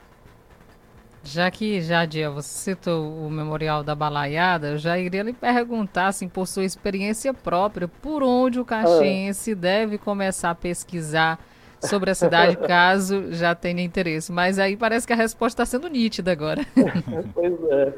Já 1.22 1.50
que, 1.50 1.80
Jadia, 1.80 2.30
você 2.30 2.74
citou 2.74 3.10
o 3.10 3.30
Memorial 3.30 3.82
da 3.82 3.94
Balaiada, 3.94 4.68
eu 4.68 4.78
já 4.78 4.98
iria 4.98 5.22
lhe 5.22 5.32
perguntar, 5.32 6.08
assim, 6.08 6.28
por 6.28 6.46
sua 6.46 6.64
experiência 6.64 7.32
própria, 7.32 7.88
por 7.88 8.22
onde 8.22 8.60
o 8.60 8.64
caxiense 8.64 9.54
deve 9.54 9.96
começar 9.96 10.50
a 10.50 10.54
pesquisar 10.54 11.38
sobre 11.80 12.10
a 12.10 12.14
cidade, 12.14 12.56
caso 12.68 13.32
já 13.32 13.54
tenha 13.54 13.82
interesse. 13.82 14.30
Mas 14.30 14.58
aí 14.58 14.76
parece 14.76 15.06
que 15.06 15.14
a 15.14 15.16
resposta 15.16 15.62
está 15.62 15.78
sendo 15.78 15.88
nítida 15.88 16.30
agora. 16.30 16.60
pois 17.32 17.54
é. 17.70 17.92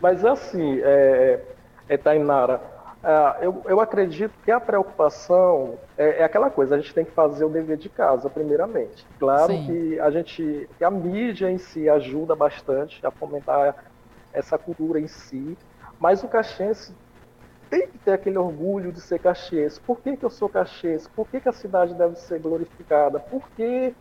Mas 0.00 0.22
assim, 0.22 0.78
é, 0.82 1.40
é, 1.88 1.96
Tainara, 1.96 2.60
ah, 3.08 3.38
eu, 3.40 3.62
eu 3.66 3.80
acredito 3.80 4.34
que 4.42 4.50
a 4.50 4.58
preocupação 4.58 5.78
é, 5.96 6.22
é 6.22 6.24
aquela 6.24 6.50
coisa, 6.50 6.74
a 6.74 6.78
gente 6.80 6.92
tem 6.92 7.04
que 7.04 7.12
fazer 7.12 7.44
o 7.44 7.48
dever 7.48 7.76
de 7.76 7.88
casa, 7.88 8.28
primeiramente. 8.28 9.06
Claro 9.20 9.52
Sim. 9.52 9.64
que 9.64 10.00
a 10.00 10.10
gente, 10.10 10.68
que 10.76 10.84
a 10.84 10.90
mídia 10.90 11.48
em 11.48 11.56
si 11.56 11.88
ajuda 11.88 12.34
bastante 12.34 13.06
a 13.06 13.12
fomentar 13.12 13.76
essa 14.32 14.58
cultura 14.58 14.98
em 14.98 15.06
si, 15.06 15.56
mas 16.00 16.24
o 16.24 16.28
caxiense 16.28 16.92
tem 17.70 17.86
que 17.86 17.98
ter 17.98 18.14
aquele 18.14 18.38
orgulho 18.38 18.90
de 18.90 19.00
ser 19.00 19.20
caxiense. 19.20 19.80
Por 19.80 20.00
que, 20.00 20.16
que 20.16 20.24
eu 20.24 20.30
sou 20.30 20.48
caxiense? 20.48 21.08
Por 21.14 21.28
que, 21.28 21.40
que 21.40 21.48
a 21.48 21.52
cidade 21.52 21.94
deve 21.94 22.16
ser 22.16 22.40
glorificada? 22.40 23.20
Por 23.20 23.48
que, 23.52 23.94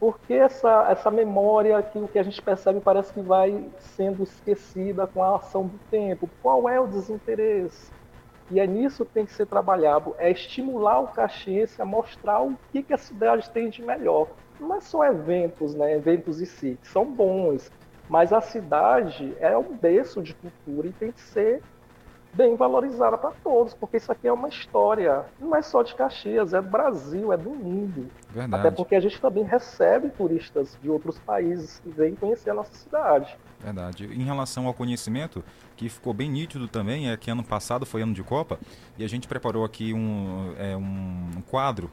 por 0.00 0.18
que 0.18 0.34
essa, 0.34 0.88
essa 0.90 1.12
memória 1.12 1.80
que 1.80 1.98
o 1.98 2.08
que 2.08 2.18
a 2.18 2.24
gente 2.24 2.42
percebe 2.42 2.80
parece 2.80 3.12
que 3.12 3.22
vai 3.22 3.70
sendo 3.78 4.24
esquecida 4.24 5.06
com 5.06 5.22
a 5.22 5.36
ação 5.36 5.64
do 5.64 5.78
tempo? 5.88 6.28
Qual 6.42 6.68
é 6.68 6.80
o 6.80 6.88
desinteresse? 6.88 7.96
E 8.50 8.58
é 8.58 8.66
nisso 8.66 9.04
que 9.04 9.12
tem 9.12 9.26
que 9.26 9.32
ser 9.32 9.46
trabalhado, 9.46 10.14
é 10.18 10.30
estimular 10.30 11.00
o 11.00 11.08
caxiense 11.08 11.80
a 11.82 11.84
mostrar 11.84 12.40
o 12.40 12.56
que, 12.72 12.82
que 12.82 12.94
a 12.94 12.98
cidade 12.98 13.50
tem 13.50 13.68
de 13.68 13.82
melhor. 13.82 14.28
Não 14.58 14.74
é 14.74 14.80
só 14.80 15.04
eventos, 15.04 15.74
né? 15.74 15.94
eventos 15.94 16.40
em 16.40 16.46
si, 16.46 16.78
que 16.80 16.88
são 16.88 17.04
bons, 17.04 17.70
mas 18.08 18.32
a 18.32 18.40
cidade 18.40 19.36
é 19.38 19.56
um 19.56 19.76
berço 19.76 20.22
de 20.22 20.34
cultura 20.34 20.88
e 20.88 20.92
tem 20.92 21.12
que 21.12 21.20
ser 21.20 21.62
bem 22.32 22.54
valorizada 22.56 23.16
para 23.18 23.30
todos, 23.42 23.74
porque 23.74 23.96
isso 23.96 24.12
aqui 24.12 24.28
é 24.28 24.32
uma 24.32 24.48
história, 24.48 25.24
não 25.40 25.56
é 25.56 25.62
só 25.62 25.82
de 25.82 25.94
Caxias, 25.94 26.52
é 26.54 26.60
do 26.62 26.68
Brasil, 26.68 27.32
é 27.32 27.36
do 27.36 27.50
mundo. 27.50 28.08
Verdade. 28.30 28.66
Até 28.66 28.70
porque 28.76 28.94
a 28.94 29.00
gente 29.00 29.20
também 29.20 29.42
recebe 29.44 30.10
turistas 30.10 30.78
de 30.80 30.88
outros 30.90 31.18
países 31.18 31.80
que 31.80 31.88
vêm 31.90 32.14
conhecer 32.14 32.50
a 32.50 32.54
nossa 32.54 32.72
cidade. 32.74 33.36
Verdade. 33.58 34.04
Em 34.04 34.22
relação 34.22 34.66
ao 34.66 34.74
conhecimento, 34.74 35.42
que 35.76 35.88
ficou 35.88 36.12
bem 36.14 36.30
nítido 36.30 36.68
também, 36.68 37.10
é 37.10 37.16
que 37.16 37.30
ano 37.30 37.42
passado 37.42 37.84
foi 37.84 38.02
ano 38.02 38.12
de 38.14 38.22
Copa, 38.22 38.58
e 38.96 39.04
a 39.04 39.08
gente 39.08 39.26
preparou 39.26 39.64
aqui 39.64 39.92
um, 39.92 40.52
é, 40.58 40.76
um 40.76 41.42
quadro 41.50 41.90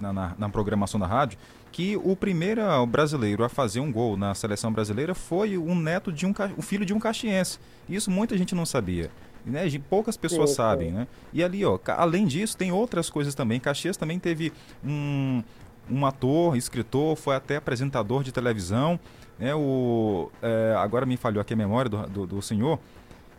na, 0.00 0.12
na- 0.12 0.34
na 0.38 0.48
programação 0.48 0.98
da 0.98 1.06
rádio, 1.06 1.38
que 1.70 1.96
o 1.96 2.14
primeiro 2.14 2.60
brasileiro 2.86 3.44
a 3.44 3.48
fazer 3.48 3.80
um 3.80 3.90
gol 3.90 4.16
na 4.16 4.34
seleção 4.34 4.72
brasileira 4.72 5.14
foi 5.14 5.56
um 5.58 5.74
neto 5.74 6.12
de 6.12 6.24
um, 6.26 6.32
o 6.56 6.62
filho 6.62 6.84
de 6.84 6.92
um 6.94 6.98
caxiense. 7.00 7.58
Isso 7.88 8.10
muita 8.10 8.36
gente 8.38 8.54
não 8.54 8.64
sabia. 8.66 9.10
Né? 9.44 9.62
Poucas 9.90 10.16
pessoas 10.16 10.50
Sim, 10.50 10.56
sim. 10.56 10.62
sabem, 10.62 10.92
né? 10.92 11.06
E 11.32 11.42
ali, 11.42 11.64
ó, 11.64 11.78
além 11.96 12.26
disso, 12.26 12.56
tem 12.56 12.70
outras 12.72 13.10
coisas 13.10 13.34
também. 13.34 13.58
Caxias 13.58 13.96
também 13.96 14.18
teve 14.18 14.52
um, 14.84 15.42
um 15.90 16.06
ator, 16.06 16.56
escritor, 16.56 17.16
foi 17.16 17.34
até 17.34 17.56
apresentador 17.56 18.22
de 18.22 18.32
televisão, 18.32 18.98
né? 19.38 19.54
O, 19.54 20.30
é, 20.40 20.74
agora 20.78 21.04
me 21.04 21.16
falhou 21.16 21.40
aqui 21.40 21.54
a 21.54 21.56
memória 21.56 21.88
do, 21.88 22.06
do, 22.06 22.26
do 22.26 22.42
senhor, 22.42 22.78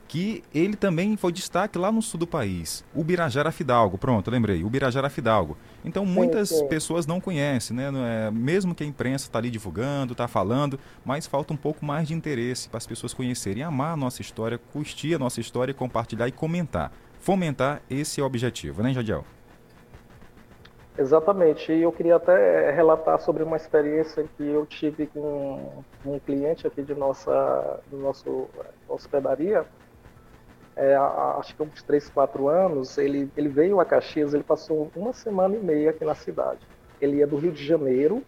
que 0.08 0.44
ele 0.54 0.76
também 0.76 1.18
foi 1.18 1.32
destaque 1.32 1.78
lá 1.78 1.92
no 1.92 2.02
sul 2.02 2.20
do 2.20 2.28
país. 2.28 2.84
O 2.94 3.04
Birajara 3.04 3.52
Fidalgo, 3.52 3.98
pronto, 3.98 4.30
lembrei, 4.30 4.64
o 4.64 4.70
Birajara 4.70 5.10
Fidalgo. 5.10 5.58
Então 5.84 6.06
muitas 6.06 6.50
sim. 6.50 6.68
pessoas 6.68 7.08
não 7.08 7.20
conhecem, 7.20 7.76
né? 7.76 7.90
É- 8.28 8.32
mesmo 8.32 8.76
que 8.76 8.84
a 8.84 8.88
imprensa 8.88 9.26
está 9.26 9.40
ali 9.40 9.50
divulgando, 9.50 10.14
está 10.14 10.28
falando, 10.28 10.80
mas 11.04 11.26
falta 11.26 11.54
um 11.54 11.58
pouco 11.58 11.86
mais 11.86 12.08
de 12.08 12.14
interesse 12.14 12.70
para 12.70 12.78
as 12.78 12.88
pessoas 12.88 13.14
conhecerem, 13.14 13.64
amar 13.64 13.94
a 13.94 13.98
nossa 13.98 14.22
história, 14.22 14.58
curtir 14.58 15.16
a 15.16 15.20
nossa 15.20 15.40
história, 15.40 15.74
compartilhar 15.74 16.28
e 16.28 16.32
comentar. 16.32 16.92
Fomentar, 17.20 17.82
esse 17.90 18.20
é 18.20 18.24
o 18.24 18.28
objetivo, 18.28 18.84
né, 18.84 18.94
Jadiel? 18.94 19.24
Exatamente. 20.98 21.72
E 21.72 21.82
eu 21.82 21.92
queria 21.92 22.18
até 22.18 22.72
relatar 22.72 23.20
sobre 23.20 23.44
uma 23.44 23.58
experiência 23.58 24.26
que 24.38 24.44
eu 24.44 24.66
tive 24.66 25.08
com 25.08 25.84
um 26.06 26.20
cliente 26.20 26.68
aqui 26.68 26.84
de 26.84 26.94
nossa 26.94 27.80
do 27.90 27.98
nosso 27.98 28.48
hospedaria. 28.88 29.66
É, 30.76 30.96
acho 30.96 31.56
que 31.56 31.62
uns 31.62 31.84
3, 31.84 32.10
4 32.10 32.48
anos, 32.48 32.98
ele, 32.98 33.32
ele 33.38 33.48
veio 33.48 33.80
a 33.80 33.86
Caxias, 33.86 34.34
ele 34.34 34.44
passou 34.44 34.92
uma 34.96 35.14
semana 35.14 35.56
e 35.56 35.60
meia 35.60 35.92
aqui 35.92 36.04
na 36.04 36.16
cidade. 36.16 36.60
Ele 37.00 37.22
é 37.22 37.28
do 37.28 37.38
Rio 37.38 37.52
de 37.52 37.64
Janeiro, 37.64 38.24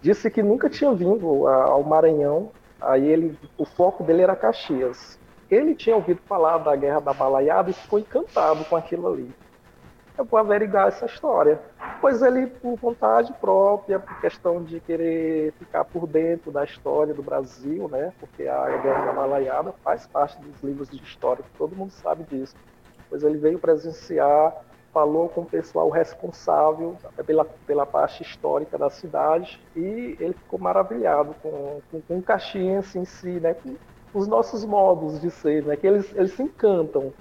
disse 0.00 0.30
que 0.30 0.42
nunca 0.42 0.68
tinha 0.68 0.92
vindo 0.92 1.46
ao 1.46 1.82
Maranhão, 1.82 2.50
aí 2.80 3.06
ele, 3.06 3.38
o 3.56 3.64
foco 3.64 4.04
dele 4.04 4.22
era 4.22 4.36
Caxias. 4.36 5.18
Ele 5.50 5.74
tinha 5.74 5.96
ouvido 5.96 6.20
falar 6.26 6.58
da 6.58 6.74
Guerra 6.76 7.00
da 7.00 7.12
Balaiada 7.12 7.70
e 7.70 7.74
ficou 7.74 7.98
encantado 7.98 8.64
com 8.64 8.76
aquilo 8.76 9.06
ali 9.06 9.41
eu 10.22 10.26
vou 10.26 10.38
averiguar 10.38 10.88
essa 10.88 11.06
história. 11.06 11.60
Pois 12.00 12.22
ele, 12.22 12.46
por 12.46 12.76
vontade 12.76 13.32
própria, 13.40 13.98
por 13.98 14.20
questão 14.20 14.62
de 14.62 14.80
querer 14.80 15.52
ficar 15.52 15.84
por 15.84 16.06
dentro 16.06 16.50
da 16.50 16.64
história 16.64 17.12
do 17.12 17.22
Brasil, 17.22 17.88
né? 17.88 18.12
Porque 18.18 18.46
a 18.46 18.78
Guerra 18.78 19.06
da 19.06 19.12
Balaiada 19.12 19.74
faz 19.84 20.06
parte 20.06 20.40
dos 20.40 20.62
livros 20.62 20.88
de 20.88 21.02
história, 21.02 21.44
todo 21.58 21.76
mundo 21.76 21.90
sabe 21.90 22.24
disso. 22.24 22.54
Pois 23.08 23.22
ele 23.22 23.36
veio 23.36 23.58
presenciar, 23.58 24.54
falou 24.92 25.28
com 25.28 25.42
o 25.42 25.46
pessoal 25.46 25.90
responsável 25.90 26.96
pela, 27.26 27.44
pela 27.66 27.86
parte 27.86 28.22
histórica 28.22 28.78
da 28.78 28.90
cidade 28.90 29.60
e 29.74 30.16
ele 30.20 30.34
ficou 30.34 30.58
maravilhado 30.58 31.34
com, 31.42 31.80
com, 31.90 32.00
com 32.00 32.18
o 32.18 32.22
caxiense 32.22 32.98
em 32.98 33.04
si, 33.04 33.40
né? 33.40 33.54
Com 33.54 33.76
os 34.14 34.28
nossos 34.28 34.64
modos 34.64 35.20
de 35.20 35.30
ser, 35.30 35.64
né? 35.64 35.76
Que 35.76 35.86
eles, 35.86 36.14
eles 36.14 36.32
se 36.32 36.42
encantam 36.42 37.12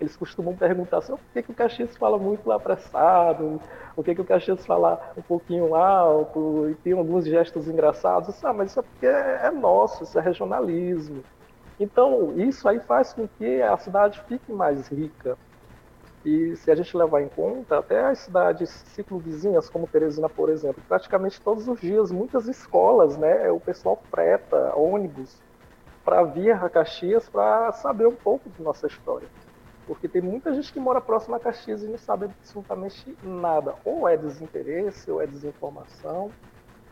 eles 0.00 0.16
costumam 0.16 0.56
perguntar 0.56 0.98
assim, 0.98 1.12
por 1.12 1.20
que, 1.32 1.42
que 1.42 1.50
o 1.52 1.54
Caxias 1.54 1.96
fala 1.96 2.18
muito 2.18 2.50
apressado, 2.50 3.60
por 3.94 4.04
que, 4.04 4.14
que 4.14 4.20
o 4.20 4.24
Caxias 4.24 4.64
fala 4.64 5.12
um 5.16 5.22
pouquinho 5.22 5.74
alto 5.74 6.68
e 6.70 6.74
tem 6.76 6.92
alguns 6.94 7.26
gestos 7.26 7.68
engraçados. 7.68 8.42
Ah, 8.44 8.52
mas 8.52 8.70
isso 8.70 8.80
é 8.80 8.82
porque 8.82 9.06
é 9.06 9.50
nosso, 9.50 10.04
isso 10.04 10.18
é 10.18 10.22
regionalismo. 10.22 11.24
Então, 11.78 12.38
isso 12.38 12.68
aí 12.68 12.80
faz 12.80 13.12
com 13.12 13.28
que 13.28 13.62
a 13.62 13.76
cidade 13.78 14.20
fique 14.28 14.52
mais 14.52 14.88
rica. 14.88 15.38
E 16.24 16.54
se 16.56 16.70
a 16.70 16.74
gente 16.74 16.94
levar 16.96 17.22
em 17.22 17.28
conta, 17.28 17.78
até 17.78 18.04
as 18.06 18.20
cidades 18.20 18.70
ciclovizinhas, 18.70 19.70
como 19.70 19.88
Teresina, 19.88 20.28
por 20.28 20.50
exemplo, 20.50 20.82
praticamente 20.86 21.40
todos 21.42 21.66
os 21.66 21.80
dias, 21.80 22.12
muitas 22.12 22.46
escolas, 22.46 23.16
né, 23.16 23.50
o 23.50 23.60
pessoal 23.60 24.04
freta 24.10 24.76
ônibus 24.76 25.42
para 26.04 26.22
vir 26.24 26.52
a 26.52 26.68
Caxias 26.68 27.28
para 27.28 27.72
saber 27.72 28.06
um 28.06 28.16
pouco 28.16 28.50
de 28.50 28.62
nossa 28.62 28.86
história. 28.86 29.30
Porque 29.90 30.06
tem 30.06 30.22
muita 30.22 30.54
gente 30.54 30.72
que 30.72 30.78
mora 30.78 31.00
próximo 31.00 31.34
a 31.34 31.40
Caxias 31.40 31.82
e 31.82 31.88
não 31.88 31.98
sabe 31.98 32.26
absolutamente 32.26 33.12
nada. 33.24 33.74
Ou 33.84 34.08
é 34.08 34.16
desinteresse, 34.16 35.10
ou 35.10 35.20
é 35.20 35.26
desinformação. 35.26 36.30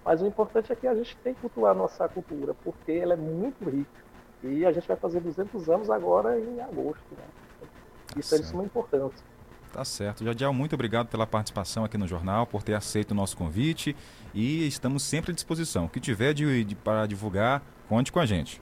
Mas 0.04 0.20
o 0.20 0.26
importante 0.26 0.72
é 0.72 0.74
que 0.74 0.84
a 0.84 0.96
gente 0.96 1.16
tem 1.18 1.32
que 1.32 1.40
cultuar 1.40 1.70
a 1.70 1.74
nossa 1.76 2.08
cultura, 2.08 2.54
porque 2.54 2.90
ela 2.90 3.12
é 3.12 3.16
muito 3.16 3.70
rica. 3.70 4.02
E 4.42 4.66
a 4.66 4.72
gente 4.72 4.88
vai 4.88 4.96
fazer 4.96 5.20
200 5.20 5.70
anos 5.70 5.88
agora 5.88 6.40
em 6.40 6.60
agosto. 6.60 7.04
Né? 7.12 7.68
Isso 8.16 8.34
é 8.34 8.38
de 8.38 8.46
suma 8.46 8.64
importância. 8.64 9.24
Tá 9.72 9.84
certo. 9.84 10.24
Jadiel, 10.24 10.52
muito 10.52 10.74
obrigado 10.74 11.06
pela 11.06 11.24
participação 11.24 11.84
aqui 11.84 11.96
no 11.96 12.08
jornal, 12.08 12.48
por 12.48 12.64
ter 12.64 12.74
aceito 12.74 13.12
o 13.12 13.14
nosso 13.14 13.36
convite 13.36 13.94
e 14.34 14.66
estamos 14.66 15.04
sempre 15.04 15.30
à 15.30 15.34
disposição. 15.34 15.84
O 15.84 15.88
que 15.88 16.00
tiver 16.00 16.34
de, 16.34 16.64
de, 16.64 16.74
para 16.74 17.06
divulgar, 17.06 17.62
conte 17.88 18.10
com 18.10 18.18
a 18.18 18.26
gente. 18.26 18.60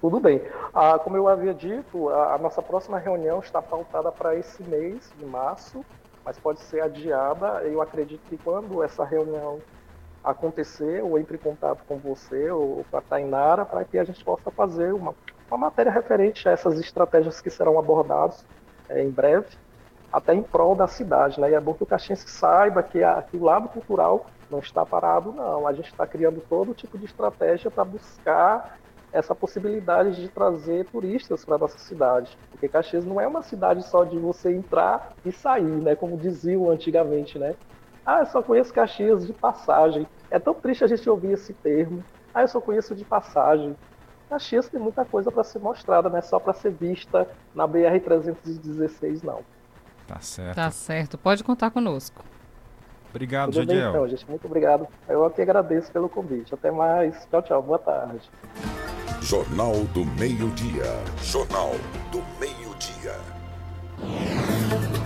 Tudo 0.00 0.20
bem. 0.20 0.40
Ah, 0.72 0.98
como 0.98 1.16
eu 1.16 1.28
havia 1.28 1.52
dito, 1.52 2.08
a, 2.08 2.34
a 2.34 2.38
nossa 2.38 2.62
próxima 2.62 2.98
reunião 2.98 3.40
está 3.40 3.60
pautada 3.60 4.10
para 4.12 4.34
esse 4.36 4.62
mês 4.62 5.12
de 5.18 5.26
março, 5.26 5.84
mas 6.24 6.38
pode 6.38 6.60
ser 6.60 6.80
adiada. 6.80 7.62
Eu 7.62 7.82
acredito 7.82 8.22
que 8.28 8.38
quando 8.38 8.82
essa 8.82 9.04
reunião 9.04 9.60
acontecer, 10.22 11.00
eu 11.00 11.18
entre 11.18 11.36
em 11.36 11.40
contato 11.40 11.82
com 11.86 11.98
você 11.98 12.50
ou 12.50 12.84
com 12.90 12.96
a 12.96 13.00
Tainara 13.02 13.64
para 13.66 13.84
que 13.84 13.98
a 13.98 14.04
gente 14.04 14.24
possa 14.24 14.50
fazer 14.50 14.94
uma, 14.94 15.14
uma 15.50 15.58
matéria 15.58 15.92
referente 15.92 16.48
a 16.48 16.52
essas 16.52 16.80
estratégias 16.80 17.40
que 17.40 17.50
serão 17.50 17.78
abordadas 17.78 18.44
é, 18.88 19.02
em 19.02 19.10
breve, 19.10 19.48
até 20.10 20.32
em 20.32 20.42
prol 20.42 20.74
da 20.74 20.86
cidade. 20.86 21.38
Né? 21.40 21.50
E 21.50 21.54
é 21.54 21.60
bom 21.60 21.74
que 21.74 21.82
o 21.82 21.86
Caxiense 21.86 22.28
saiba 22.28 22.82
que, 22.82 23.02
a, 23.02 23.20
que 23.22 23.36
o 23.36 23.44
lado 23.44 23.68
cultural 23.68 24.26
não 24.50 24.60
está 24.60 24.86
parado, 24.86 25.32
não. 25.32 25.66
A 25.66 25.72
gente 25.74 25.90
está 25.90 26.06
criando 26.06 26.40
todo 26.48 26.74
tipo 26.74 26.96
de 26.96 27.04
estratégia 27.04 27.70
para 27.70 27.84
buscar 27.84 28.78
essa 29.14 29.34
possibilidade 29.34 30.20
de 30.20 30.28
trazer 30.28 30.86
turistas 30.86 31.44
para 31.44 31.56
nossa 31.56 31.78
cidade, 31.78 32.36
porque 32.50 32.68
Caxias 32.68 33.04
não 33.04 33.20
é 33.20 33.26
uma 33.28 33.42
cidade 33.42 33.86
só 33.86 34.02
de 34.02 34.18
você 34.18 34.52
entrar 34.52 35.14
e 35.24 35.30
sair, 35.30 35.62
né, 35.62 35.94
como 35.94 36.16
diziam 36.16 36.68
antigamente, 36.68 37.38
né? 37.38 37.54
Ah, 38.04 38.20
eu 38.20 38.26
só 38.26 38.42
conheço 38.42 38.74
Caxias 38.74 39.24
de 39.26 39.32
passagem. 39.32 40.06
É 40.30 40.38
tão 40.38 40.52
triste 40.52 40.82
a 40.84 40.86
gente 40.88 41.08
ouvir 41.08 41.32
esse 41.32 41.54
termo. 41.54 42.04
Ah, 42.34 42.42
eu 42.42 42.48
só 42.48 42.60
conheço 42.60 42.94
de 42.94 43.04
passagem. 43.04 43.76
Caxias 44.28 44.68
tem 44.68 44.80
muita 44.80 45.04
coisa 45.04 45.30
para 45.30 45.44
ser 45.44 45.60
mostrada, 45.60 46.10
não 46.10 46.18
é 46.18 46.20
só 46.20 46.40
para 46.40 46.52
ser 46.52 46.72
vista 46.72 47.26
na 47.54 47.66
BR 47.66 48.00
316, 48.04 49.22
não. 49.22 49.40
Tá 50.08 50.20
certo. 50.20 50.56
Tá 50.56 50.70
certo. 50.70 51.16
Pode 51.16 51.44
contar 51.44 51.70
conosco. 51.70 52.22
Obrigado, 53.10 53.52
Tudo 53.52 53.66
bem, 53.66 53.76
Jadiel. 53.76 53.90
então, 53.90 54.08
gente. 54.08 54.28
Muito 54.28 54.44
obrigado. 54.44 54.88
Eu 55.08 55.24
aqui 55.24 55.40
agradeço 55.40 55.92
pelo 55.92 56.08
convite. 56.08 56.52
Até 56.52 56.70
mais. 56.72 57.26
Tchau, 57.30 57.42
tchau. 57.42 57.62
Boa 57.62 57.78
tarde. 57.78 58.28
Jornal 59.24 59.84
do 59.94 60.04
Meio-Dia. 60.04 61.02
Jornal 61.22 61.72
do 62.12 62.22
Meio-Dia. 62.38 63.18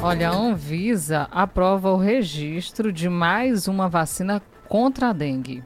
Olha, 0.03 0.31
a 0.31 0.35
Anvisa 0.35 1.29
aprova 1.31 1.93
o 1.93 1.97
registro 1.97 2.93
de 2.93 3.09
mais 3.09 3.69
uma 3.69 3.89
vacina 3.89 4.43
contra 4.69 5.11
a 5.11 5.13
dengue. 5.13 5.63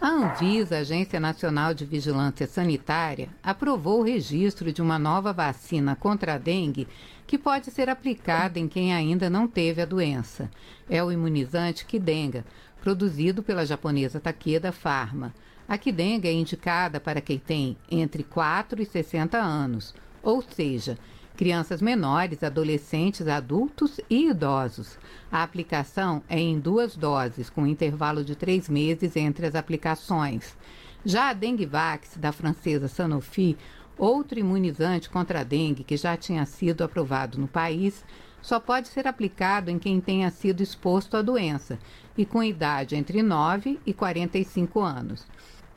A 0.00 0.08
Anvisa, 0.08 0.78
Agência 0.78 1.20
Nacional 1.20 1.74
de 1.74 1.84
Vigilância 1.84 2.46
Sanitária, 2.46 3.28
aprovou 3.42 4.00
o 4.00 4.04
registro 4.04 4.72
de 4.72 4.80
uma 4.80 4.98
nova 4.98 5.34
vacina 5.34 5.94
contra 5.94 6.36
a 6.36 6.38
dengue 6.38 6.88
que 7.26 7.36
pode 7.36 7.70
ser 7.70 7.90
aplicada 7.90 8.58
em 8.58 8.66
quem 8.66 8.94
ainda 8.94 9.28
não 9.28 9.46
teve 9.46 9.82
a 9.82 9.86
doença. 9.86 10.50
É 10.88 11.04
o 11.04 11.12
imunizante 11.12 11.84
Kidenga, 11.84 12.46
produzido 12.80 13.42
pela 13.42 13.66
japonesa 13.66 14.18
Takeda 14.18 14.72
Pharma. 14.72 15.34
A 15.66 15.78
Kidenga 15.78 16.28
é 16.28 16.32
indicada 16.32 17.00
para 17.00 17.22
quem 17.22 17.38
tem 17.38 17.76
entre 17.90 18.22
4 18.22 18.82
e 18.82 18.84
60 18.84 19.38
anos, 19.38 19.94
ou 20.22 20.42
seja, 20.42 20.98
crianças 21.34 21.80
menores, 21.80 22.42
adolescentes, 22.42 23.26
adultos 23.26 23.98
e 24.10 24.28
idosos. 24.28 24.98
A 25.32 25.42
aplicação 25.42 26.22
é 26.28 26.38
em 26.38 26.60
duas 26.60 26.96
doses, 26.96 27.48
com 27.48 27.66
intervalo 27.66 28.22
de 28.22 28.36
três 28.36 28.68
meses 28.68 29.16
entre 29.16 29.46
as 29.46 29.54
aplicações. 29.54 30.54
Já 31.02 31.30
a 31.30 31.32
Dengvax, 31.32 32.18
da 32.18 32.30
francesa 32.30 32.86
Sanofi, 32.86 33.56
outro 33.96 34.38
imunizante 34.38 35.08
contra 35.08 35.40
a 35.40 35.44
dengue 35.44 35.82
que 35.82 35.96
já 35.96 36.14
tinha 36.14 36.44
sido 36.44 36.84
aprovado 36.84 37.38
no 37.38 37.48
país, 37.48 38.04
só 38.42 38.60
pode 38.60 38.88
ser 38.88 39.06
aplicado 39.06 39.70
em 39.70 39.78
quem 39.78 39.98
tenha 39.98 40.30
sido 40.30 40.62
exposto 40.62 41.16
à 41.16 41.22
doença 41.22 41.78
e 42.16 42.26
com 42.26 42.42
idade 42.42 42.94
entre 42.94 43.22
9 43.22 43.80
e 43.86 43.94
45 43.94 44.80
anos. 44.80 45.26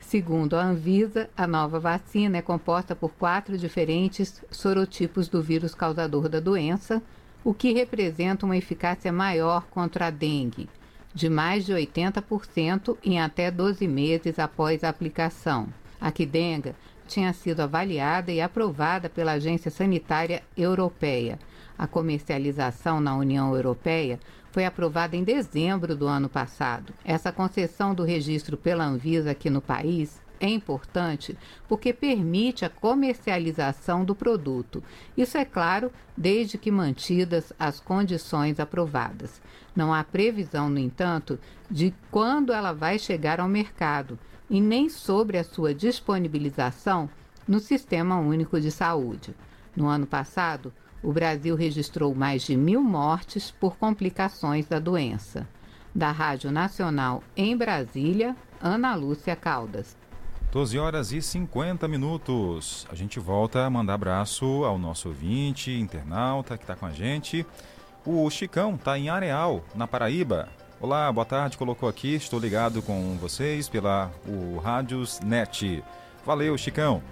Segundo 0.08 0.54
a 0.54 0.62
Anvisa, 0.62 1.28
a 1.36 1.46
nova 1.46 1.78
vacina 1.78 2.38
é 2.38 2.40
composta 2.40 2.96
por 2.96 3.10
quatro 3.10 3.58
diferentes 3.58 4.42
sorotipos 4.50 5.28
do 5.28 5.42
vírus 5.42 5.74
causador 5.74 6.30
da 6.30 6.40
doença, 6.40 7.02
o 7.44 7.52
que 7.52 7.74
representa 7.74 8.46
uma 8.46 8.56
eficácia 8.56 9.12
maior 9.12 9.66
contra 9.66 10.06
a 10.06 10.10
dengue, 10.10 10.66
de 11.12 11.28
mais 11.28 11.66
de 11.66 11.74
80% 11.74 12.96
em 13.04 13.20
até 13.20 13.50
12 13.50 13.86
meses 13.86 14.38
após 14.38 14.82
a 14.82 14.88
aplicação. 14.88 15.68
A 16.00 16.10
Quidenga 16.10 16.74
tinha 17.06 17.34
sido 17.34 17.60
avaliada 17.60 18.32
e 18.32 18.40
aprovada 18.40 19.10
pela 19.10 19.32
Agência 19.32 19.70
Sanitária 19.70 20.42
Europeia. 20.56 21.38
A 21.76 21.86
comercialização 21.86 22.98
na 22.98 23.14
União 23.14 23.54
Europeia 23.54 24.18
foi 24.58 24.64
aprovada 24.64 25.14
em 25.14 25.22
dezembro 25.22 25.94
do 25.94 26.08
ano 26.08 26.28
passado. 26.28 26.92
Essa 27.04 27.30
concessão 27.30 27.94
do 27.94 28.02
registro 28.02 28.56
pela 28.56 28.84
Anvisa 28.84 29.30
aqui 29.30 29.48
no 29.48 29.60
país 29.60 30.20
é 30.40 30.48
importante 30.48 31.38
porque 31.68 31.92
permite 31.92 32.64
a 32.64 32.68
comercialização 32.68 34.04
do 34.04 34.16
produto. 34.16 34.82
Isso 35.16 35.38
é 35.38 35.44
claro, 35.44 35.92
desde 36.16 36.58
que 36.58 36.72
mantidas 36.72 37.52
as 37.56 37.78
condições 37.78 38.58
aprovadas. 38.58 39.40
Não 39.76 39.94
há 39.94 40.02
previsão, 40.02 40.68
no 40.68 40.80
entanto, 40.80 41.38
de 41.70 41.94
quando 42.10 42.52
ela 42.52 42.72
vai 42.72 42.98
chegar 42.98 43.38
ao 43.38 43.46
mercado 43.46 44.18
e 44.50 44.60
nem 44.60 44.88
sobre 44.88 45.38
a 45.38 45.44
sua 45.44 45.72
disponibilização 45.72 47.08
no 47.46 47.60
Sistema 47.60 48.18
Único 48.18 48.60
de 48.60 48.72
Saúde. 48.72 49.36
No 49.76 49.86
ano 49.86 50.04
passado, 50.04 50.72
o 51.02 51.12
Brasil 51.12 51.54
registrou 51.54 52.14
mais 52.14 52.42
de 52.42 52.56
mil 52.56 52.82
mortes 52.82 53.50
por 53.50 53.76
complicações 53.76 54.66
da 54.66 54.78
doença. 54.78 55.46
Da 55.94 56.10
Rádio 56.10 56.50
Nacional 56.50 57.22
em 57.36 57.56
Brasília, 57.56 58.36
Ana 58.60 58.94
Lúcia 58.94 59.34
Caldas. 59.34 59.96
12 60.50 60.78
horas 60.78 61.12
e 61.12 61.20
50 61.20 61.86
minutos. 61.86 62.86
A 62.90 62.94
gente 62.94 63.20
volta 63.20 63.66
a 63.66 63.70
mandar 63.70 63.94
abraço 63.94 64.64
ao 64.64 64.78
nosso 64.78 65.08
ouvinte, 65.08 65.70
internauta 65.70 66.56
que 66.56 66.64
está 66.64 66.74
com 66.74 66.86
a 66.86 66.90
gente. 66.90 67.46
O 68.04 68.28
Chicão 68.30 68.74
está 68.74 68.98
em 68.98 69.10
Areal, 69.10 69.62
na 69.74 69.86
Paraíba. 69.86 70.48
Olá, 70.80 71.12
boa 71.12 71.26
tarde, 71.26 71.58
colocou 71.58 71.88
aqui, 71.88 72.14
estou 72.14 72.38
ligado 72.38 72.80
com 72.80 73.18
vocês 73.20 73.68
pela 73.68 74.10
o 74.26 74.58
Rádios 74.58 75.20
Net. 75.20 75.82
Valeu, 76.24 76.56
Chicão. 76.56 77.02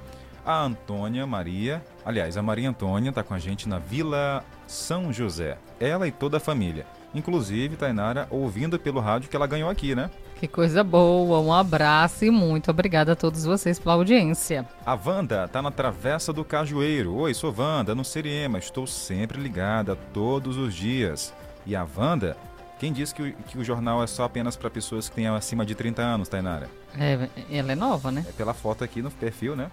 A 0.47 0.62
Antônia 0.62 1.26
Maria, 1.26 1.84
aliás, 2.05 2.36
a 2.36 2.42
Maria 2.42 2.68
Antônia 2.68 3.09
está 3.09 3.20
com 3.20 3.34
a 3.34 3.38
gente 3.40 3.68
na 3.68 3.80
Vila 3.80 4.44
São 4.64 5.12
José. 5.12 5.59
Ela 5.80 6.07
e 6.07 6.12
toda 6.12 6.36
a 6.36 6.40
família. 6.40 6.86
Inclusive, 7.12 7.74
Tainara, 7.74 8.28
ouvindo 8.30 8.78
pelo 8.78 9.01
rádio 9.01 9.28
que 9.28 9.34
ela 9.34 9.49
ganhou 9.49 9.68
aqui, 9.68 9.97
né? 9.97 10.09
Que 10.36 10.47
coisa 10.47 10.84
boa, 10.84 11.40
um 11.40 11.53
abraço 11.53 12.24
e 12.24 12.30
muito 12.30 12.70
obrigada 12.70 13.14
a 13.14 13.16
todos 13.16 13.44
vocês 13.44 13.80
pela 13.80 13.97
audiência. 13.97 14.64
A 14.84 14.94
Wanda 14.94 15.49
tá 15.49 15.61
na 15.61 15.72
Travessa 15.72 16.32
do 16.32 16.44
Cajueiro. 16.44 17.16
Oi, 17.16 17.34
sou 17.34 17.53
Wanda, 17.53 17.92
no 17.92 18.05
Seriema. 18.05 18.59
Estou 18.59 18.86
sempre 18.86 19.42
ligada 19.42 19.97
todos 20.14 20.57
os 20.57 20.72
dias. 20.72 21.34
E 21.66 21.74
a 21.74 21.84
Wanda, 21.97 22.36
quem 22.78 22.92
disse 22.92 23.12
que 23.12 23.22
o, 23.22 23.32
que 23.32 23.59
o 23.59 23.64
jornal 23.64 24.01
é 24.01 24.07
só 24.07 24.22
apenas 24.22 24.55
para 24.55 24.70
pessoas 24.70 25.09
que 25.09 25.16
têm 25.16 25.26
acima 25.26 25.66
de 25.66 25.74
30 25.74 26.03
anos, 26.03 26.28
Tainara? 26.28 26.70
É, 26.97 27.28
ela 27.51 27.72
é 27.72 27.74
nova, 27.74 28.12
né? 28.12 28.24
É 28.28 28.32
pela 28.32 28.55
foto 28.55 28.84
aqui 28.84 29.03
no 29.03 29.11
perfil, 29.11 29.57
né? 29.57 29.72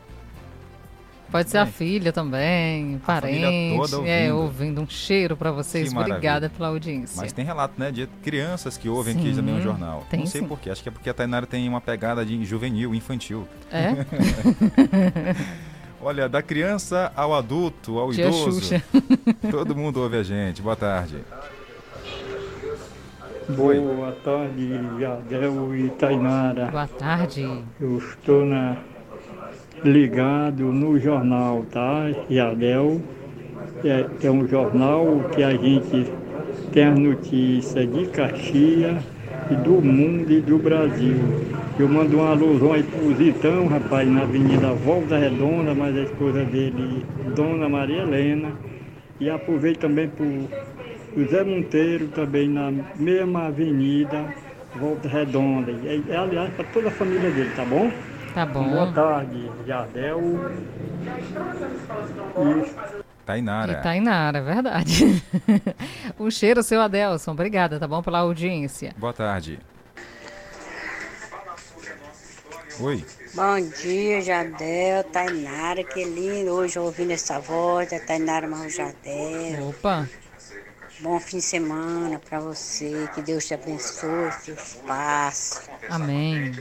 Pode 1.31 1.49
ser 1.49 1.57
a 1.57 1.65
filha 1.65 2.11
também, 2.13 2.99
família 2.99 3.47
parente. 3.47 3.91
toda 3.91 4.07
É, 4.07 4.31
ouvindo. 4.31 4.37
ouvindo. 4.37 4.81
Um 4.81 4.87
cheiro 4.87 5.35
para 5.35 5.51
vocês. 5.51 5.91
Obrigada 5.91 6.47
pela 6.49 6.67
audiência. 6.69 7.19
Mas 7.19 7.33
tem 7.33 7.43
relato, 7.43 7.73
né, 7.77 7.91
de 7.91 8.05
crianças 8.21 8.77
que 8.77 8.87
ouvem 8.87 9.15
aqui 9.15 9.29
Sim, 9.29 9.35
também 9.37 9.57
o 9.57 9.61
jornal. 9.61 10.05
tem 10.09 10.19
Não 10.19 10.27
sei 10.27 10.43
porquê, 10.43 10.69
acho 10.69 10.83
que 10.83 10.89
é 10.89 10.91
porque 10.91 11.09
a 11.09 11.13
Tainara 11.13 11.47
tem 11.47 11.67
uma 11.67 11.81
pegada 11.81 12.23
de 12.23 12.45
juvenil, 12.45 12.93
infantil. 12.93 13.47
É? 13.71 14.05
Olha, 16.05 16.27
da 16.27 16.41
criança 16.41 17.11
ao 17.15 17.33
adulto, 17.33 17.97
ao 17.97 18.11
Tia 18.11 18.27
idoso. 18.27 18.59
Xuxa. 18.61 18.83
Todo 19.49 19.73
mundo 19.75 20.01
ouve 20.01 20.17
a 20.17 20.23
gente. 20.23 20.61
Boa 20.61 20.75
tarde. 20.75 21.17
Oi. 23.57 23.79
Boa 23.79 24.11
tarde, 24.23 24.69
Jadel 24.99 25.75
e 25.75 25.89
Tainara. 25.91 26.67
Boa 26.67 26.87
tarde. 26.87 27.41
Eu 27.79 27.97
estou 27.97 28.45
na, 28.45 28.77
ligado 29.83 30.71
no 30.71 30.99
jornal, 30.99 31.65
tá? 31.71 32.05
Jadel. 32.29 33.01
É, 33.83 34.27
é 34.27 34.31
um 34.31 34.47
jornal 34.47 35.05
que 35.33 35.43
a 35.43 35.51
gente 35.51 36.09
tem 36.71 36.85
as 36.85 36.97
notícias 36.97 37.91
de 37.91 38.05
Caxias 38.07 39.03
e 39.51 39.55
do 39.55 39.81
mundo 39.81 40.31
e 40.31 40.41
do 40.41 40.57
Brasil. 40.57 41.17
Eu 41.77 41.89
mando 41.89 42.17
uma 42.17 42.31
alusão 42.31 42.73
aí 42.73 42.83
pro 42.83 43.13
Zitão, 43.15 43.67
rapaz, 43.67 44.07
na 44.07 44.21
Avenida 44.21 44.73
Volta 44.73 45.17
Redonda, 45.17 45.73
mas 45.73 45.97
a 45.97 46.03
esposa 46.03 46.45
dele, 46.45 47.05
Dona 47.35 47.67
Maria 47.67 48.03
Helena. 48.03 48.53
E 49.19 49.29
aproveito 49.29 49.79
também 49.79 50.07
pro 50.09 50.25
o 51.15 51.25
Zé 51.29 51.43
Monteiro, 51.43 52.07
também 52.09 52.49
na 52.49 52.71
mesma 52.95 53.47
avenida, 53.47 54.33
Volta 54.73 55.07
Redonda. 55.07 55.71
E, 55.71 56.11
aliás, 56.11 56.53
para 56.53 56.65
toda 56.65 56.89
a 56.89 56.91
família 56.91 57.31
dele, 57.31 57.51
tá 57.51 57.65
bom? 57.65 57.91
Tá 58.33 58.45
bom. 58.45 58.67
Boa 58.67 58.91
tarde, 58.91 59.51
Jardel. 59.65 60.19
E 62.35 63.03
Tainara. 63.25 63.71
E 63.71 63.75
Tainara, 63.83 64.39
é 64.39 64.41
verdade. 64.41 65.23
um 66.19 66.31
cheiro, 66.31 66.63
seu 66.63 66.81
Adelson. 66.81 67.31
Obrigada, 67.31 67.79
tá 67.79 67.87
bom, 67.87 68.01
pela 68.01 68.19
audiência. 68.19 68.93
Boa 68.97 69.13
tarde. 69.13 69.59
Oi. 72.79 73.05
Bom 73.35 73.59
dia, 73.81 74.21
Jadel, 74.21 75.03
Tainara, 75.05 75.83
que 75.83 76.03
lindo 76.03 76.51
hoje 76.51 76.77
ouvindo 76.77 77.11
essa 77.11 77.39
voz 77.39 77.89
da 77.89 77.99
Tainara 77.99 78.47
Marro 78.47 78.69
Jadel. 78.69 79.69
Opa! 79.69 80.07
Bom 80.99 81.19
fim 81.19 81.37
de 81.37 81.43
semana 81.43 82.19
pra 82.19 82.39
você, 82.39 83.09
que 83.13 83.21
Deus 83.21 83.45
te 83.45 83.53
abençoe, 83.53 84.31
seus 84.31 84.75
passos. 84.87 85.69
Amém. 85.89 86.51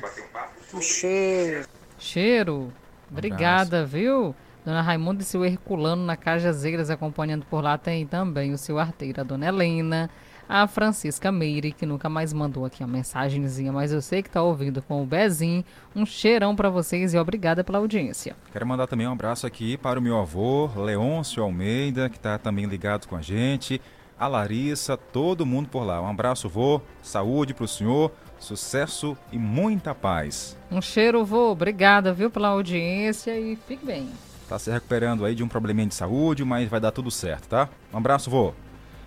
Um 0.74 0.80
cheiro. 0.80 1.66
Cheiro. 1.98 2.72
Obrigada, 3.10 3.84
viu? 3.84 4.34
Dona 4.64 4.80
Raimunda 4.80 5.22
e 5.22 5.24
seu 5.24 5.44
Herculano 5.44 6.04
na 6.04 6.16
Cajazeiras 6.16 6.88
acompanhando 6.88 7.44
por 7.44 7.62
lá 7.62 7.76
tem 7.76 8.06
também 8.06 8.52
o 8.52 8.58
seu 8.58 8.78
arteiro, 8.78 9.20
a 9.20 9.24
Dona 9.24 9.46
Helena, 9.48 10.08
a 10.48 10.66
Francisca 10.66 11.32
Meire, 11.32 11.72
que 11.72 11.84
nunca 11.84 12.08
mais 12.08 12.32
mandou 12.32 12.64
aqui 12.64 12.82
a 12.82 12.86
mensagenzinha, 12.86 13.72
mas 13.72 13.92
eu 13.92 14.00
sei 14.00 14.22
que 14.22 14.30
tá 14.30 14.42
ouvindo 14.42 14.80
com 14.80 15.02
o 15.02 15.06
Bezinho. 15.06 15.64
Um 15.96 16.06
cheirão 16.06 16.54
pra 16.54 16.70
vocês 16.70 17.12
e 17.12 17.18
obrigada 17.18 17.64
pela 17.64 17.78
audiência. 17.78 18.36
Quero 18.52 18.66
mandar 18.66 18.86
também 18.86 19.06
um 19.06 19.12
abraço 19.12 19.46
aqui 19.46 19.76
para 19.76 19.98
o 19.98 20.02
meu 20.02 20.18
avô, 20.18 20.70
Leôncio 20.76 21.42
Almeida, 21.42 22.08
que 22.08 22.16
está 22.16 22.38
também 22.38 22.66
ligado 22.66 23.08
com 23.08 23.16
a 23.16 23.22
gente, 23.22 23.80
a 24.18 24.28
Larissa, 24.28 24.96
todo 24.96 25.44
mundo 25.44 25.68
por 25.68 25.84
lá. 25.84 26.00
Um 26.00 26.08
abraço, 26.08 26.48
vô, 26.48 26.80
saúde 27.02 27.52
para 27.52 27.64
o 27.64 27.68
senhor, 27.68 28.12
sucesso 28.42 29.16
e 29.30 29.38
muita 29.38 29.94
paz. 29.94 30.56
Um 30.70 30.82
cheiro, 30.82 31.24
vô. 31.24 31.50
Obrigada, 31.50 32.12
viu, 32.12 32.30
pela 32.30 32.48
audiência 32.48 33.38
e 33.38 33.56
fique 33.56 33.84
bem. 33.84 34.08
Tá 34.48 34.58
se 34.58 34.70
recuperando 34.70 35.24
aí 35.24 35.34
de 35.34 35.42
um 35.42 35.48
probleminha 35.48 35.86
de 35.86 35.94
saúde, 35.94 36.44
mas 36.44 36.68
vai 36.68 36.80
dar 36.80 36.90
tudo 36.90 37.10
certo, 37.10 37.48
tá? 37.48 37.68
Um 37.92 37.98
abraço, 37.98 38.28
vô. 38.28 38.52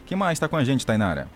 Quem 0.05 0.17
mais 0.17 0.39
tá 0.39 0.47
com 0.47 0.55
a 0.55 0.63
gente, 0.63 0.86
Tainara? 0.86 1.27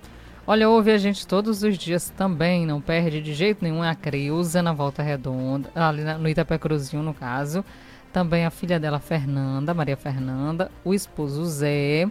Olha, 0.47 0.67
ouve 0.67 0.91
a 0.91 0.97
gente 0.97 1.27
todos 1.27 1.61
os 1.61 1.77
dias 1.77 2.09
também, 2.17 2.65
não 2.65 2.81
perde 2.81 3.21
de 3.21 3.35
jeito 3.35 3.63
nenhum 3.63 3.83
a 3.83 3.93
Creuza 3.93 4.63
na 4.63 4.73
Volta 4.73 5.03
Redonda, 5.03 5.69
ali 5.75 6.03
no 6.03 6.27
Itapé 6.27 6.57
Cruzinho, 6.57 7.03
no 7.03 7.13
caso. 7.13 7.63
Também 8.11 8.45
a 8.45 8.49
filha 8.49 8.79
dela, 8.79 8.99
Fernanda, 8.99 9.75
Maria 9.75 9.95
Fernanda, 9.95 10.71
o 10.83 10.91
esposo 10.91 11.45
Zé, 11.45 12.09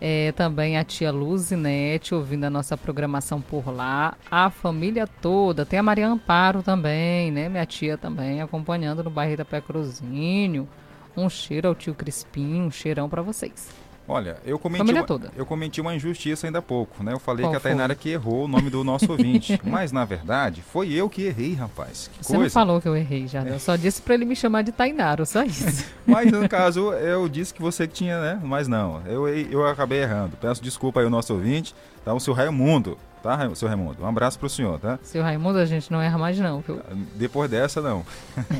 é, 0.00 0.32
também 0.32 0.78
a 0.78 0.84
tia 0.84 1.10
Luzinete, 1.10 2.14
ouvindo 2.14 2.44
a 2.44 2.50
nossa 2.50 2.76
programação 2.76 3.40
por 3.40 3.68
lá, 3.68 4.14
a 4.30 4.50
família 4.50 5.06
toda. 5.06 5.66
Tem 5.66 5.78
a 5.78 5.82
Maria 5.82 6.08
Amparo 6.08 6.62
também, 6.62 7.30
né? 7.30 7.48
Minha 7.48 7.66
tia 7.66 7.98
também, 7.98 8.40
acompanhando 8.40 9.02
no 9.02 9.10
bairro 9.10 9.34
Itapé 9.34 9.60
Cruzinho. 9.60 10.68
Um 11.16 11.28
cheiro 11.28 11.68
ao 11.68 11.74
tio 11.74 11.94
Crispim, 11.94 12.62
um 12.62 12.70
cheirão 12.70 13.08
pra 13.08 13.22
vocês. 13.22 13.87
Olha, 14.08 14.38
eu 14.46 14.58
cometi, 14.58 14.90
uma, 14.90 15.04
toda. 15.04 15.30
eu 15.36 15.44
cometi 15.44 15.82
uma 15.82 15.94
injustiça 15.94 16.46
ainda 16.46 16.60
há 16.60 16.62
pouco, 16.62 17.04
né? 17.04 17.12
Eu 17.12 17.18
falei 17.18 17.44
Qual 17.44 17.50
que 17.50 17.56
a 17.58 17.60
Tainara 17.60 17.94
foi? 17.94 18.02
que 18.02 18.08
errou 18.08 18.46
o 18.46 18.48
nome 18.48 18.70
do 18.70 18.82
nosso 18.82 19.10
ouvinte. 19.12 19.60
mas, 19.64 19.92
na 19.92 20.06
verdade, 20.06 20.62
foi 20.62 20.90
eu 20.92 21.10
que 21.10 21.24
errei, 21.24 21.52
rapaz. 21.52 22.10
Que 22.16 22.24
Você 22.24 22.32
não 22.32 22.40
coisa. 22.40 22.54
falou 22.54 22.80
que 22.80 22.88
eu 22.88 22.96
errei 22.96 23.26
já, 23.28 23.42
né? 23.42 23.52
Eu 23.52 23.60
só 23.60 23.76
disse 23.76 24.00
pra 24.00 24.14
ele 24.14 24.24
me 24.24 24.34
chamar 24.34 24.62
de 24.62 24.72
Tainaro, 24.72 25.26
só 25.26 25.42
isso. 25.42 25.84
Mas, 26.06 26.32
no 26.32 26.48
caso, 26.48 26.90
eu 26.94 27.28
disse 27.28 27.52
que 27.52 27.60
você 27.60 27.86
que 27.86 27.92
tinha, 27.92 28.18
né? 28.18 28.40
Mas 28.42 28.66
não, 28.66 29.02
eu, 29.06 29.28
eu 29.28 29.66
acabei 29.66 30.00
errando. 30.00 30.38
Peço 30.40 30.62
desculpa 30.62 31.00
aí 31.00 31.04
ao 31.04 31.10
nosso 31.10 31.34
ouvinte, 31.34 31.74
tá? 32.02 32.14
O 32.14 32.20
seu 32.20 32.32
Raimundo, 32.32 32.96
tá, 33.36 33.54
seu 33.54 33.68
Raimundo? 33.68 34.02
Um 34.02 34.06
abraço 34.06 34.38
pro 34.38 34.48
senhor, 34.48 34.78
tá? 34.78 34.98
Seu 35.02 35.22
Raimundo, 35.22 35.58
a 35.58 35.66
gente 35.66 35.92
não 35.92 36.00
erra 36.00 36.16
mais 36.16 36.38
não, 36.38 36.60
viu? 36.60 36.80
Depois 37.14 37.50
dessa, 37.50 37.82
não. 37.82 38.04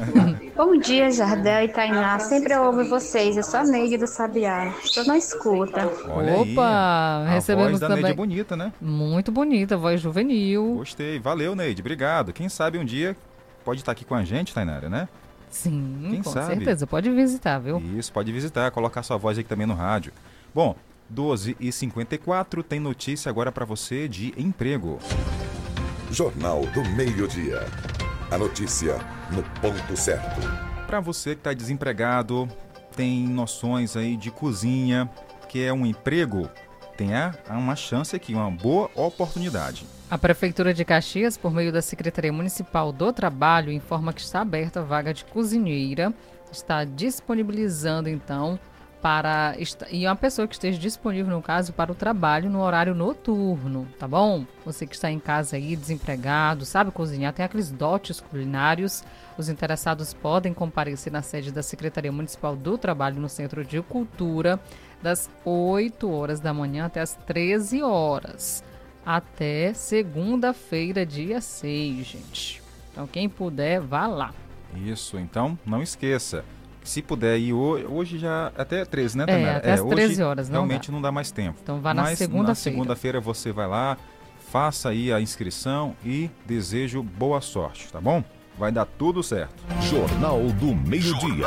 Bom 0.55 0.77
dia, 0.77 1.11
Jardel 1.11 1.65
e 1.65 1.69
Tainá. 1.69 2.19
Sempre 2.19 2.53
eu 2.53 2.65
ouvo 2.65 2.85
vocês. 2.85 3.37
Eu 3.37 3.43
sou 3.43 3.61
a 3.61 3.65
Neide 3.65 3.97
do 3.97 4.07
Sabiá. 4.07 4.75
Estou 4.85 5.05
na 5.07 5.17
escuta. 5.17 5.91
Olha 6.09 6.35
aí, 6.35 6.53
Opa, 6.53 6.63
a 6.67 7.31
recebemos 7.31 7.71
voz 7.71 7.81
da 7.81 7.89
também. 7.89 8.03
Neide 8.03 8.13
é 8.13 8.17
bonita, 8.17 8.57
né? 8.57 8.73
Muito 8.81 9.33
bonita, 9.33 9.77
voz 9.77 10.01
juvenil. 10.01 10.75
Gostei. 10.77 11.19
Valeu, 11.19 11.55
Neide. 11.55 11.81
Obrigado. 11.81 12.33
Quem 12.33 12.49
sabe 12.49 12.79
um 12.79 12.85
dia 12.85 13.17
pode 13.65 13.81
estar 13.81 13.93
aqui 13.93 14.05
com 14.05 14.15
a 14.15 14.25
gente, 14.25 14.53
Tainara, 14.53 14.89
né? 14.89 15.09
Sim, 15.51 16.09
Quem 16.11 16.23
com 16.23 16.31
sabe? 16.31 16.57
certeza. 16.57 16.87
Pode 16.87 17.11
visitar, 17.11 17.59
viu? 17.59 17.79
Isso, 17.97 18.13
pode 18.13 18.31
visitar, 18.31 18.71
colocar 18.71 19.03
sua 19.03 19.17
voz 19.17 19.39
aqui 19.39 19.49
também 19.49 19.67
no 19.67 19.75
rádio. 19.75 20.13
Bom, 20.55 20.77
12h54 21.15 22.63
tem 22.63 22.79
notícia 22.79 23.31
agora 23.31 23.51
para 23.51 23.65
você 23.65 24.09
de 24.09 24.35
emprego. 24.37 24.99
Jornal 26.11 26.63
do 26.67 26.83
Meio-Dia. 26.91 27.67
A 28.31 28.39
notícia 28.39 28.99
no 29.31 29.43
ponto 29.61 29.97
certo. 29.97 30.41
Para 30.87 31.01
você 31.01 31.35
que 31.35 31.41
está 31.41 31.53
desempregado, 31.53 32.49
tem 32.97 33.27
noções 33.27 33.97
aí 33.97 34.17
de 34.17 34.31
cozinha, 34.31 35.09
que 35.49 35.63
é 35.63 35.73
um 35.73 35.87
emprego, 35.87 36.49
tem 36.97 37.11
uma 37.49 37.77
chance 37.77 38.17
aqui, 38.17 38.35
uma 38.35 38.51
boa 38.51 38.91
oportunidade. 38.95 39.87
A 40.11 40.19
Prefeitura 40.19 40.73
de 40.75 40.85
Caxias, 40.85 41.37
por 41.37 41.53
meio 41.53 41.71
da 41.71 41.81
Secretaria 41.81 42.33
Municipal 42.33 42.91
do 42.91 43.13
Trabalho, 43.13 43.71
informa 43.71 44.13
que 44.13 44.21
está 44.21 44.41
aberta 44.41 44.81
a 44.81 44.83
vaga 44.83 45.13
de 45.13 45.25
cozinheira. 45.25 46.13
Está 46.51 46.83
disponibilizando, 46.85 48.09
então, 48.09 48.59
para. 49.01 49.57
E 49.91 50.07
uma 50.07 50.17
pessoa 50.17 50.47
que 50.47 50.55
esteja 50.55 50.79
disponível, 50.79 51.35
no 51.35 51.43
caso, 51.43 51.73
para 51.73 51.93
o 51.93 51.95
trabalho 51.95 52.51
no 52.51 52.61
horário 52.61 52.95
noturno, 52.95 53.87
tá 53.99 54.07
bom? 54.07 54.45
Você 54.65 54.87
que 54.87 54.95
está 54.95 55.11
em 55.11 55.19
casa 55.19 55.57
aí, 55.57 55.77
desempregado, 55.77 56.65
sabe 56.65 56.91
cozinhar, 56.91 57.33
tem 57.33 57.45
aqueles 57.45 57.71
dotes 57.71 58.21
culinários. 58.21 59.05
Os 59.37 59.49
interessados 59.49 60.13
podem 60.13 60.53
comparecer 60.53 61.13
na 61.13 61.23
sede 61.23 61.53
da 61.53 61.63
Secretaria 61.63 62.13
Municipal 62.13 62.57
do 62.57 62.77
Trabalho 62.77 63.21
no 63.21 63.29
Centro 63.29 63.65
de 63.65 63.81
Cultura, 63.83 64.59
das 65.03 65.31
8 65.45 66.11
horas 66.11 66.41
da 66.41 66.53
manhã 66.53 66.87
até 66.87 67.01
as 67.01 67.15
13 67.15 67.83
horas 67.83 68.65
até 69.09 69.73
segunda-feira, 69.73 71.07
dia 71.07 71.41
6, 71.41 72.07
gente. 72.07 72.63
Então, 72.93 73.07
quem 73.07 73.27
puder, 73.27 73.81
vá 73.81 74.07
lá. 74.07 74.35
Isso, 74.75 75.19
então 75.19 75.59
não 75.65 75.83
esqueça. 75.83 76.45
Se 76.89 77.03
puder 77.03 77.37
ir 77.39 77.53
ho- 77.53 77.85
hoje 77.93 78.17
já 78.19 78.51
até 78.57 78.83
13, 78.83 79.19
né, 79.19 79.25
É, 79.25 79.27
Tainara? 79.27 79.57
até 79.59 79.73
às 79.75 79.81
hoje 79.81 79.91
13 79.91 80.23
horas, 80.23 80.49
não 80.49 80.55
Realmente 80.61 80.89
dá. 80.89 80.95
não 80.95 81.03
dá 81.03 81.13
mais 81.13 81.31
tempo. 81.31 81.59
Então 81.63 81.81
vá 81.83 81.93
na 81.93 82.07
segunda-feira. 82.17 82.49
Na 82.49 82.55
segunda-feira 82.55 83.21
você 83.21 83.53
vai 83.53 83.67
lá, 83.67 83.99
faça 84.51 84.89
aí 84.89 85.13
a 85.13 85.21
inscrição 85.21 85.95
e 86.03 86.31
desejo 86.47 87.03
boa 87.03 87.43
sorte, 87.43 87.89
tá 87.93 88.01
bom? 88.01 88.25
Vai 88.59 88.73
dar 88.73 88.87
tudo 88.87 89.23
certo. 89.23 89.63
Jornal 89.83 90.41
do 90.53 90.75
Meio-Dia. 90.75 91.47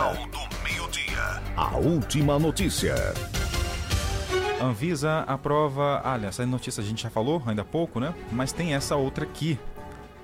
A 1.58 1.76
última 1.78 2.38
notícia. 2.38 2.94
Anvisa 4.62 5.22
aprova. 5.28 6.02
Olha, 6.06 6.28
essa 6.28 6.46
notícia 6.46 6.82
a 6.82 6.86
gente 6.86 7.02
já 7.02 7.10
falou 7.10 7.42
ainda 7.48 7.64
há 7.64 7.66
pouco, 7.66 8.00
né? 8.00 8.14
Mas 8.32 8.52
tem 8.52 8.76
essa 8.76 8.96
outra 8.96 9.24
aqui. 9.26 9.58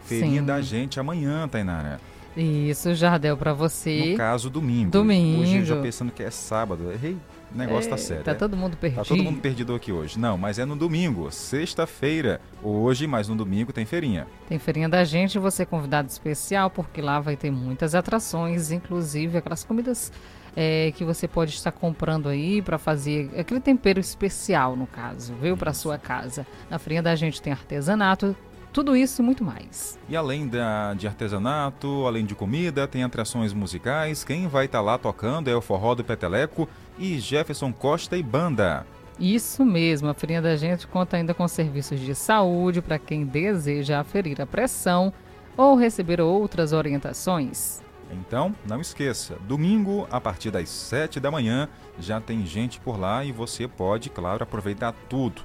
Feirinha 0.06 0.42
Sim. 0.42 0.46
da 0.46 0.62
gente 0.62 1.00
amanhã, 1.00 1.48
Tainara. 1.48 2.00
Isso, 2.38 2.94
Jardel, 2.94 3.36
para 3.36 3.54
você. 3.54 4.12
No 4.12 4.18
caso, 4.18 4.50
domingo. 4.50 4.92
Domingo. 4.92 5.42
Hoje 5.42 5.58
eu 5.58 5.66
já 5.66 5.82
pensando 5.82 6.12
que 6.12 6.22
é 6.22 6.30
sábado. 6.30 6.92
Errei. 6.92 7.18
O 7.54 7.58
negócio 7.58 7.90
tá 7.90 7.98
sério. 7.98 8.24
tá 8.24 8.32
é. 8.32 8.36
todo 8.36 8.56
mundo 8.58 8.74
Tá 8.74 8.82
perdido. 8.82 9.06
todo 9.06 9.24
mundo 9.24 9.40
perdido 9.40 9.74
aqui 9.74 9.92
hoje. 9.92 10.20
Não, 10.20 10.38
mas 10.38 10.60
é 10.60 10.66
no 10.66 10.76
domingo, 10.76 11.32
sexta-feira. 11.32 12.42
Hoje, 12.62 13.08
mas 13.08 13.28
no 13.28 13.36
domingo 13.36 13.72
tem 13.74 13.86
feirinha. 13.86 14.28
Tem 14.48 14.60
feirinha 14.60 14.90
da 14.90 15.04
gente, 15.04 15.40
você 15.40 15.64
é 15.64 15.66
convidado 15.66 16.10
especial, 16.10 16.70
porque 16.70 17.02
lá 17.02 17.20
vai 17.20 17.36
ter 17.36 17.50
muitas 17.50 17.96
atrações, 17.96 18.70
inclusive 18.72 19.38
aquelas 19.38 19.64
comidas 19.64 20.12
é, 20.56 20.92
que 20.96 21.06
você 21.06 21.28
pode 21.28 21.52
estar 21.52 21.72
comprando 21.72 22.28
aí 22.28 22.62
para 22.62 22.78
fazer 22.78 23.30
aquele 23.38 23.60
tempero 23.60 24.00
especial, 24.00 24.76
no 24.76 24.86
caso, 24.88 25.34
viu? 25.42 25.56
Para 25.56 25.72
sua 25.72 25.98
casa. 25.98 26.46
Na 26.70 26.78
feirinha 26.78 27.02
da 27.02 27.16
gente 27.16 27.42
tem 27.42 27.54
artesanato, 27.54 28.36
tudo 28.78 28.96
isso 28.96 29.24
e 29.24 29.26
muito 29.26 29.44
mais. 29.44 29.98
E 30.08 30.16
além 30.16 30.48
da, 30.48 30.94
de 30.94 31.08
artesanato, 31.08 32.06
além 32.06 32.24
de 32.24 32.36
comida, 32.36 32.88
tem 32.88 33.04
atrações 33.04 33.52
musicais. 33.52 34.24
Quem 34.24 34.48
vai 34.48 34.66
estar 34.66 34.82
lá 34.82 35.00
tocando 35.00 35.50
é 35.50 35.56
o 35.56 35.62
Forró 35.62 35.96
do 35.96 36.04
Peteleco 36.04 36.70
e 36.96 37.18
Jefferson 37.18 37.74
Costa 37.74 38.16
e 38.16 38.22
Banda. 38.22 38.86
Isso 39.20 39.66
mesmo, 39.66 40.10
a 40.10 40.14
feirinha 40.14 40.44
da 40.44 40.56
gente 40.56 40.86
conta 40.86 41.18
ainda 41.18 41.34
com 41.34 41.48
serviços 41.48 42.00
de 42.00 42.14
saúde 42.14 42.80
para 42.80 43.00
quem 43.00 43.26
deseja 43.26 44.00
aferir 44.00 44.40
a 44.40 44.46
pressão 44.46 45.12
ou 45.58 45.76
receber 45.76 46.22
outras 46.22 46.72
orientações. 46.72 47.82
Então, 48.12 48.54
não 48.64 48.80
esqueça, 48.80 49.40
domingo, 49.48 50.08
a 50.12 50.22
partir 50.22 50.52
das 50.52 50.70
7 50.70 51.20
da 51.20 51.32
manhã, 51.32 51.68
já 52.00 52.22
tem 52.22 52.46
gente 52.46 52.80
por 52.80 53.00
lá 53.00 53.26
e 53.26 53.32
você 53.32 53.68
pode, 53.68 54.12
claro, 54.12 54.44
aproveitar 54.44 54.94
tudo. 55.10 55.42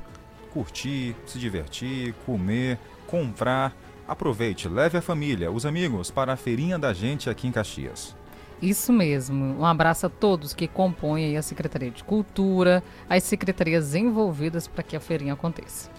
Curtir, 0.52 1.16
se 1.24 1.38
divertir, 1.38 2.14
comer, 2.26 2.78
comprar. 3.12 3.76
Aproveite, 4.08 4.68
leve 4.68 4.96
a 4.96 5.02
família, 5.02 5.52
os 5.52 5.66
amigos 5.66 6.10
para 6.10 6.32
a 6.32 6.36
feirinha 6.36 6.78
da 6.78 6.94
gente 6.94 7.28
aqui 7.28 7.46
em 7.46 7.52
Caxias. 7.52 8.16
Isso 8.60 8.90
mesmo. 8.90 9.60
Um 9.60 9.66
abraço 9.66 10.06
a 10.06 10.08
todos 10.08 10.54
que 10.54 10.66
compõem 10.66 11.36
a 11.36 11.42
Secretaria 11.42 11.90
de 11.90 12.02
Cultura, 12.02 12.82
as 13.10 13.22
secretarias 13.24 13.94
envolvidas 13.94 14.66
para 14.66 14.82
que 14.82 14.96
a 14.96 15.00
feirinha 15.00 15.34
aconteça. 15.34 15.90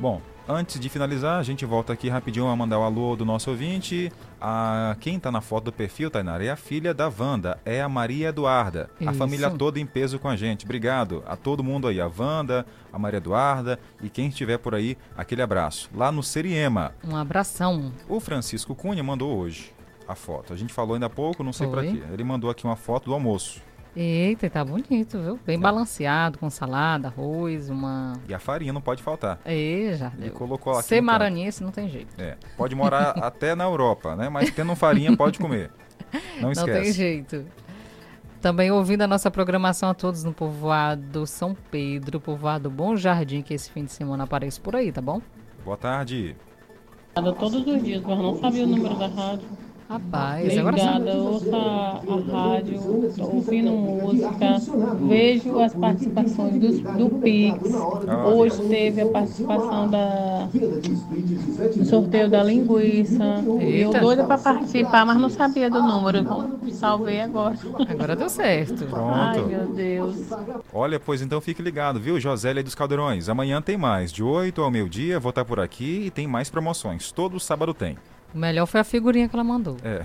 Bom, 0.00 0.22
antes 0.48 0.78
de 0.80 0.88
finalizar, 0.88 1.38
a 1.38 1.42
gente 1.42 1.64
volta 1.64 1.92
aqui 1.92 2.08
rapidinho 2.08 2.46
a 2.48 2.56
mandar 2.56 2.78
o 2.78 2.82
alô 2.82 3.14
do 3.16 3.24
nosso 3.24 3.50
ouvinte. 3.50 4.12
A, 4.40 4.96
quem 5.00 5.18
tá 5.18 5.30
na 5.30 5.40
foto 5.40 5.64
do 5.64 5.72
perfil, 5.72 6.10
Tainara, 6.10 6.44
é 6.44 6.50
a 6.50 6.56
filha 6.56 6.92
da 6.92 7.08
Wanda, 7.16 7.58
é 7.64 7.80
a 7.80 7.88
Maria 7.88 8.28
Eduarda. 8.28 8.90
A 9.00 9.04
Isso. 9.10 9.14
família 9.14 9.50
toda 9.50 9.78
em 9.78 9.86
peso 9.86 10.18
com 10.18 10.28
a 10.28 10.36
gente. 10.36 10.64
Obrigado 10.64 11.22
a 11.26 11.36
todo 11.36 11.62
mundo 11.62 11.86
aí, 11.88 12.00
a 12.00 12.06
Wanda, 12.18 12.66
a 12.92 12.98
Maria 12.98 13.18
Eduarda 13.18 13.78
e 14.02 14.08
quem 14.08 14.28
estiver 14.28 14.58
por 14.58 14.74
aí, 14.74 14.96
aquele 15.16 15.42
abraço. 15.42 15.88
Lá 15.94 16.10
no 16.10 16.22
Seriema, 16.22 16.92
Um 17.06 17.16
abração. 17.16 17.92
o 18.08 18.18
Francisco 18.20 18.74
Cunha 18.74 19.02
mandou 19.02 19.36
hoje 19.38 19.72
a 20.08 20.14
foto. 20.14 20.52
A 20.52 20.56
gente 20.56 20.72
falou 20.72 20.94
ainda 20.94 21.06
há 21.06 21.10
pouco, 21.10 21.44
não 21.44 21.52
sei 21.52 21.68
Foi? 21.68 21.92
quê. 21.92 22.02
Ele 22.12 22.24
mandou 22.24 22.50
aqui 22.50 22.64
uma 22.64 22.76
foto 22.76 23.04
do 23.06 23.14
almoço. 23.14 23.62
Eita, 23.94 24.48
tá 24.48 24.64
bonito, 24.64 25.18
viu? 25.20 25.38
Bem 25.44 25.58
balanceado, 25.58 26.38
com 26.38 26.48
salada, 26.48 27.08
arroz, 27.08 27.68
uma. 27.68 28.14
E 28.26 28.32
a 28.32 28.38
farinha 28.38 28.72
não 28.72 28.80
pode 28.80 29.02
faltar. 29.02 29.38
É, 29.44 29.92
já. 29.94 30.10
Ele 30.16 30.28
deu. 30.28 30.32
colocou 30.32 30.72
aqui 30.72 30.84
Ser 30.88 31.00
maranhense 31.02 31.62
não 31.62 31.70
tem 31.70 31.88
jeito. 31.90 32.14
É, 32.18 32.36
pode 32.56 32.74
morar 32.74 33.10
até 33.22 33.54
na 33.54 33.64
Europa, 33.64 34.16
né? 34.16 34.30
Mas 34.30 34.50
tendo 34.50 34.74
farinha 34.74 35.14
pode 35.14 35.38
comer. 35.38 35.70
Não 36.36 36.42
Não 36.42 36.52
esquece. 36.52 36.82
tem 36.82 36.92
jeito. 36.92 37.46
Também 38.40 38.70
ouvindo 38.70 39.02
a 39.02 39.06
nossa 39.06 39.30
programação 39.30 39.90
a 39.90 39.94
todos 39.94 40.24
no 40.24 40.32
povoado 40.32 41.26
São 41.26 41.54
Pedro, 41.70 42.18
povoado 42.18 42.68
Bom 42.70 42.96
Jardim, 42.96 43.40
que 43.42 43.54
esse 43.54 43.70
fim 43.70 43.84
de 43.84 43.92
semana 43.92 44.24
aparece 44.24 44.60
por 44.60 44.74
aí, 44.74 44.90
tá 44.90 45.00
bom? 45.00 45.20
Boa 45.64 45.76
tarde. 45.76 46.34
Todos 47.14 47.66
os 47.66 47.84
dias, 47.84 48.02
mas 48.02 48.18
não 48.18 48.36
sabia 48.40 48.64
o 48.64 48.66
número 48.66 48.96
da 48.96 49.06
rádio. 49.06 49.46
Rapaz. 49.92 50.48
Ligada, 50.54 51.14
ouço 51.16 51.54
a, 51.54 52.00
a 52.00 52.50
rádio, 52.54 52.80
ouvindo 53.20 53.70
música, 53.72 54.56
vejo 55.06 55.60
as 55.60 55.74
participações 55.74 56.54
dos, 56.58 56.80
do 56.80 57.10
Pix. 57.20 57.58
Hoje 58.34 58.62
teve 58.68 59.02
a 59.02 59.06
participação 59.08 59.90
da, 59.90 60.48
do 61.76 61.84
sorteio 61.84 62.30
da 62.30 62.42
linguiça. 62.42 63.44
Eu 63.46 63.60
Eita. 63.60 64.00
doida 64.00 64.24
para 64.24 64.38
participar, 64.38 65.04
mas 65.04 65.18
não 65.18 65.28
sabia 65.28 65.68
do 65.68 65.82
número. 65.82 66.24
Salvei 66.70 67.20
agora. 67.20 67.58
Agora 67.86 68.16
deu 68.16 68.30
certo. 68.30 68.84
Ai, 68.94 69.34
Pronto. 69.34 69.48
meu 69.50 69.66
Deus. 69.74 70.16
Olha, 70.72 70.98
pois 70.98 71.20
então 71.20 71.38
fique 71.38 71.60
ligado, 71.60 72.00
viu, 72.00 72.18
Josélia 72.18 72.62
dos 72.62 72.74
Caldeirões? 72.74 73.28
Amanhã 73.28 73.60
tem 73.60 73.76
mais, 73.76 74.10
de 74.10 74.22
8 74.22 74.62
ao 74.62 74.70
meio-dia, 74.70 75.20
vou 75.20 75.30
estar 75.30 75.44
por 75.44 75.60
aqui 75.60 76.04
e 76.06 76.10
tem 76.10 76.26
mais 76.26 76.48
promoções. 76.48 77.12
Todo 77.12 77.38
sábado 77.38 77.74
tem. 77.74 77.98
O 78.34 78.38
melhor 78.38 78.66
foi 78.66 78.80
a 78.80 78.84
figurinha 78.84 79.28
que 79.28 79.36
ela 79.36 79.44
mandou. 79.44 79.76
É. 79.84 80.04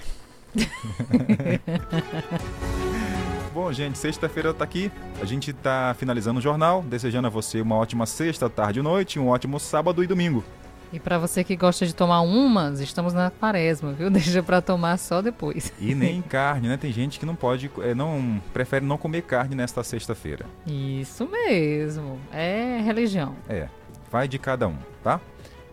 Bom, 3.54 3.72
gente, 3.74 3.98
sexta-feira 3.98 4.54
tá 4.54 4.64
aqui. 4.64 4.92
A 5.22 5.26
gente 5.26 5.52
tá 5.52 5.96
finalizando 5.98 6.40
o 6.40 6.42
jornal, 6.42 6.84
desejando 6.84 7.28
a 7.28 7.30
você 7.30 7.60
uma 7.60 7.76
ótima 7.76 8.06
sexta, 8.06 8.50
tarde 8.50 8.80
e 8.80 8.84
noite, 8.84 9.20
um 9.20 9.30
ótimo 9.30 9.60
sábado 9.60 10.04
e 10.04 10.08
domingo. 10.08 10.44
E 10.92 11.00
pra 11.00 11.18
você 11.18 11.44
que 11.44 11.56
gosta 11.56 11.86
de 11.86 11.94
tomar 11.94 12.22
umas, 12.22 12.80
estamos 12.80 13.14
na 13.14 13.30
quaresma, 13.30 13.92
viu? 13.94 14.10
Deixa 14.12 14.42
pra 14.42 14.62
tomar 14.62 14.98
só 14.98 15.22
depois. 15.22 15.72
E 15.80 15.94
nem 15.94 16.22
carne, 16.30 16.68
né? 16.68 16.78
Tem 16.78 16.92
gente 16.92 17.20
que 17.20 17.26
não 17.26 17.36
pode, 17.36 17.70
é, 17.80 17.94
não 17.94 18.42
prefere 18.54 18.86
não 18.86 18.98
comer 18.98 19.24
carne 19.24 19.56
nesta 19.56 19.84
sexta-feira. 19.84 20.46
Isso 20.66 21.28
mesmo. 21.28 22.20
É 22.32 22.82
religião. 22.86 23.36
É, 23.50 23.68
vai 24.12 24.28
de 24.28 24.40
cada 24.40 24.68
um, 24.68 24.78
tá? 25.04 25.20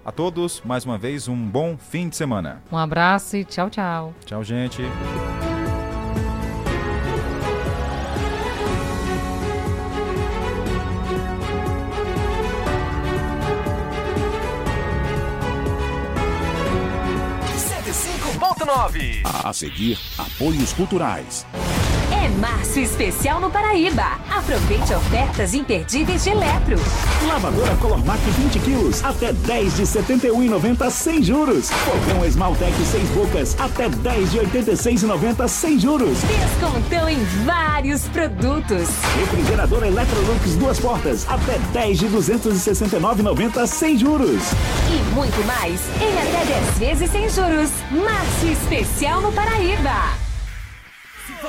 A 0.04 0.12
todos, 0.12 0.60
mais 0.64 0.84
uma 0.84 0.98
vez, 0.98 1.28
um 1.28 1.36
bom 1.48 1.76
fim 1.78 2.08
de 2.08 2.16
semana. 2.16 2.62
Um 2.70 2.76
abraço 2.76 3.36
e 3.36 3.44
tchau, 3.44 3.70
tchau. 3.70 4.14
Tchau, 4.26 4.44
gente. 4.44 4.82
A 19.44 19.52
seguir, 19.52 19.98
apoios 20.16 20.72
culturais. 20.72 21.46
É 22.24 22.28
março 22.40 22.80
especial 22.80 23.38
no 23.38 23.50
Paraíba. 23.50 24.18
Aproveite 24.34 24.94
ofertas 24.94 25.52
imperdíveis 25.52 26.24
de 26.24 26.30
Eletro. 26.30 26.76
Lavadora 27.28 27.76
Colormac 27.76 28.18
20 28.18 28.58
quilos, 28.60 29.04
até 29.04 29.30
10 29.30 29.76
de 29.76 29.82
R$ 29.82 29.88
71,90 29.88 30.90
sem 30.90 31.22
juros. 31.22 31.70
Fogão 31.70 32.24
Esmaltec 32.24 32.72
6 32.82 33.10
bocas, 33.10 33.54
até 33.60 33.90
10 33.90 34.30
de 34.30 34.38
R$ 34.38 34.46
86,90 34.46 35.48
sem 35.48 35.78
juros. 35.78 36.18
Descontão 36.22 37.10
em 37.10 37.22
vários 37.44 38.08
produtos. 38.08 38.88
Refrigerador 39.20 39.84
Electrolux 39.84 40.56
duas 40.56 40.80
portas, 40.80 41.26
até 41.28 41.58
10 41.74 41.98
de 41.98 42.06
R$ 42.06 42.16
269,90 42.16 43.66
sem 43.66 43.98
juros. 43.98 44.42
E 44.88 45.14
muito 45.14 45.46
mais 45.46 45.78
em 46.00 46.12
até 46.18 46.46
10 46.46 46.78
vezes 46.78 47.10
sem 47.10 47.28
juros. 47.28 47.70
Março 47.90 48.46
especial 48.46 49.20
no 49.20 49.30
Paraíba. 49.30 50.23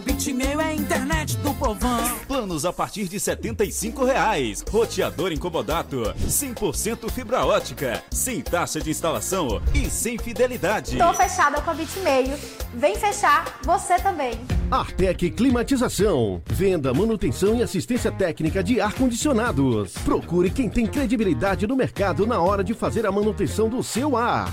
Bitmail 0.00 0.60
é 0.60 0.64
a 0.64 0.74
internet 0.74 1.36
do 1.38 1.52
povão. 1.54 2.18
Planos 2.26 2.64
a 2.64 2.72
partir 2.72 3.08
de 3.08 3.20
75 3.20 4.04
reais. 4.04 4.64
Roteador 4.68 5.32
incomodato, 5.32 6.02
100% 6.26 7.10
fibra 7.10 7.44
ótica, 7.44 8.02
sem 8.10 8.40
taxa 8.40 8.80
de 8.80 8.90
instalação 8.90 9.60
e 9.74 9.90
sem 9.90 10.18
fidelidade. 10.18 10.96
Tô 10.96 11.12
fechada 11.14 11.60
com 11.60 11.70
a 11.70 11.74
Bitmeio. 11.74 12.38
Vem 12.74 12.96
fechar 12.96 13.60
você 13.64 13.96
também. 13.96 14.32
Artec 14.70 15.30
Climatização. 15.30 16.40
Venda, 16.46 16.94
manutenção 16.94 17.56
e 17.56 17.62
assistência 17.62 18.10
técnica 18.10 18.62
de 18.62 18.80
ar-condicionados. 18.80 19.92
Procure 20.04 20.50
quem 20.50 20.68
tem 20.68 20.86
credibilidade 20.86 21.66
no 21.66 21.76
mercado 21.76 22.26
na 22.26 22.40
hora 22.40 22.62
de 22.62 22.72
fazer 22.74 23.04
a 23.06 23.12
manutenção 23.12 23.68
do 23.68 23.82
seu 23.82 24.16
ar. 24.16 24.52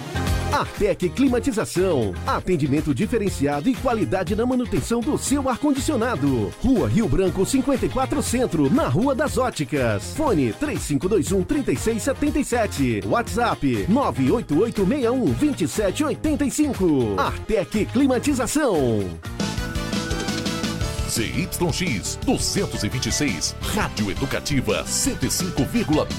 Artec 0.51 1.09
Climatização. 1.09 2.13
Atendimento 2.27 2.93
diferenciado 2.93 3.69
e 3.69 3.73
qualidade 3.73 4.35
na 4.35 4.45
manutenção 4.45 4.99
do 4.99 5.17
seu 5.17 5.49
ar-condicionado. 5.49 6.53
Rua 6.61 6.87
Rio 6.87 7.07
Branco 7.07 7.45
54 7.45 8.21
Centro, 8.21 8.69
na 8.71 8.87
Rua 8.87 9.15
das 9.15 9.37
Óticas. 9.37 10.13
Fone 10.15 10.53
3521 10.53 11.43
3677. 11.43 13.01
WhatsApp 13.07 13.85
98861 13.89 15.33
2785. 15.33 17.15
Artec 17.17 17.85
Climatização. 17.85 18.99
ZYX 21.11 22.17
226, 22.25 23.53
Rádio 23.75 24.11
Educativa 24.11 24.85
105,9 24.85 26.07